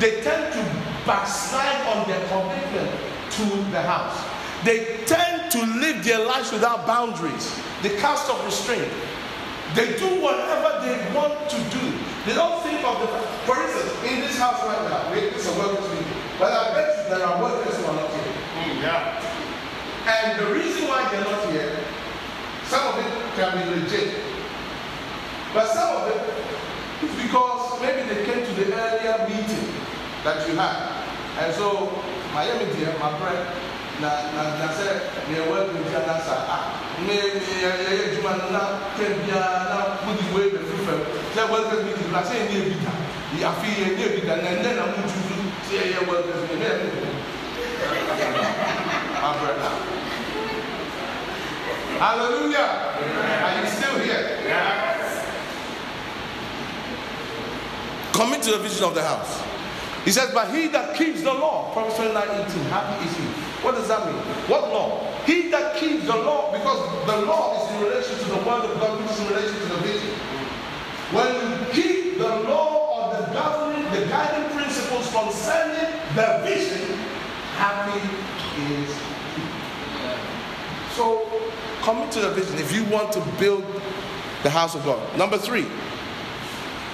they 0.00 0.20
tend 0.22 0.52
to 0.52 0.62
backslide 1.06 1.86
on 1.94 2.08
their 2.08 2.20
commitment 2.28 2.90
to 3.30 3.44
the 3.70 3.82
house. 3.82 4.18
They 4.64 5.04
tend 5.06 5.52
to 5.52 5.60
live 5.78 6.04
their 6.04 6.24
lives 6.24 6.50
without 6.50 6.86
boundaries. 6.86 7.60
They 7.82 7.96
cast 7.96 8.30
off 8.30 8.44
restraint. 8.44 8.90
They 9.74 9.96
do 9.98 10.22
whatever 10.22 10.80
they 10.86 10.96
want 11.14 11.50
to 11.50 11.58
do. 11.70 11.84
They 12.26 12.34
don't 12.34 12.62
think 12.62 12.82
of 12.84 13.00
the. 13.00 13.06
For 13.44 13.60
instance, 13.60 13.92
in 14.06 14.20
this 14.20 14.38
house 14.38 14.62
right 14.64 14.88
now, 14.88 15.12
it's 15.12 15.46
a 15.46 15.58
workers 15.58 15.88
meeting. 15.90 16.06
But 16.38 16.52
I 16.52 16.74
bet 16.74 16.96
you 16.96 17.16
there 17.16 17.26
are 17.26 17.42
workers 17.42 17.76
who 17.76 17.84
are 17.84 17.94
not 17.94 18.10
here. 18.10 18.32
Mm, 18.54 18.82
yeah. 18.82 19.34
And 20.06 20.40
the 20.40 20.52
reason 20.52 20.88
why 20.88 21.08
they're 21.10 21.24
not 21.24 21.50
here, 21.50 21.76
some 22.68 22.84
of 22.88 22.98
it 22.98 23.12
can 23.36 23.50
be 23.58 23.64
legit. 23.80 24.14
But 25.52 25.66
some 25.68 25.96
of 25.96 26.08
it 26.08 26.22
is 27.04 27.14
because 27.22 27.80
maybe 27.80 28.02
they 28.08 28.24
came 28.24 28.44
to 28.44 28.52
the 28.52 28.74
earlier 28.74 29.28
meeting 29.28 29.72
that 30.24 30.48
you 30.48 30.56
had. 30.56 31.04
And 31.38 31.54
so, 31.54 32.02
Miami 32.32 32.66
dear, 32.74 32.96
my 32.98 33.12
friend, 33.18 33.46
na 34.00 34.10
na 34.34 34.42
na 34.58 34.66
sɛ 34.74 34.86
nea 35.30 35.42
ɛwɔ 35.46 35.54
akuntia 35.54 36.00
na 36.06 36.18
sa 36.18 36.34
a 36.50 36.56
ne 37.06 37.14
ne 37.14 37.50
yɛyɛ 37.62 37.90
adwuma 38.10 38.32
no 38.38 38.46
na 38.50 38.62
twɛn 38.98 39.22
biara 39.22 39.70
na 39.70 39.76
modi 40.02 40.24
wo 40.34 40.38
ebe 40.42 40.58
fi 40.66 40.76
fam 40.82 41.00
sɛ 41.34 41.40
wɔlka 41.46 41.76
bi 41.84 41.94
ti 41.94 42.04
sɛ 42.10 42.34
yɛnyɛ 42.34 42.58
ebi 42.58 42.76
da 42.82 42.92
afi 43.50 43.68
yɛnyɛ 43.70 44.04
ebi 44.10 44.20
da 44.26 44.34
na 44.42 44.48
ɛnɛ 44.50 44.70
na 44.74 44.84
mo 44.90 44.98
tu 45.06 45.18
so 45.26 45.34
sɛ 45.66 45.74
yɛyɛ 45.78 46.00
wɔlka 46.10 46.34
bi 46.42 46.54
ne 46.58 46.66
yɛ 46.66 46.76
abrɛ 49.22 49.93
hallelujah 51.98 52.68
are 53.44 53.60
you 53.60 53.66
still 53.70 53.98
here 54.00 54.40
commit 58.12 58.42
to 58.42 58.50
the 58.52 58.58
vision 58.58 58.84
of 58.84 58.94
the 58.94 59.02
house 59.02 59.42
he 60.04 60.10
says 60.10 60.30
but 60.32 60.54
he 60.54 60.68
that 60.68 60.96
keeps 60.96 61.22
the 61.22 61.32
law 61.32 61.72
proverbs 61.72 61.96
29 61.96 62.22
18 62.22 62.62
happy 62.64 63.08
is 63.08 63.16
he 63.16 63.44
what 63.64 63.76
does 63.76 63.88
that 63.88 64.04
mean? 64.04 64.20
What 64.44 64.68
law? 64.68 65.10
He 65.24 65.48
that 65.48 65.76
keeps 65.76 66.04
the 66.04 66.14
law, 66.14 66.52
because 66.52 66.84
the 67.06 67.24
law 67.24 67.56
is 67.56 67.72
in 67.72 67.80
relation 67.80 68.18
to 68.18 68.24
the 68.36 68.36
word 68.44 68.60
of 68.68 68.78
God, 68.78 69.00
which 69.00 69.10
is 69.10 69.20
in 69.20 69.28
relation 69.28 69.56
to 69.56 69.68
the 69.72 69.80
vision. 69.80 70.12
When 71.16 71.32
you 71.32 71.72
keep 71.72 72.18
the 72.18 72.28
law 72.44 72.92
or 72.92 73.16
the 73.16 73.32
governing, 73.32 73.84
the 73.90 74.04
guiding 74.04 74.52
principles 74.52 75.08
concerning 75.08 75.96
the 76.14 76.44
vision, 76.44 76.98
happy 77.56 78.04
is 78.68 78.92
he. 79.32 79.42
So 80.92 81.24
commit 81.84 82.10
to 82.12 82.20
the 82.20 82.30
vision 82.30 82.58
if 82.58 82.74
you 82.74 82.84
want 82.84 83.12
to 83.12 83.20
build 83.38 83.64
the 84.42 84.50
house 84.50 84.74
of 84.74 84.84
God. 84.84 85.00
Number 85.18 85.38
three. 85.38 85.66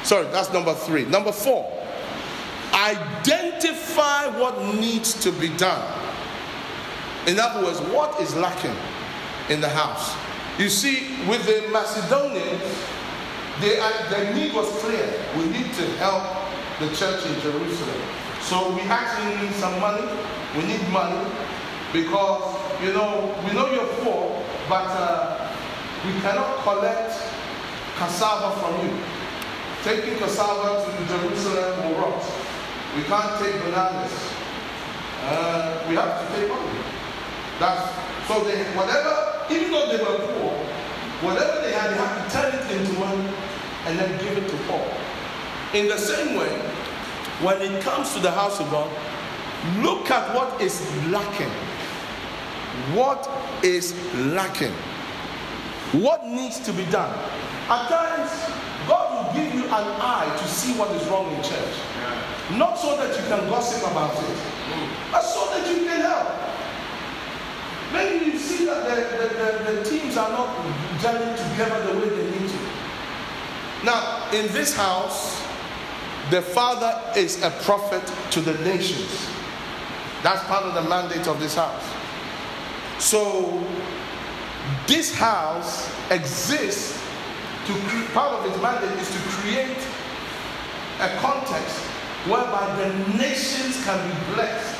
Sorry, 0.02 0.26
that's 0.26 0.52
number 0.52 0.74
three. 0.74 1.04
Number 1.04 1.32
four. 1.32 1.70
Identify 2.72 4.38
what 4.38 4.74
needs 4.74 5.14
to 5.22 5.32
be 5.32 5.48
done. 5.56 5.80
In 7.26 7.38
other 7.38 7.64
words, 7.64 7.80
what 7.92 8.20
is 8.20 8.34
lacking 8.34 8.74
in 9.48 9.60
the 9.60 9.68
house? 9.68 10.16
You 10.58 10.68
see, 10.68 11.16
with 11.28 11.44
the 11.46 11.68
Macedonians, 11.72 12.62
the, 13.60 13.76
the 14.10 14.34
need 14.34 14.54
was 14.54 14.68
clear. 14.82 15.06
We 15.36 15.44
need 15.46 15.72
to 15.74 15.86
help 15.98 16.24
the 16.80 16.94
church 16.96 17.24
in 17.26 17.40
Jerusalem. 17.40 18.00
So 18.40 18.74
we 18.74 18.80
actually 18.82 19.46
need 19.46 19.54
some 19.54 19.78
money. 19.80 20.06
We 20.56 20.64
need 20.64 20.82
money 20.88 21.30
because, 21.92 22.56
you 22.82 22.92
know, 22.92 23.36
we 23.46 23.52
know 23.52 23.70
you're 23.70 23.86
poor, 24.02 24.42
but 24.70 24.86
uh, 24.86 25.50
we 26.06 26.12
cannot 26.22 26.62
collect 26.62 27.10
cassava 27.98 28.54
from 28.60 28.86
you. 28.86 28.94
Taking 29.82 30.16
cassava 30.16 30.78
to 30.78 30.90
Jerusalem 31.10 31.90
will 31.90 31.98
rot. 31.98 32.22
We 32.96 33.02
can't 33.02 33.34
take 33.42 33.60
bananas. 33.64 34.14
Uh, 35.26 35.84
we 35.88 35.96
have 35.96 36.22
to 36.22 36.36
take 36.36 36.48
money. 36.48 36.78
That's 37.58 37.82
so 38.28 38.44
they 38.44 38.62
whatever, 38.78 39.44
even 39.50 39.72
though 39.72 39.88
they 39.90 39.98
were 39.98 40.18
poor, 40.38 40.54
whatever 41.26 41.62
they 41.62 41.72
had, 41.72 41.90
they 41.90 41.96
had 41.96 42.22
to 42.22 42.30
turn 42.30 42.54
it 42.54 42.80
into 42.80 42.92
money 43.00 43.28
and 43.86 43.98
then 43.98 44.18
give 44.22 44.38
it 44.38 44.48
to 44.48 44.56
Paul. 44.68 44.86
In 45.74 45.88
the 45.88 45.98
same 45.98 46.36
way, 46.38 46.58
when 47.42 47.60
it 47.60 47.82
comes 47.82 48.14
to 48.14 48.20
the 48.20 48.30
house 48.30 48.60
of 48.60 48.70
God, 48.70 48.88
look 49.82 50.08
at 50.12 50.32
what 50.32 50.60
is 50.62 50.80
lacking. 51.06 51.50
What 52.94 53.28
is 53.62 53.94
lacking? 54.14 54.72
What 55.92 56.26
needs 56.26 56.58
to 56.60 56.72
be 56.72 56.84
done? 56.86 57.12
At 57.68 57.88
times, 57.88 58.30
God 58.86 59.34
will 59.34 59.34
give 59.34 59.54
you 59.54 59.64
an 59.64 59.70
eye 59.70 60.36
to 60.38 60.48
see 60.48 60.72
what 60.78 60.90
is 60.92 61.06
wrong 61.08 61.30
in 61.32 61.42
church. 61.42 61.76
Not 62.52 62.78
so 62.78 62.96
that 62.96 63.10
you 63.16 63.22
can 63.28 63.48
gossip 63.48 63.90
about 63.90 64.14
it, 64.14 64.36
but 65.12 65.22
so 65.22 65.50
that 65.50 65.68
you 65.68 65.84
can 65.84 66.00
help. 66.00 66.28
Maybe 67.92 68.32
you 68.32 68.38
see 68.38 68.66
that 68.66 68.84
the, 68.86 68.94
the, 69.16 69.72
the, 69.74 69.80
the 69.82 69.90
teams 69.90 70.16
are 70.16 70.30
not 70.30 70.56
gelling 70.98 71.36
together 71.50 71.92
the 71.92 72.00
way 72.00 72.08
they 72.08 72.30
need 72.38 72.48
to. 72.48 72.58
Now, 73.84 74.30
in 74.32 74.52
this 74.52 74.76
house, 74.76 75.40
the 76.30 76.42
father 76.42 77.00
is 77.18 77.42
a 77.42 77.50
prophet 77.62 78.02
to 78.32 78.40
the 78.40 78.54
nations. 78.64 79.28
That's 80.22 80.42
part 80.44 80.64
of 80.64 80.74
the 80.74 80.88
mandate 80.88 81.26
of 81.26 81.40
this 81.40 81.56
house. 81.56 81.82
So, 83.00 83.64
this 84.86 85.14
house 85.14 85.90
exists 86.10 87.00
to 87.66 87.72
part 88.12 88.32
of 88.32 88.46
its 88.46 88.60
mandate 88.62 88.92
is 89.00 89.10
to 89.10 89.18
create 89.40 89.78
a 91.00 91.08
context 91.16 91.78
whereby 92.28 92.76
the 92.76 93.16
nations 93.16 93.82
can 93.84 93.96
be 94.06 94.34
blessed 94.34 94.78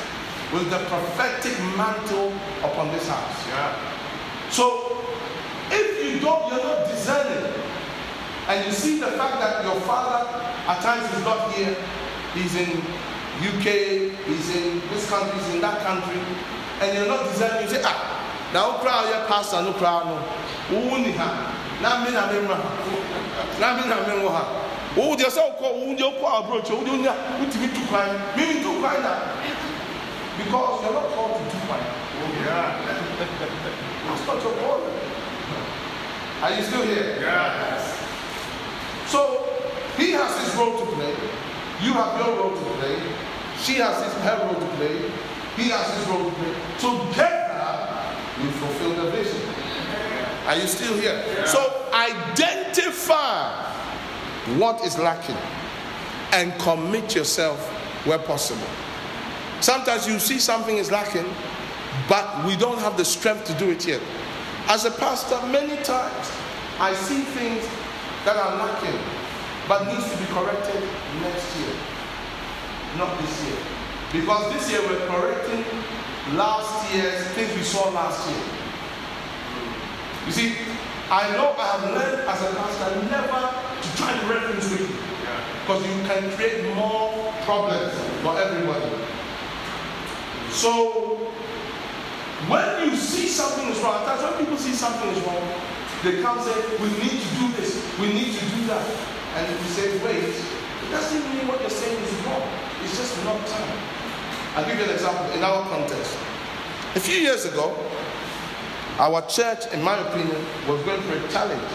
with 0.52 0.68
the 0.68 0.78
prophetic 0.84 1.58
mantle 1.78 2.32
upon 2.62 2.92
this 2.92 3.08
house. 3.08 3.48
Yeah. 3.48 4.50
So, 4.50 4.98
if 5.70 6.04
you 6.04 6.20
don't, 6.20 6.52
you're 6.52 6.62
not 6.62 6.88
discerning, 6.88 7.54
and 8.48 8.66
you 8.66 8.72
see 8.72 9.00
the 9.00 9.12
fact 9.12 9.40
that 9.40 9.64
your 9.64 9.80
father 9.82 10.28
at 10.68 10.82
times 10.82 11.10
is 11.16 11.24
not 11.24 11.52
here, 11.54 11.74
he's 12.34 12.54
in 12.54 12.82
UK, 13.48 14.12
he's 14.26 14.56
in 14.56 14.82
this 14.90 15.08
country, 15.08 15.38
he's 15.38 15.54
in 15.54 15.60
that 15.62 15.80
country, 15.86 16.20
and 16.80 16.96
you're 16.96 17.06
not 17.06 17.24
deserving, 17.24 17.62
you 17.62 17.68
say, 17.68 17.82
ah, 17.84 18.50
now 18.52 18.78
crowd, 18.78 19.08
your 19.08 19.26
pastor, 19.28 19.62
no 19.62 19.72
crowd, 19.74 20.06
no. 20.06 20.16
Who 20.72 20.98
ni 20.98 21.12
ha? 21.12 21.28
Na 21.82 22.04
me 22.04 22.10
na 22.10 22.26
me 22.32 22.40
ma. 22.46 22.56
Na 23.60 23.76
me 23.76 23.88
na 23.88 24.00
me 24.06 24.26
ha. 24.28 24.66
Wo 24.96 25.14
de 25.14 25.30
so 25.30 25.52
ko 25.58 25.76
wo 25.76 25.94
de 25.94 26.02
ko 26.02 26.26
approach, 26.26 26.70
wo 26.70 26.82
de 26.82 26.90
nya, 26.98 27.14
wo 27.38 27.46
ti 27.46 27.68
tu 27.68 27.86
kwan. 27.86 28.10
Me 28.36 28.54
me 28.54 28.62
tu 28.62 28.80
kwan 28.80 29.02
na. 29.02 29.38
Because 30.36 30.82
you're 30.82 30.94
not 30.94 31.08
called 31.14 31.36
to 31.38 31.44
do 31.52 31.58
kwan. 31.68 31.80
Oh 31.80 32.32
yeah. 32.44 32.80
It's 34.12 34.26
not 34.26 34.42
your 34.42 34.54
calling. 34.58 34.94
Are 36.42 36.50
you 36.56 36.62
still 36.62 36.82
here? 36.82 37.20
Yes. 37.20 37.96
So 39.06 39.46
he 39.96 40.12
has 40.12 40.32
his 40.42 40.54
role 40.56 40.78
to 40.78 40.86
play. 40.96 41.14
You 41.82 41.92
have 41.92 42.18
your 42.18 42.36
role 42.36 42.56
to 42.56 42.64
play. 42.80 42.98
She 43.58 43.74
has 43.74 44.02
his, 44.02 44.14
her 44.24 44.38
role 44.46 44.58
to 44.58 44.76
play. 44.76 45.12
He 45.56 45.68
has 45.70 45.96
his 45.98 46.06
role 46.08 46.24
to 46.24 46.36
play. 46.36 46.54
Together, 46.78 48.16
we 48.42 48.50
fulfill 48.52 49.04
the 49.04 49.10
vision. 49.10 49.40
Are 50.46 50.56
you 50.56 50.66
still 50.66 50.96
here? 50.96 51.22
Yeah. 51.26 51.44
So 51.44 51.88
identify 51.92 53.70
what 54.56 54.84
is 54.84 54.98
lacking 54.98 55.36
and 56.32 56.58
commit 56.60 57.14
yourself 57.14 57.60
where 58.06 58.18
possible. 58.18 58.66
Sometimes 59.60 60.06
you 60.08 60.18
see 60.18 60.38
something 60.38 60.78
is 60.78 60.90
lacking, 60.90 61.26
but 62.08 62.44
we 62.46 62.56
don't 62.56 62.78
have 62.78 62.96
the 62.96 63.04
strength 63.04 63.44
to 63.46 63.54
do 63.54 63.70
it 63.70 63.86
yet. 63.86 64.00
As 64.68 64.84
a 64.86 64.90
pastor, 64.90 65.40
many 65.48 65.76
times 65.82 66.30
I 66.78 66.94
see 66.94 67.22
things 67.22 67.64
that 68.24 68.36
are 68.36 68.56
lacking 68.56 68.98
but 69.68 69.86
needs 69.86 70.10
to 70.10 70.16
be 70.16 70.24
corrected 70.32 70.82
next 71.20 71.56
year, 71.58 71.74
not 72.96 73.20
this 73.20 73.44
year. 73.44 73.79
Because 74.12 74.52
this 74.52 74.70
year 74.70 74.80
we're 74.88 75.06
correcting 75.06 75.64
last 76.34 76.92
year's 76.92 77.26
things 77.28 77.54
we 77.54 77.62
saw 77.62 77.90
last 77.90 78.28
year. 78.28 78.42
You 80.26 80.32
see, 80.32 80.56
I 81.10 81.30
know 81.36 81.54
I 81.56 81.66
have 81.78 81.84
learned 81.94 82.28
as 82.28 82.42
a 82.42 82.54
pastor 82.54 83.02
never 83.06 83.42
to 83.82 83.88
try 83.96 84.10
to 84.18 84.26
reference 84.26 84.70
with 84.70 84.80
you. 84.82 84.98
Because 85.62 85.86
you 85.86 85.94
can 86.10 86.30
create 86.34 86.74
more 86.74 87.32
problems 87.46 87.94
for 88.22 88.36
everybody. 88.38 88.90
So 90.50 91.14
when 92.50 92.90
you 92.90 92.96
see 92.96 93.28
something 93.28 93.68
is 93.68 93.78
wrong, 93.78 94.04
that's 94.06 94.22
when 94.22 94.44
people 94.44 94.58
see 94.58 94.72
something 94.74 95.08
is 95.10 95.22
wrong, 95.22 95.46
they 96.02 96.20
come 96.20 96.42
say, 96.42 96.54
we 96.82 96.88
need 96.98 97.22
to 97.22 97.30
do 97.38 97.52
this, 97.54 97.78
we 98.00 98.12
need 98.12 98.34
to 98.34 98.44
do 98.56 98.66
that. 98.66 98.86
And 99.36 99.46
if 99.46 99.62
you 99.62 99.70
say, 99.70 100.04
wait, 100.04 100.34
it 100.34 100.90
doesn't 100.90 101.22
mean 101.34 101.46
what 101.46 101.60
you're 101.60 101.70
saying 101.70 102.02
is 102.02 102.12
wrong. 102.26 102.42
It's 102.82 102.96
just 102.96 103.22
not 103.24 103.38
time. 103.46 103.99
I'll 104.56 104.66
give 104.66 104.78
you 104.78 104.84
an 104.84 104.90
example 104.90 105.30
in 105.30 105.44
our 105.44 105.62
context. 105.68 106.18
A 106.96 107.00
few 107.00 107.14
years 107.14 107.44
ago, 107.44 107.76
our 108.98 109.22
church, 109.28 109.66
in 109.72 109.80
my 109.80 109.96
opinion, 109.96 110.44
was 110.66 110.82
going 110.82 111.00
through 111.02 111.24
a 111.24 111.28
challenge. 111.28 111.70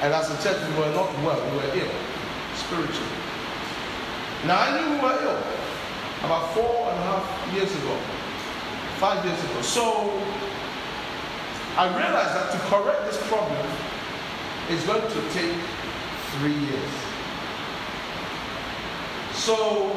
And 0.00 0.14
as 0.14 0.30
a 0.30 0.42
church, 0.42 0.60
we 0.70 0.78
were 0.78 0.94
not 0.94 1.10
well, 1.24 1.42
we 1.50 1.56
were 1.56 1.74
ill 1.74 1.90
spiritually. 2.54 3.18
Now, 4.46 4.60
I 4.60 4.78
knew 4.78 4.94
we 4.94 5.02
were 5.02 5.18
ill 5.22 5.42
about 6.22 6.54
four 6.54 6.88
and 6.88 6.98
a 6.98 7.02
half 7.02 7.54
years 7.54 7.74
ago, 7.74 7.98
five 8.98 9.24
years 9.24 9.42
ago. 9.42 9.62
So, 9.62 9.82
I 11.76 11.88
realized 11.88 12.34
that 12.36 12.52
to 12.52 12.58
correct 12.70 13.04
this 13.10 13.20
problem 13.26 13.66
is 14.70 14.84
going 14.84 15.02
to 15.02 15.20
take 15.34 15.58
three 16.38 16.54
years. 16.54 16.92
So, 19.34 19.90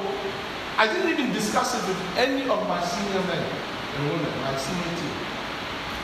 I 0.78 0.86
didn't 0.86 1.10
even 1.10 1.34
discuss 1.34 1.74
it 1.74 1.82
with 1.88 1.98
any 2.18 2.44
of 2.48 2.68
my 2.68 2.78
senior 2.86 3.22
men 3.26 3.42
and 3.42 4.12
women, 4.14 4.30
my 4.42 4.56
senior 4.56 4.94
team. 4.94 5.18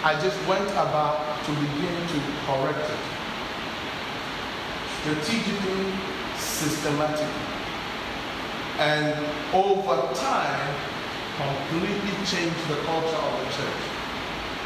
I 0.01 0.17
just 0.19 0.36
went 0.49 0.65
about 0.71 1.45
to 1.45 1.51
begin 1.53 1.93
to 2.09 2.17
correct 2.49 2.89
it 2.89 3.03
strategically, 4.97 5.93
systematically. 6.38 7.53
And 8.80 9.13
over 9.53 10.09
time, 10.15 10.76
completely 11.38 12.17
changed 12.26 12.65
the 12.65 12.82
culture 12.82 13.21
of 13.21 13.34
the 13.45 13.49
church. 13.53 13.84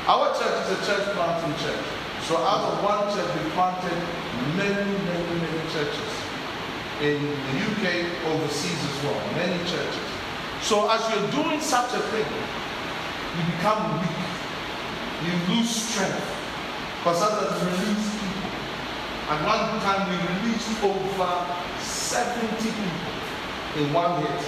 Our 0.07 0.31
church 0.39 0.55
is 0.63 0.69
a 0.71 0.79
church 0.87 1.03
planting 1.19 1.51
church. 1.59 1.85
So 2.23 2.37
out 2.37 2.63
of 2.63 2.83
one 2.83 3.11
church, 3.11 3.27
we 3.43 3.49
planted 3.51 3.99
many, 4.55 4.87
many, 5.03 5.35
many 5.35 5.63
churches. 5.73 6.26
In 6.99 7.21
the 7.21 7.53
UK, 7.61 8.09
overseas 8.25 8.73
as 8.73 9.03
well, 9.03 9.21
many 9.35 9.57
churches. 9.69 10.09
So 10.61 10.89
as 10.89 11.05
you're 11.13 11.43
doing 11.43 11.61
such 11.61 11.93
a 11.93 11.99
thing, 12.09 12.25
you 12.25 13.43
become 13.53 14.01
weak. 14.01 14.17
You 15.21 15.33
lose 15.53 15.69
strength. 15.69 16.25
Because 16.97 17.21
you 17.21 17.69
release 17.69 18.09
people. 18.17 18.49
At 19.29 19.45
one 19.45 19.77
time, 19.85 20.09
we 20.09 20.17
released 20.41 20.73
over 20.81 21.31
70 21.77 22.65
people 22.65 23.07
in 23.77 23.93
one 23.93 24.21
hit. 24.25 24.41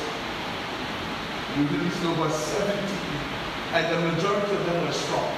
We 1.54 1.78
released 1.78 2.04
over 2.04 2.30
70 2.30 2.82
people, 2.82 3.30
and 3.78 3.86
the 3.94 4.12
majority 4.12 4.56
of 4.56 4.66
them 4.66 4.88
were 4.88 4.94
strong. 4.94 5.30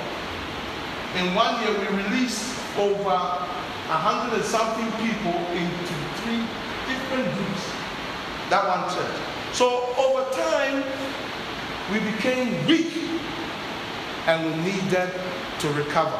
In 1.20 1.36
one 1.36 1.60
year, 1.60 1.76
we 1.76 2.08
released 2.08 2.56
over 2.80 3.12
a 3.12 4.00
hundred 4.00 4.40
and 4.40 4.46
something 4.46 4.88
people 5.04 5.36
into 5.52 6.11
different 7.12 7.36
groups. 7.36 7.64
That 8.50 8.68
one 8.68 8.88
church. 8.88 9.18
So 9.54 9.94
over 9.98 10.24
time, 10.32 10.84
we 11.92 12.00
became 12.12 12.66
weak, 12.68 12.94
and 14.28 14.46
we 14.46 14.72
needed 14.72 15.12
to 15.60 15.68
recover. 15.74 16.20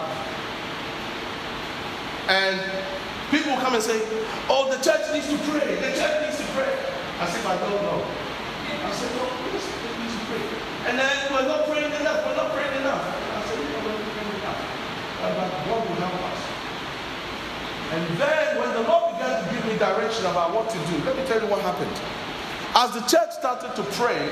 And 2.28 2.60
people 3.32 3.56
come 3.58 3.76
and 3.76 3.84
say, 3.84 4.00
"Oh, 4.50 4.70
the 4.72 4.80
church 4.84 5.12
needs 5.14 5.28
to 5.30 5.38
pray. 5.50 5.76
The 5.76 5.92
church 5.96 6.28
needs 6.28 6.38
to 6.38 6.48
pray." 6.56 6.76
As 7.20 7.36
if 7.36 7.48
I 7.48 7.56
don't 7.58 7.82
know. 7.84 8.04
I 8.04 8.92
said, 8.92 9.12
"No, 9.16 9.24
yes, 9.52 9.64
it 9.68 10.00
needs 10.00 10.14
to 10.14 10.24
pray." 10.28 10.44
And 10.88 11.00
then 11.00 11.16
we're 11.32 11.48
not 11.48 11.68
praying 11.68 11.94
enough. 11.94 12.26
We're 12.26 12.36
not 12.36 12.52
praying 12.54 12.76
enough. 12.82 13.04
I 13.38 13.42
said, 13.48 13.60
"No, 13.60 13.78
we're 13.84 13.96
not 13.96 14.12
praying 14.16 14.36
enough." 14.40 14.60
But 15.22 15.52
God 15.68 15.82
will 15.88 16.00
help 16.04 16.20
us. 16.31 16.31
And 17.92 18.18
then 18.18 18.58
when 18.60 18.72
the 18.74 18.88
Lord 18.88 19.14
began 19.16 19.44
to 19.44 19.54
give 19.54 19.66
me 19.66 19.78
direction 19.78 20.26
about 20.26 20.54
what 20.56 20.70
to 20.70 20.78
do, 20.88 21.04
let 21.04 21.16
me 21.18 21.26
tell 21.26 21.42
you 21.42 21.48
what 21.48 21.62
happened. 21.62 21.92
As 22.74 22.94
the 22.96 23.02
church 23.02 23.32
started 23.36 23.76
to 23.76 23.84
pray, 24.00 24.32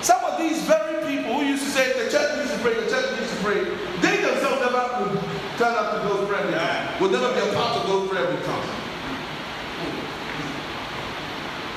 some 0.00 0.22
of 0.24 0.38
these 0.38 0.62
very 0.62 1.02
people 1.04 1.34
who 1.34 1.44
used 1.44 1.64
to 1.64 1.70
say 1.70 1.90
the 2.04 2.10
church 2.10 2.38
needs 2.38 2.52
to 2.54 2.58
pray, 2.62 2.74
the 2.78 2.88
church 2.88 3.18
needs 3.18 3.30
to 3.34 3.38
pray, 3.42 3.64
they 4.00 4.22
themselves 4.22 4.62
never 4.62 4.82
would 5.02 5.18
turn 5.58 5.74
up 5.74 5.90
to 5.92 6.08
those 6.08 6.28
prayer 6.28 6.44
meetings, 6.46 6.62
Yeah. 6.62 7.00
would 7.02 7.10
never 7.10 7.34
be 7.34 7.40
a 7.40 7.52
part 7.52 7.76
of 7.82 7.86
those 7.88 8.08
prayer 8.08 8.30
meetings. 8.30 8.70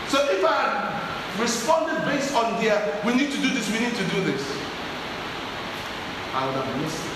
So 0.08 0.22
if 0.30 0.46
I 0.46 1.02
responded 1.42 2.06
based 2.06 2.36
on 2.36 2.62
their, 2.62 3.02
we 3.04 3.16
need 3.16 3.32
to 3.32 3.42
do 3.42 3.50
this, 3.50 3.66
we 3.74 3.80
need 3.80 3.96
to 3.96 4.06
do 4.14 4.24
this, 4.24 4.46
I 6.36 6.46
would 6.46 6.56
have 6.56 6.82
missed 6.82 7.02
it. 7.02 7.12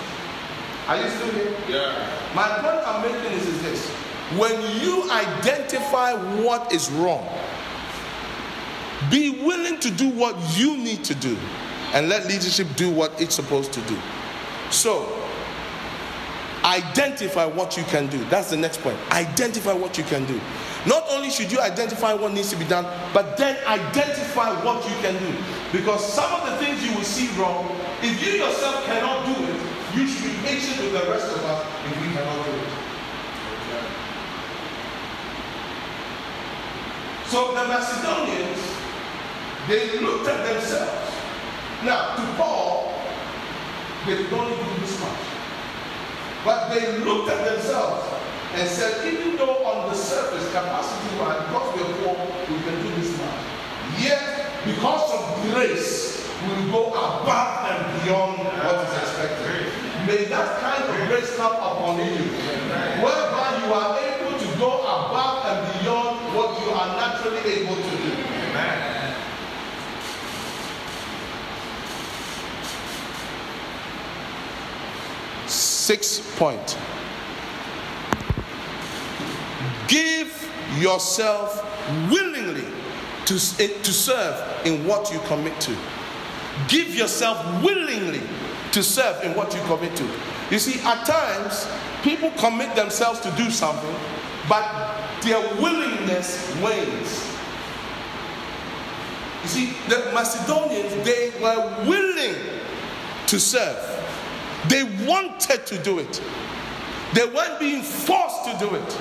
Are 0.90 0.96
you 1.00 1.08
still 1.08 1.30
here? 1.30 1.54
Yeah. 1.68 2.34
My 2.34 2.48
point 2.58 2.82
I'm 2.82 3.02
making 3.02 3.38
is, 3.38 3.46
is 3.46 3.62
this. 3.62 3.90
When 4.36 4.60
you 4.82 5.10
identify 5.10 6.12
what 6.42 6.72
is 6.72 6.90
wrong, 6.90 7.26
be 9.10 9.30
willing 9.30 9.80
to 9.80 9.90
do 9.90 10.10
what 10.10 10.36
you 10.58 10.76
need 10.76 11.02
to 11.04 11.14
do 11.14 11.36
and 11.94 12.08
let 12.08 12.26
leadership 12.26 12.66
do 12.76 12.90
what 12.90 13.18
it's 13.20 13.34
supposed 13.34 13.72
to 13.72 13.80
do. 13.82 13.96
So, 14.70 15.08
identify 16.62 17.46
what 17.46 17.76
you 17.78 17.84
can 17.84 18.08
do. 18.08 18.22
That's 18.26 18.50
the 18.50 18.56
next 18.58 18.82
point. 18.82 18.98
Identify 19.12 19.72
what 19.72 19.96
you 19.96 20.04
can 20.04 20.26
do. 20.26 20.38
Not 20.86 21.04
only 21.10 21.30
should 21.30 21.50
you 21.50 21.60
identify 21.60 22.12
what 22.12 22.32
needs 22.32 22.50
to 22.50 22.56
be 22.56 22.64
done, 22.66 22.84
but 23.14 23.38
then 23.38 23.56
identify 23.66 24.62
what 24.62 24.84
you 24.84 24.96
can 25.00 25.18
do. 25.18 25.34
Because 25.72 26.12
some 26.12 26.30
of 26.32 26.50
the 26.50 26.56
things 26.64 26.84
you 26.84 26.94
will 26.94 27.04
see 27.04 27.28
wrong, 27.40 27.74
if 28.02 28.22
you 28.22 28.44
yourself 28.44 28.84
cannot 28.84 29.24
do 29.24 29.42
it, 29.44 29.60
you 29.96 30.06
should 30.06 30.30
be 30.30 30.36
patient 30.46 30.82
with 30.82 30.92
the 30.92 31.10
rest 31.10 31.34
of 31.34 31.42
us 31.44 31.66
if 31.86 32.00
we 32.00 32.12
cannot 32.12 32.44
do 32.44 32.52
it. 32.52 32.68
So 37.28 37.52
the 37.52 37.68
Macedonians, 37.68 38.58
they 39.68 40.00
looked 40.00 40.26
at 40.26 40.46
themselves. 40.46 41.12
Now, 41.84 42.16
to 42.16 42.22
Paul, 42.40 42.94
they 44.06 44.24
only 44.32 44.56
do 44.56 44.80
this 44.80 44.98
much. 44.98 45.24
But 46.42 46.72
they 46.72 46.98
looked 47.04 47.28
at 47.30 47.44
themselves 47.44 48.06
and 48.54 48.66
said, 48.66 49.12
even 49.12 49.36
though 49.36 49.62
on 49.62 49.90
the 49.90 49.94
surface, 49.94 50.50
capacity 50.52 51.18
wise, 51.20 51.44
because 51.44 51.76
we 51.76 51.82
are 51.82 51.94
poor, 52.00 52.16
we 52.48 52.62
can 52.64 52.82
do 52.82 52.94
this 52.96 53.12
much. 53.18 54.00
Yet, 54.00 54.24
because 54.64 55.12
of 55.12 55.52
grace, 55.52 56.26
we 56.48 56.70
go 56.70 56.88
above 56.88 57.68
and 57.68 58.04
beyond 58.04 58.38
what 58.38 58.88
is 58.88 58.94
expected. 59.02 59.68
May 60.06 60.24
that 60.32 60.60
kind 60.60 60.82
of 60.82 61.08
grace 61.08 61.36
come 61.36 61.52
upon 61.52 61.98
you, 61.98 62.24
whereby 63.04 63.60
you 63.66 63.72
are 63.74 63.98
able 64.00 64.17
Six 67.28 67.44
they 67.44 67.64
go. 67.64 67.72
Amen. 67.72 68.88
Point. 76.36 76.78
Give 79.88 80.50
yourself 80.78 81.64
willingly 82.10 82.64
to, 83.26 83.34
eh, 83.58 83.68
to 83.82 83.92
serve 83.92 84.66
in 84.66 84.86
what 84.86 85.10
you 85.12 85.18
commit 85.20 85.58
to. 85.62 85.76
Give 86.68 86.94
yourself 86.94 87.62
willingly 87.62 88.20
to 88.72 88.82
serve 88.82 89.24
in 89.24 89.34
what 89.34 89.54
you 89.54 89.60
commit 89.62 89.96
to. 89.96 90.08
You 90.50 90.58
see, 90.58 90.80
at 90.80 91.04
times, 91.04 91.66
people 92.02 92.30
commit 92.38 92.74
themselves 92.76 93.20
to 93.20 93.30
do 93.32 93.50
something, 93.50 93.94
but 94.48 94.77
their 95.28 95.40
willingness 95.60 96.56
wanes. 96.62 97.28
You 99.42 99.48
see, 99.48 99.76
the 99.88 100.10
Macedonians, 100.14 101.04
they 101.04 101.32
were 101.40 101.84
willing 101.86 102.34
to 103.26 103.38
serve. 103.38 103.76
They 104.68 104.84
wanted 105.06 105.66
to 105.66 105.82
do 105.82 105.98
it. 105.98 106.22
They 107.12 107.26
weren't 107.26 107.60
being 107.60 107.82
forced 107.82 108.44
to 108.46 108.56
do 108.58 108.74
it. 108.74 108.98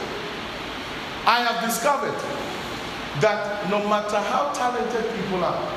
I 1.26 1.44
have 1.44 1.64
discovered 1.64 2.16
that 3.22 3.70
no 3.70 3.80
matter 3.88 4.18
how 4.18 4.52
talented 4.54 5.06
people 5.16 5.44
are, 5.44 5.74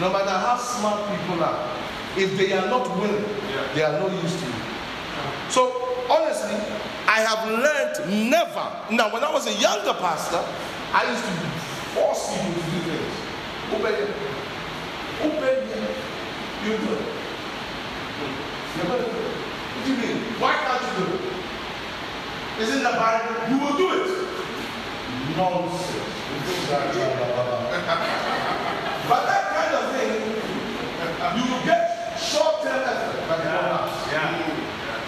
no 0.00 0.12
matter 0.12 0.30
how 0.30 0.56
smart 0.56 1.00
people 1.08 1.42
are, 1.42 1.78
if 2.16 2.36
they 2.36 2.52
are 2.52 2.66
not 2.66 2.88
willing, 2.98 3.24
they 3.74 3.82
are 3.82 3.98
no 4.00 4.08
use 4.22 4.40
to 4.40 4.46
you. 4.46 4.52
So 5.48 5.87
I 7.18 7.22
have 7.22 7.50
learned 7.50 8.30
never. 8.30 8.94
Now, 8.94 9.12
when 9.12 9.24
I 9.24 9.32
was 9.32 9.48
a 9.48 9.54
younger 9.58 9.92
pastor, 9.94 10.38
I 10.94 11.02
used 11.10 11.24
to 11.26 11.30
force 11.90 12.30
people 12.30 12.54
to 12.54 12.62
do 12.70 12.78
things. 12.86 13.14
Obey 13.74 14.06
it. 14.06 14.14
Obey 15.26 15.66
it. 15.66 15.98
You 16.62 16.78
do 16.78 16.94
it. 16.94 17.02
What 18.86 19.02
do 19.84 19.90
you 19.90 19.98
mean? 19.98 20.18
Why 20.38 20.54
can't 20.62 20.78
you 20.78 20.94
do 20.94 21.10
it? 21.10 22.62
Isn't 22.62 22.86
the 22.86 22.94
Bible? 22.94 23.34
You 23.50 23.58
will 23.66 23.76
do 23.76 23.86
it. 23.98 24.06
Nonsense. 25.34 25.98
but 29.10 29.22
that 29.26 29.44
kind 29.58 29.74
of 29.74 29.90
thing, 29.90 30.22
you 31.34 31.42
will 31.50 31.64
get 31.66 32.14
short-term 32.14 32.78
effort, 32.78 33.26
but 33.26 33.40
it. 33.40 33.46
Yeah. 34.14 34.38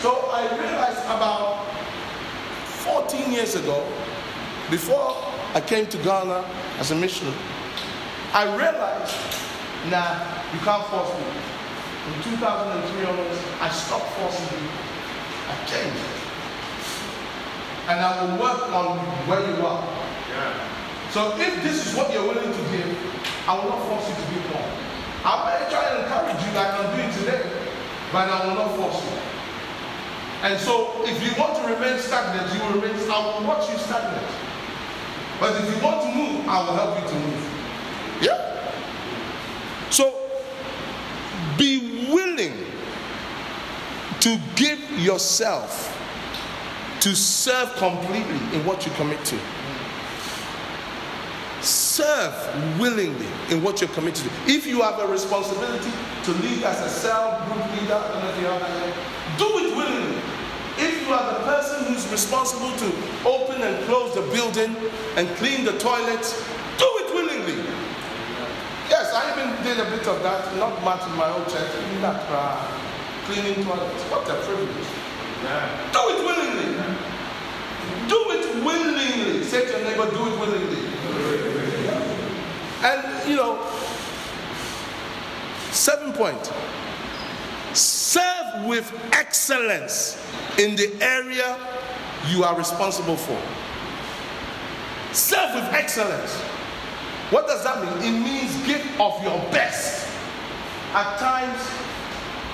So 0.01 0.11
I 0.33 0.59
realized 0.59 1.05
about 1.07 1.71
14 2.81 3.33
years 3.33 3.57
ago, 3.57 3.85
before 4.71 5.17
I 5.53 5.61
came 5.61 5.87
to 5.87 5.99
Ghana 5.99 6.45
as 6.79 6.91
a 6.93 6.97
missionary, 6.97 7.37
I 8.33 8.45
realized, 8.57 9.17
nah, 9.91 10.17
you 10.55 10.61
can't 10.65 10.87
force 10.89 11.13
me. 11.13 11.29
In 12.09 12.23
2003 12.25 13.05
onwards, 13.05 13.41
I 13.61 13.69
stopped 13.69 14.09
forcing 14.17 14.49
you. 14.65 14.71
I 15.51 15.55
changed. 15.69 16.09
And 17.89 18.01
I 18.01 18.25
will 18.25 18.41
work 18.41 18.63
on 18.73 18.97
where 19.29 19.45
you 19.45 19.61
are. 19.67 19.85
Yeah. 20.31 21.11
So 21.11 21.37
if 21.37 21.63
this 21.63 21.85
is 21.85 21.95
what 21.95 22.13
you're 22.13 22.23
willing 22.23 22.49
to 22.49 22.65
give, 22.73 22.97
I 23.47 23.59
will 23.59 23.69
not 23.69 23.83
force 23.89 24.09
you 24.09 24.15
to 24.15 24.27
give 24.33 24.45
more. 24.55 24.71
I 25.27 25.37
may 25.45 25.69
try 25.69 25.85
and 25.93 26.07
encourage 26.07 26.41
you 26.41 26.53
like 26.57 26.73
I'm 26.81 26.97
doing 26.97 27.13
today, 27.13 27.45
but 28.11 28.31
I 28.31 28.47
will 28.47 28.55
not. 28.55 28.70
And 30.51 30.59
so 30.59 30.91
if 31.05 31.23
you 31.23 31.31
want 31.41 31.55
to 31.59 31.73
remain 31.73 31.97
stagnant, 32.01 32.53
you 32.53 32.61
will 32.61 32.81
remain, 32.81 32.97
I 33.09 33.39
will 33.39 33.47
watch 33.47 33.71
you 33.71 33.79
stagnant. 33.79 34.27
But 35.39 35.63
if 35.63 35.77
you 35.77 35.81
want 35.81 36.03
to 36.03 36.09
move, 36.13 36.49
I 36.49 36.59
will 36.59 36.75
help 36.75 37.01
you 37.01 37.09
to 37.09 37.15
move. 37.15 38.21
Yeah? 38.21 38.73
So 39.91 40.13
be 41.57 42.09
willing 42.11 42.67
to 44.19 44.41
give 44.57 44.81
yourself 44.99 45.97
to 46.99 47.15
serve 47.15 47.73
completely 47.77 48.41
in 48.53 48.67
what 48.67 48.85
you 48.85 48.91
commit 48.95 49.25
to 49.27 49.39
serve 51.63 52.35
willingly 52.81 53.27
in 53.51 53.63
what 53.63 53.81
you're 53.81 53.91
committed 53.91 54.25
to. 54.25 54.31
If 54.47 54.67
you 54.67 54.83
have 54.83 54.99
a 54.99 55.07
responsibility 55.07 55.93
to 56.25 56.33
lead 56.33 56.65
as 56.65 56.81
a 56.85 56.89
cell 56.89 57.39
group 57.47 57.81
leader, 57.81 58.03
do 59.39 59.47
it 59.59 59.77
willingly. 59.77 60.00
You 61.11 61.17
are 61.17 61.35
the 61.35 61.41
person 61.41 61.87
who's 61.87 62.07
responsible 62.07 62.71
to 62.71 62.87
open 63.27 63.61
and 63.63 63.85
close 63.87 64.15
the 64.15 64.23
building 64.31 64.77
and 65.17 65.27
clean 65.39 65.65
the 65.65 65.77
toilets, 65.77 66.39
do 66.79 66.87
it 67.03 67.13
willingly. 67.13 67.65
Yes, 68.89 69.13
I 69.13 69.35
even 69.35 69.61
did 69.65 69.85
a 69.85 69.91
bit 69.91 70.07
of 70.07 70.23
that, 70.23 70.55
not 70.57 70.81
much 70.85 71.03
in 71.11 71.17
my 71.17 71.29
own 71.29 71.43
church, 71.51 71.75
in 71.91 72.01
that 72.03 72.23
uh, 72.31 72.65
cleaning 73.25 73.65
toilets. 73.65 74.05
What 74.05 74.23
a 74.31 74.35
privilege. 74.47 74.87
Yeah. 75.43 75.91
Do 75.91 75.99
it 76.15 76.23
willingly. 76.23 76.79
Do 78.07 78.31
it 78.31 78.65
willingly. 78.65 79.43
Say 79.43 79.67
to 79.67 79.71
your 79.73 79.91
neighbor, 79.91 80.09
do 80.13 80.29
it 80.31 80.39
willingly. 80.39 80.95
And, 82.85 83.29
you 83.29 83.35
know, 83.35 83.59
seven 85.73 86.13
point 86.13 86.53
with 88.67 88.93
excellence 89.13 90.23
in 90.59 90.77
the 90.77 90.93
area 91.01 91.57
you 92.29 92.45
are 92.45 92.57
responsible 92.57 93.17
for. 93.17 93.41
Serve 95.13 95.55
with 95.55 95.73
excellence. 95.73 96.35
What 97.31 97.47
does 97.47 97.63
that 97.65 97.83
mean? 97.83 98.15
It 98.15 98.19
means 98.19 98.67
give 98.67 98.85
of 99.01 99.23
your 99.23 99.39
best. 99.51 100.07
At 100.93 101.19
times, 101.19 101.61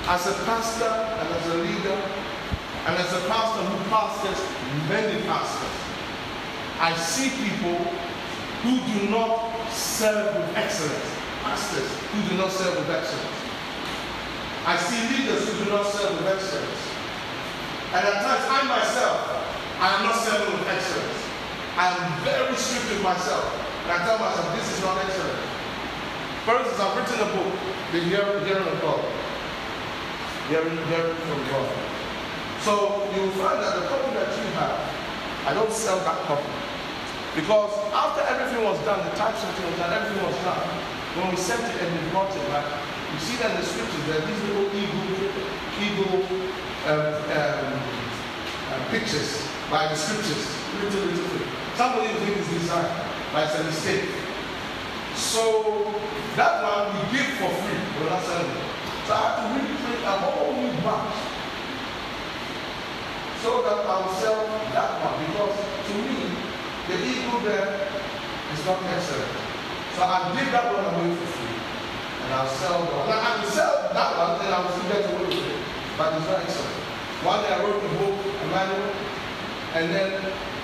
as 0.08 0.26
a 0.26 0.34
pastor 0.44 0.84
and 0.84 1.28
as 1.34 1.46
a 1.48 1.56
leader, 1.58 2.00
and 2.86 2.96
as 2.96 3.12
a 3.12 3.28
pastor 3.28 3.64
who 3.64 3.90
pastors 3.90 4.38
many 4.88 5.22
pastors, 5.26 5.76
I 6.78 6.94
see 6.96 7.30
people 7.30 7.78
who 8.62 8.78
do 8.92 9.10
not 9.10 9.70
serve 9.70 10.36
with 10.36 10.56
excellence. 10.56 11.10
Pastors 11.42 11.90
who 12.12 12.28
do 12.28 12.36
not 12.36 12.52
serve 12.52 12.76
with 12.76 12.90
excellence. 12.90 13.35
I 14.66 14.74
see 14.82 14.98
leaders 15.14 15.46
who 15.46 15.62
do 15.62 15.70
not 15.70 15.86
serve 15.86 16.10
with 16.18 16.26
excellence. 16.26 16.82
And 17.94 18.02
at 18.02 18.18
times, 18.18 18.42
I 18.50 18.66
myself, 18.66 19.22
I 19.78 19.94
am 19.94 20.10
not 20.10 20.18
serving 20.26 20.58
with 20.58 20.66
excellence. 20.66 21.22
I 21.78 21.94
am 21.94 22.02
very 22.26 22.50
strict 22.58 22.90
with 22.90 22.98
myself. 22.98 23.46
And 23.86 23.94
I 23.94 24.02
tell 24.02 24.18
myself, 24.18 24.50
this 24.58 24.66
is 24.74 24.82
not 24.82 24.98
excellent. 24.98 25.38
For 26.42 26.58
instance, 26.58 26.82
I've 26.82 26.98
written 26.98 27.14
a 27.14 27.30
book, 27.30 27.54
The 27.94 28.00
Hearing, 28.10 28.66
of 28.66 28.76
God. 28.82 29.06
Hearing, 30.50 30.74
hearing 30.90 31.14
from 31.14 31.40
God. 31.46 31.70
So 32.66 33.06
you 33.14 33.22
will 33.22 33.38
find 33.38 33.62
that 33.62 33.70
the 33.78 33.86
copy 33.86 34.18
that 34.18 34.34
you 34.34 34.50
have, 34.58 34.82
I 35.46 35.54
don't 35.54 35.70
sell 35.70 36.02
that 36.02 36.26
copy. 36.26 36.50
Because 37.38 37.70
after 37.94 38.26
everything 38.34 38.66
was 38.66 38.82
done, 38.82 38.98
the 39.06 39.14
typesetting 39.14 39.62
was 39.62 39.78
done, 39.78 39.94
everything 39.94 40.26
was 40.26 40.34
done. 40.42 40.66
When 41.22 41.30
we 41.30 41.38
sent 41.38 41.62
it 41.62 41.76
and 41.86 41.88
we 41.94 42.10
brought 42.10 42.34
it 42.34 42.42
back, 42.50 42.66
you 43.12 43.18
see 43.20 43.36
that 43.42 43.54
in 43.54 43.60
the 43.60 43.66
scriptures, 43.66 44.04
there 44.06 44.22
are 44.22 44.26
these 44.26 44.42
little 44.48 44.68
eagle, 44.74 45.04
eagle 45.78 46.16
um, 46.86 47.14
um, 47.34 47.72
uh, 48.72 48.90
pictures 48.90 49.46
by 49.70 49.88
the 49.88 49.96
scriptures. 49.96 50.46
Little, 50.82 51.06
little 51.06 51.28
thing. 51.28 51.48
Somebody 51.76 52.12
will 52.12 52.20
think 52.20 52.36
it's 52.38 52.48
design, 52.48 52.90
but 53.32 53.44
it's 53.46 53.58
a 53.58 53.64
mistake. 53.64 54.10
So 55.14 55.92
that 56.36 56.62
one 56.62 56.92
we 56.92 57.16
give 57.16 57.26
for 57.40 57.48
free. 57.48 57.80
Selling 58.06 58.50
it. 58.50 58.66
So 59.06 59.14
I 59.14 59.22
have 59.22 59.36
to 59.38 59.44
really 59.54 59.76
a 60.04 60.10
whole 60.10 60.52
new 60.52 60.70
batch 60.82 61.36
so 63.42 63.62
that 63.62 63.86
I'll 63.86 64.12
sell 64.14 64.46
that 64.74 64.90
one 65.02 65.16
because 65.26 65.56
to 65.86 65.94
me 65.94 66.30
the 66.88 66.96
eagle 67.06 67.40
there 67.40 67.88
is 68.52 68.66
not 68.66 68.82
excellent. 68.90 69.30
So 69.94 70.02
I 70.02 70.34
give 70.36 70.50
that 70.52 70.74
one 70.74 70.84
away 70.94 71.14
for 71.14 71.26
free. 71.26 71.55
And 72.26 72.34
I'll 72.34 72.50
sell 72.58 72.82
one. 72.82 73.06
Now 73.06 73.22
I 73.22 73.30
can 73.38 73.46
sell 73.54 73.86
that 73.94 74.10
one 74.18 74.34
and 74.42 74.50
I 74.50 74.58
will 74.58 74.74
still 74.74 74.90
get 74.90 75.06
away 75.14 75.30
with 75.30 75.46
it. 75.46 75.62
But 75.94 76.18
it's 76.18 76.26
not 76.26 76.42
excellent. 76.42 76.74
One 77.22 77.38
day 77.46 77.54
I 77.54 77.58
wrote 77.62 77.78
the 77.80 77.92
book, 78.02 78.18
a 78.18 78.46
manual, 78.50 78.90
and 79.78 79.94
then 79.94 80.10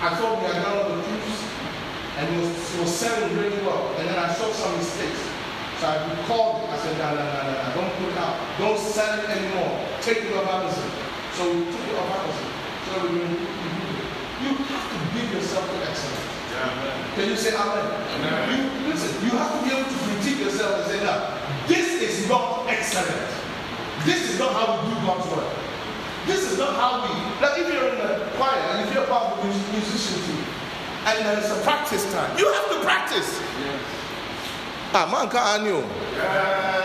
I 0.03 0.09
thought 0.19 0.43
we 0.43 0.51
had 0.51 0.59
done 0.59 0.75
all 0.77 0.89
the 0.91 1.03
proofs, 1.03 1.39
and 2.19 2.25
it 2.27 2.39
was, 2.43 2.51
it 2.51 2.81
was 2.83 2.91
selling 2.91 3.31
really 3.39 3.63
well. 3.63 3.95
And 3.97 4.11
then 4.11 4.19
I 4.19 4.29
saw 4.35 4.51
some 4.51 4.77
mistakes. 4.77 5.23
So 5.79 5.87
I 5.87 6.03
recalled 6.03 6.63
it. 6.63 6.71
I 6.71 6.77
said, 6.83 6.95
no, 6.99 7.15
no, 7.15 7.23
no, 7.23 7.41
no, 7.43 7.53
no, 7.55 7.67
don't 7.79 7.93
put 7.99 8.11
it 8.11 8.19
out. 8.19 8.37
Don't 8.59 8.79
sell 8.79 9.19
it 9.19 9.27
anymore. 9.31 9.75
Take 10.03 10.23
it 10.27 10.35
off 10.35 10.47
Amazon. 10.51 10.91
So 11.35 11.43
we 11.47 11.65
took 11.71 11.87
it 11.87 11.97
off 11.99 12.11
Amazon. 12.19 12.51
So 12.87 12.93
we, 13.07 13.23
you 14.43 14.51
have 14.59 14.87
to 14.91 14.99
give 15.15 15.29
yourself 15.35 15.65
to 15.67 15.77
excellence. 15.87 16.23
Yeah, 16.53 17.15
Can 17.17 17.25
you 17.31 17.37
say 17.37 17.55
amen? 17.57 17.87
amen? 18.19 18.43
You, 18.55 18.93
listen, 18.93 19.11
you 19.25 19.31
have 19.41 19.51
to 19.57 19.59
be 19.65 19.75
able 19.75 19.89
to 19.89 19.99
critique 20.05 20.39
yourself 20.45 20.85
and 20.85 20.87
say, 20.93 20.99
no, 21.03 21.15
this 21.69 22.01
is 22.03 22.29
not 22.29 22.67
excellent. 22.69 23.29
This 24.05 24.31
is 24.31 24.39
not 24.39 24.53
how 24.53 24.83
we 24.83 24.95
do 24.95 25.07
God's 25.07 25.29
work. 25.31 25.53
This 26.27 26.53
is 26.53 26.59
not 26.59 26.75
how 26.75 27.03
we, 27.03 27.13
like 27.41 27.59
if 27.59 27.73
you're 27.73 27.89
in 27.89 27.99
the 27.99 28.31
choir 28.37 28.59
and 28.59 28.89
if 28.89 28.95
you're 28.95 29.07
part 29.07 29.33
of 29.33 29.43
the 29.43 29.49
musician 29.49 30.23
team 30.23 30.45
and 31.07 31.27
there's 31.27 31.51
a 31.51 31.61
practice 31.63 32.11
time, 32.13 32.39
you 32.39 32.51
have 32.53 32.69
to 32.71 32.81
practice. 32.81 33.41
Yes. 33.59 33.81
Ah, 34.95 35.09
man, 35.11 35.31
can't 35.31 35.65
you? 35.65 35.83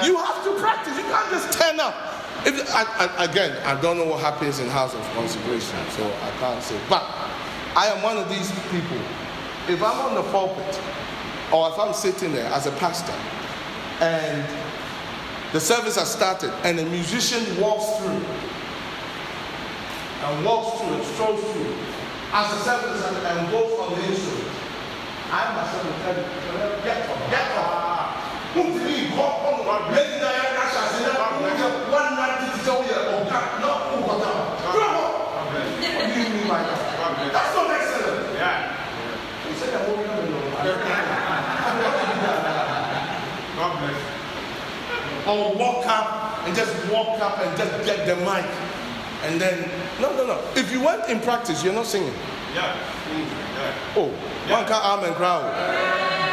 You 0.08 0.18
have 0.18 0.44
to 0.44 0.56
practice. 0.60 0.96
You 0.98 1.04
can't 1.04 1.30
just 1.30 1.60
turn 1.60 1.80
up 1.80 1.94
if, 2.46 2.70
I, 2.74 2.84
I, 3.18 3.26
again, 3.26 3.58
I 3.66 3.80
don't 3.82 3.98
know 3.98 4.06
what 4.06 4.22
happens 4.22 4.60
in 4.60 4.70
house 4.70 4.94
of 4.94 5.02
consecration, 5.14 5.78
so 5.92 6.06
I 6.06 6.32
can't 6.40 6.64
say. 6.64 6.80
But 6.90 7.04
I 7.76 7.88
am 7.88 8.02
one 8.04 8.18
of 8.18 8.30
these 8.30 8.52
people. 8.72 8.98
If 9.68 9.84
I'm 9.84 10.00
on 10.00 10.16
the 10.16 10.24
pulpit, 10.32 10.82
or 11.52 11.70
if 11.70 11.80
I'm 11.80 11.94
sitting 11.94 12.32
there 12.32 12.46
as 12.54 12.66
a 12.66 12.72
pastor, 12.74 13.16
and 14.00 14.46
the 15.54 15.60
service 15.60 15.96
has 15.96 16.12
started, 16.12 16.52
and 16.64 16.80
a 16.80 16.86
musician 16.86 17.44
walks 17.62 17.98
through, 17.98 18.22
and 20.24 20.46
walks 20.46 20.80
through 20.82 20.94
and 20.94 21.06
strolls 21.06 21.42
through, 21.42 21.76
as 22.34 22.50
the 22.52 22.60
service 22.64 23.06
and, 23.08 23.18
and 23.26 23.52
goes 23.52 23.80
on 23.80 23.96
the 23.96 24.04
instrument, 24.06 24.52
I 25.32 25.56
myself 25.56 25.84
will 25.84 26.00
tell 26.04 26.16
you, 26.16 26.24
get 26.84 27.10
up, 27.10 27.20
get 27.30 27.52
up. 27.56 28.16
Who 28.56 28.64
did 28.80 28.88
he 28.90 29.10
go 29.16 29.22
on? 29.24 29.92
Lady 29.92 30.20
Diana 30.20 30.56
Nash, 30.56 30.76
I 30.76 30.88
said, 30.98 31.16
one 31.92 32.16
night 32.16 32.48
to 32.48 32.64
tell 32.64 32.82
you, 32.84 32.96
oh, 32.96 33.24
God, 33.28 33.60
no, 33.62 33.72
who 33.92 34.08
got 34.08 34.20
down? 34.24 34.58
What 34.68 36.08
do 36.14 36.20
you 36.20 36.30
mean 36.30 36.48
by 36.48 36.64
that? 36.64 36.80
That's 37.32 37.54
not 37.56 37.70
excellent. 37.72 38.36
Yeah. 38.36 38.72
He 39.48 39.52
said, 39.56 39.76
I'm 39.76 39.92
only 39.92 40.08
going 40.08 40.26
to 40.26 40.32
know. 40.32 40.42
God 43.58 43.72
bless. 43.80 44.02
Or 45.28 45.54
walk 45.56 45.86
up 45.86 46.48
and 46.48 46.56
just 46.56 46.72
walk 46.92 47.20
up 47.20 47.40
and 47.40 47.58
just 47.58 47.86
get 47.86 48.08
the 48.08 48.16
mic. 48.24 48.46
And 49.24 49.42
then, 49.42 49.70
no, 50.00 50.16
no, 50.16 50.26
no. 50.26 50.40
If 50.56 50.72
you 50.72 50.80
weren't 50.82 51.10
in 51.10 51.20
practice, 51.20 51.64
you're 51.64 51.74
not 51.74 51.86
singing. 51.86 52.14
Yeah. 52.54 52.78
Yeah. 53.12 53.74
Oh, 53.98 54.10
one 54.48 54.66
can 54.66 54.80
arm 54.82 55.04
and 55.04 55.16
crowd. 55.16 55.44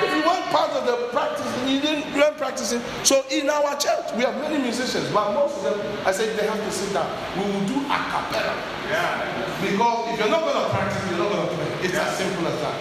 If 0.04 0.14
you 0.14 0.22
weren't 0.22 0.44
part 0.52 0.70
of 0.72 0.86
the 0.86 1.08
practice, 1.08 1.48
you 1.66 1.80
didn't 1.80 2.14
learn 2.14 2.34
practicing. 2.34 2.80
So 3.02 3.24
in 3.32 3.50
our 3.50 3.76
church, 3.78 4.12
we 4.14 4.22
have 4.22 4.36
many 4.36 4.62
musicians, 4.62 5.10
but 5.10 5.32
most 5.32 5.56
of 5.58 5.64
them, 5.64 5.80
I 6.06 6.12
said 6.12 6.38
they 6.38 6.46
have 6.46 6.62
to 6.62 6.70
sit 6.70 6.92
down. 6.92 7.10
We 7.36 7.50
will 7.50 7.66
do 7.66 7.80
a 7.86 7.98
cappella. 8.12 8.54
Yeah. 8.86 9.60
Because 9.60 10.12
if 10.12 10.20
you're 10.20 10.30
not 10.30 10.42
going 10.42 10.62
to 10.62 10.70
practice, 10.70 11.02
you're 11.10 11.18
not 11.18 11.32
going 11.32 11.48
to 11.48 11.54
play. 11.54 11.88
It's 11.88 11.94
as 11.94 12.16
simple 12.16 12.46
as 12.46 12.60
that. 12.60 12.78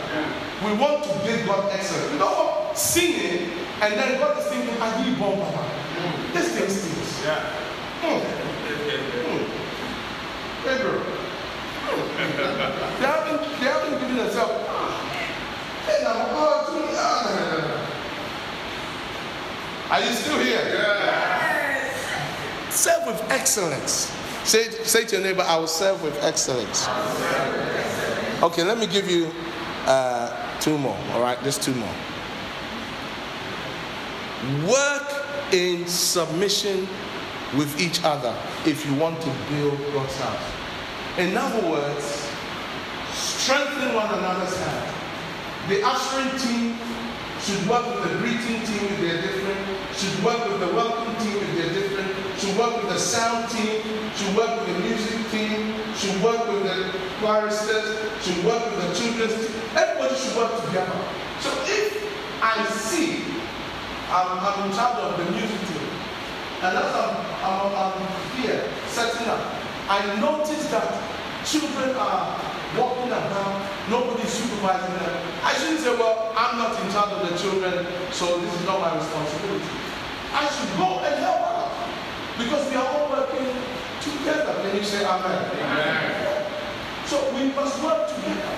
We 0.64 0.78
want 0.78 1.04
to 1.06 1.10
give 1.26 1.46
God 1.48 1.72
excellence. 1.72 2.12
We 2.12 2.20
don't 2.20 2.38
want 2.38 2.78
singing 2.78 3.50
and 3.82 3.94
then 3.96 4.20
God 4.20 4.38
is 4.40 4.46
thinking, 4.46 4.76
I 4.80 5.04
need 5.04 5.20
bomb 5.20 5.40
papa. 5.40 5.83
This 6.34 6.50
thing 6.52 6.70
stinks. 6.70 7.24
Yeah. 7.24 7.40
Hmm. 8.02 8.20
Hmm. 9.24 9.44
Pedro. 10.68 10.94
They 13.00 13.06
haven't, 13.06 13.42
they 13.60 13.66
haven't 13.66 14.00
given 14.00 14.18
themselves. 14.18 14.54
Hey. 15.86 16.04
Are 19.94 20.02
you 20.02 20.12
still 20.14 20.40
here? 20.40 20.56
Yes. 20.56 21.94
Serve 22.72 23.06
with 23.06 23.22
excellence. 23.30 24.12
Say, 24.44 24.72
say 24.72 25.06
to 25.06 25.18
your 25.18 25.24
neighbor, 25.24 25.44
I 25.44 25.58
will 25.58 25.68
serve 25.68 26.02
with 26.02 26.18
excellence. 26.24 26.88
Okay, 28.42 28.64
let 28.64 28.80
me 28.80 28.88
give 28.88 29.08
you 29.08 29.32
uh, 29.86 30.60
two 30.60 30.80
more. 30.80 30.98
All 31.12 31.22
right, 31.22 31.38
just 31.44 31.62
two 31.62 31.76
more. 31.76 31.94
Work 34.68 35.24
in 35.54 35.86
submission 35.86 36.88
with 37.56 37.80
each 37.80 38.04
other 38.04 38.36
if 38.66 38.86
you 38.88 38.94
want 38.96 39.22
to 39.22 39.30
build 39.50 39.78
God's 39.94 40.18
house. 40.18 40.52
In 41.20 41.38
other 41.38 41.70
words, 41.70 42.28
strengthen 43.14 43.94
one 43.94 44.12
another's 44.18 44.58
hand. 44.58 44.96
The 45.70 45.86
ushering 45.86 46.40
team 46.40 46.76
should 47.40 47.70
work 47.70 47.86
with 47.86 48.12
the 48.12 48.18
greeting 48.18 48.66
team 48.66 48.82
if 48.82 49.00
they're 49.00 49.22
different, 49.22 49.62
should 49.94 50.24
work 50.24 50.44
with 50.50 50.60
the 50.60 50.74
welcome 50.74 51.16
team 51.24 51.38
if 51.38 51.56
they're 51.56 51.74
different, 51.74 52.10
should 52.40 52.58
work 52.58 52.76
with 52.82 52.92
the 52.92 52.98
sound 52.98 53.48
team, 53.52 53.84
should 54.16 54.36
work 54.36 54.60
with 54.60 54.74
the 54.74 54.80
music 54.80 55.30
team, 55.30 55.76
should 55.94 56.20
work 56.24 56.48
with 56.48 56.64
the 56.64 56.98
choristers, 57.22 58.00
should 58.26 58.44
work 58.44 58.66
with 58.66 58.82
the 58.82 58.94
children's 59.00 59.36
team. 59.46 59.56
Everybody 59.76 60.16
should 60.16 60.36
work 60.36 60.66
together. 60.66 60.98
So 61.42 61.52
if 61.68 62.42
I 62.42 62.66
see 62.66 63.43
I'm, 64.14 64.38
I'm 64.38 64.70
in 64.70 64.76
charge 64.78 64.98
of 65.02 65.18
the 65.18 65.26
music 65.32 65.58
team, 65.68 65.90
and 66.62 66.78
as 66.78 66.94
I'm, 66.94 67.18
I'm, 67.42 67.74
I'm 67.74 67.98
here 68.38 68.62
setting 68.88 69.28
up, 69.28 69.42
I 69.90 70.06
notice 70.22 70.70
that 70.70 70.86
children 71.44 71.96
are 71.98 72.38
walking 72.78 73.12
around, 73.12 73.58
nobody's 73.90 74.30
supervising 74.30 74.94
them. 75.02 75.18
I 75.44 75.54
shouldn't 75.58 75.80
say, 75.80 75.96
well, 75.98 76.32
I'm 76.38 76.58
not 76.58 76.80
in 76.80 76.92
charge 76.92 77.12
of 77.12 77.28
the 77.28 77.36
children, 77.38 77.86
so 78.12 78.38
this 78.38 78.54
is 78.54 78.66
not 78.66 78.80
my 78.80 78.96
responsibility. 78.96 79.66
I 80.34 80.46
should 80.50 80.70
go 80.78 81.02
and 81.02 81.16
help 81.18 81.42
out 81.42 81.74
because 82.38 82.70
we 82.70 82.76
are 82.76 82.86
all 82.86 83.10
working 83.12 83.50
together. 84.02 84.54
Can 84.62 84.78
you 84.78 84.84
say 84.84 85.06
amen? 85.06 85.42
Amen. 85.58 86.46
So 87.06 87.18
we 87.34 87.52
must 87.54 87.82
work 87.84 88.10
together. 88.14 88.58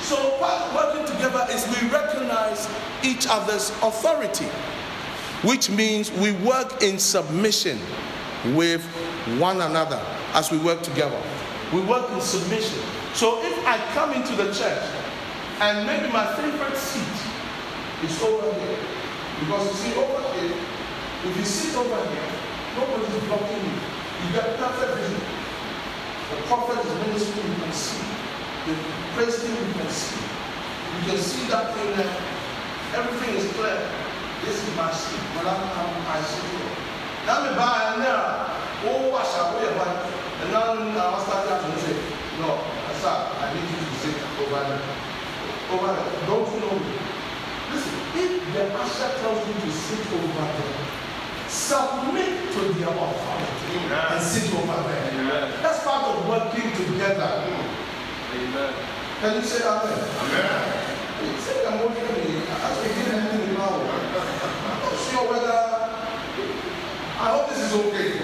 So 0.00 0.38
part 0.38 0.74
working 0.74 1.06
together 1.06 1.46
is 1.50 1.66
we 1.68 1.88
recognize 1.88 2.68
each 3.02 3.26
other's 3.28 3.70
authority, 3.82 4.48
which 5.44 5.70
means 5.70 6.10
we 6.12 6.32
work 6.32 6.82
in 6.82 6.98
submission 6.98 7.78
with 8.54 8.84
one 9.38 9.60
another 9.60 10.00
as 10.32 10.50
we 10.50 10.58
work 10.58 10.82
together. 10.82 11.20
We 11.72 11.80
work 11.82 12.10
in 12.12 12.20
submission. 12.20 12.80
So 13.14 13.40
if 13.44 13.66
I 13.66 13.78
come 13.94 14.12
into 14.12 14.34
the 14.36 14.52
church 14.52 14.82
and 15.60 15.86
maybe 15.86 16.12
my 16.12 16.26
favorite 16.34 16.76
seat 16.76 17.16
is 18.04 18.22
over 18.22 18.52
here, 18.52 18.78
because 19.40 19.68
you 19.68 19.74
see 19.74 19.98
over 19.98 20.22
here, 20.34 20.56
if 21.24 21.36
you 21.36 21.44
sit 21.44 21.76
over 21.76 21.88
here, 21.88 22.30
nobody's 22.76 23.24
blocking 23.28 23.64
you. 23.64 23.78
You 24.24 24.32
get 24.32 24.56
perfect 24.58 24.98
vision. 24.98 25.20
The 26.30 26.36
prophet 26.48 26.84
is 26.84 27.06
ministering, 27.06 27.48
you 27.48 27.56
can 27.62 27.72
see. 27.72 28.04
The 28.66 28.74
praise 29.14 29.42
team, 29.42 29.52
you 29.52 29.74
can 29.74 29.90
see. 29.90 30.16
You 30.16 31.12
can 31.12 31.18
see 31.18 31.46
that 31.48 31.74
thing 31.74 31.96
there. 31.96 32.16
Everything 32.96 33.36
is 33.36 33.52
clear. 33.52 34.03
This 34.44 34.60
is 34.60 34.76
my 34.76 34.92
seat. 34.92 35.24
When 35.36 35.46
I'm, 35.48 35.56
I'm 35.56 35.92
I 36.04 36.20
sit 36.20 36.44
here. 36.44 36.76
Now 37.26 37.40
me 37.48 37.56
buy 37.56 37.96
and 37.96 38.02
there. 38.04 38.44
Oh, 38.84 39.08
wash 39.08 39.32
out, 39.40 39.56
where 39.56 39.64
you 39.64 39.72
And 39.72 40.52
now 40.52 41.16
I 41.16 41.22
start 41.24 41.48
to 41.48 41.78
say, 41.80 41.96
no, 42.36 42.60
sir, 43.00 43.16
I 43.40 43.48
need 43.56 43.64
you 43.64 43.80
to 43.80 43.94
sit 44.04 44.16
over 44.44 44.60
there. 44.68 44.84
Over 45.72 45.88
there. 45.96 46.12
Don't 46.28 46.44
you 46.52 46.60
know 46.60 46.76
me? 46.76 46.92
Listen, 47.72 47.96
if 48.20 48.32
the 48.52 48.62
usher 48.76 49.10
tells 49.24 49.40
you 49.48 49.54
to 49.64 49.70
sit 49.72 50.04
over 50.12 50.44
there, 50.52 50.84
submit 51.48 52.52
to 52.52 52.60
their 52.76 52.92
authority 52.92 53.72
Yeah. 53.88 54.12
and 54.12 54.20
sit 54.22 54.52
over 54.52 54.76
there. 54.88 55.08
Amen. 55.16 55.52
That's 55.62 55.80
part 55.84 56.04
of 56.12 56.28
working 56.28 56.68
together. 56.76 57.48
Amen. 58.36 58.74
Can 59.20 59.36
you 59.36 59.42
say 59.42 59.64
amen? 59.64 59.96
Amen. 59.96 60.84
You 61.24 61.40
say 61.40 61.64
I'm 61.66 61.80
working 61.80 62.04
with 62.04 62.28
you. 62.28 62.42
I 62.52 62.68
can 62.76 62.92
get 62.92 63.14
anything 63.14 63.40
now. 63.40 63.44
I'm 63.44 63.53
not 63.53 63.53
whether. 65.30 65.58
I 67.16 67.28
hope 67.30 67.48
this 67.48 67.58
is 67.58 67.72
okay. 67.72 68.18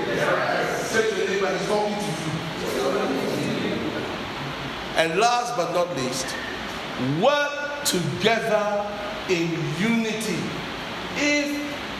Say 0.84 1.10
to 1.10 1.16
your 1.16 1.28
neighbor, 1.28 1.56
he's 1.56 1.66
talking 1.68 1.94
to 1.94 2.00
you. 2.00 2.30
And 4.96 5.18
last 5.18 5.56
but 5.56 5.72
not 5.72 5.96
least, 5.96 6.26
work 7.22 7.84
together 7.84 8.86
in 9.30 9.48
unity 9.78 10.36
if 11.16 11.48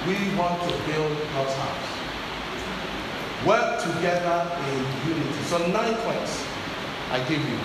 we 0.07 0.37
want 0.37 0.61
to 0.63 0.71
build 0.87 1.17
God's 1.33 1.55
house. 1.55 1.91
Work 3.47 3.81
together 3.81 4.39
in 4.69 5.09
unity. 5.09 5.43
So, 5.45 5.59
nine 5.69 5.95
points 6.05 6.45
I 7.11 7.21
give 7.29 7.41
you. 7.41 7.59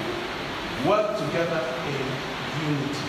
Work 0.90 1.18
together 1.18 1.62
in 1.88 2.72
unity. 2.72 3.06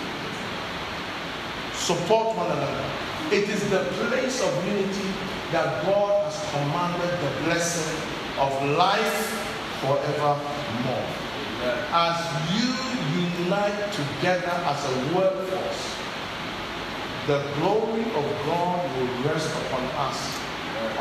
Support 1.75 2.37
one 2.37 2.51
another. 2.51 2.91
It 3.33 3.49
is 3.49 3.69
the 3.71 3.81
place 3.99 4.41
of 4.41 4.67
unity 4.67 5.11
that 5.51 5.85
God 5.85 6.31
has 6.31 6.39
commanded 6.51 7.11
the 7.19 7.45
blessing 7.45 7.99
of 8.39 8.53
life 8.79 9.19
forevermore. 9.83 11.07
As 11.91 12.23
you 12.55 12.71
unite 13.43 13.93
together 13.93 14.55
as 14.71 14.79
a 14.85 15.17
workforce, 15.17 15.97
the 17.27 17.43
glory 17.59 18.03
of 18.15 18.27
God 18.47 18.79
will 18.97 19.33
rest 19.33 19.51
upon 19.67 19.85
us, 20.07 20.39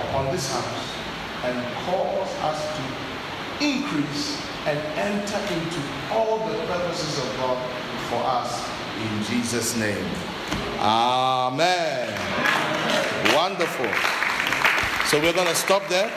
upon 0.10 0.32
this 0.32 0.52
house, 0.52 0.96
and 1.44 1.62
cause 1.86 2.34
us 2.42 2.60
to 2.78 3.66
increase 3.66 4.42
and 4.66 4.80
enter 4.98 5.38
into 5.54 5.80
all 6.12 6.40
the 6.40 6.58
purposes 6.66 7.20
of 7.20 7.38
God 7.38 7.58
for 8.10 8.24
us 8.26 8.68
in 8.98 9.24
Jesus' 9.24 9.78
name. 9.78 10.35
Amen. 10.80 12.08
Wonderful. 13.34 13.90
So 15.08 15.20
we're 15.22 15.34
going 15.34 15.48
to 15.48 15.56
stop 15.56 15.88
there. 15.88 16.12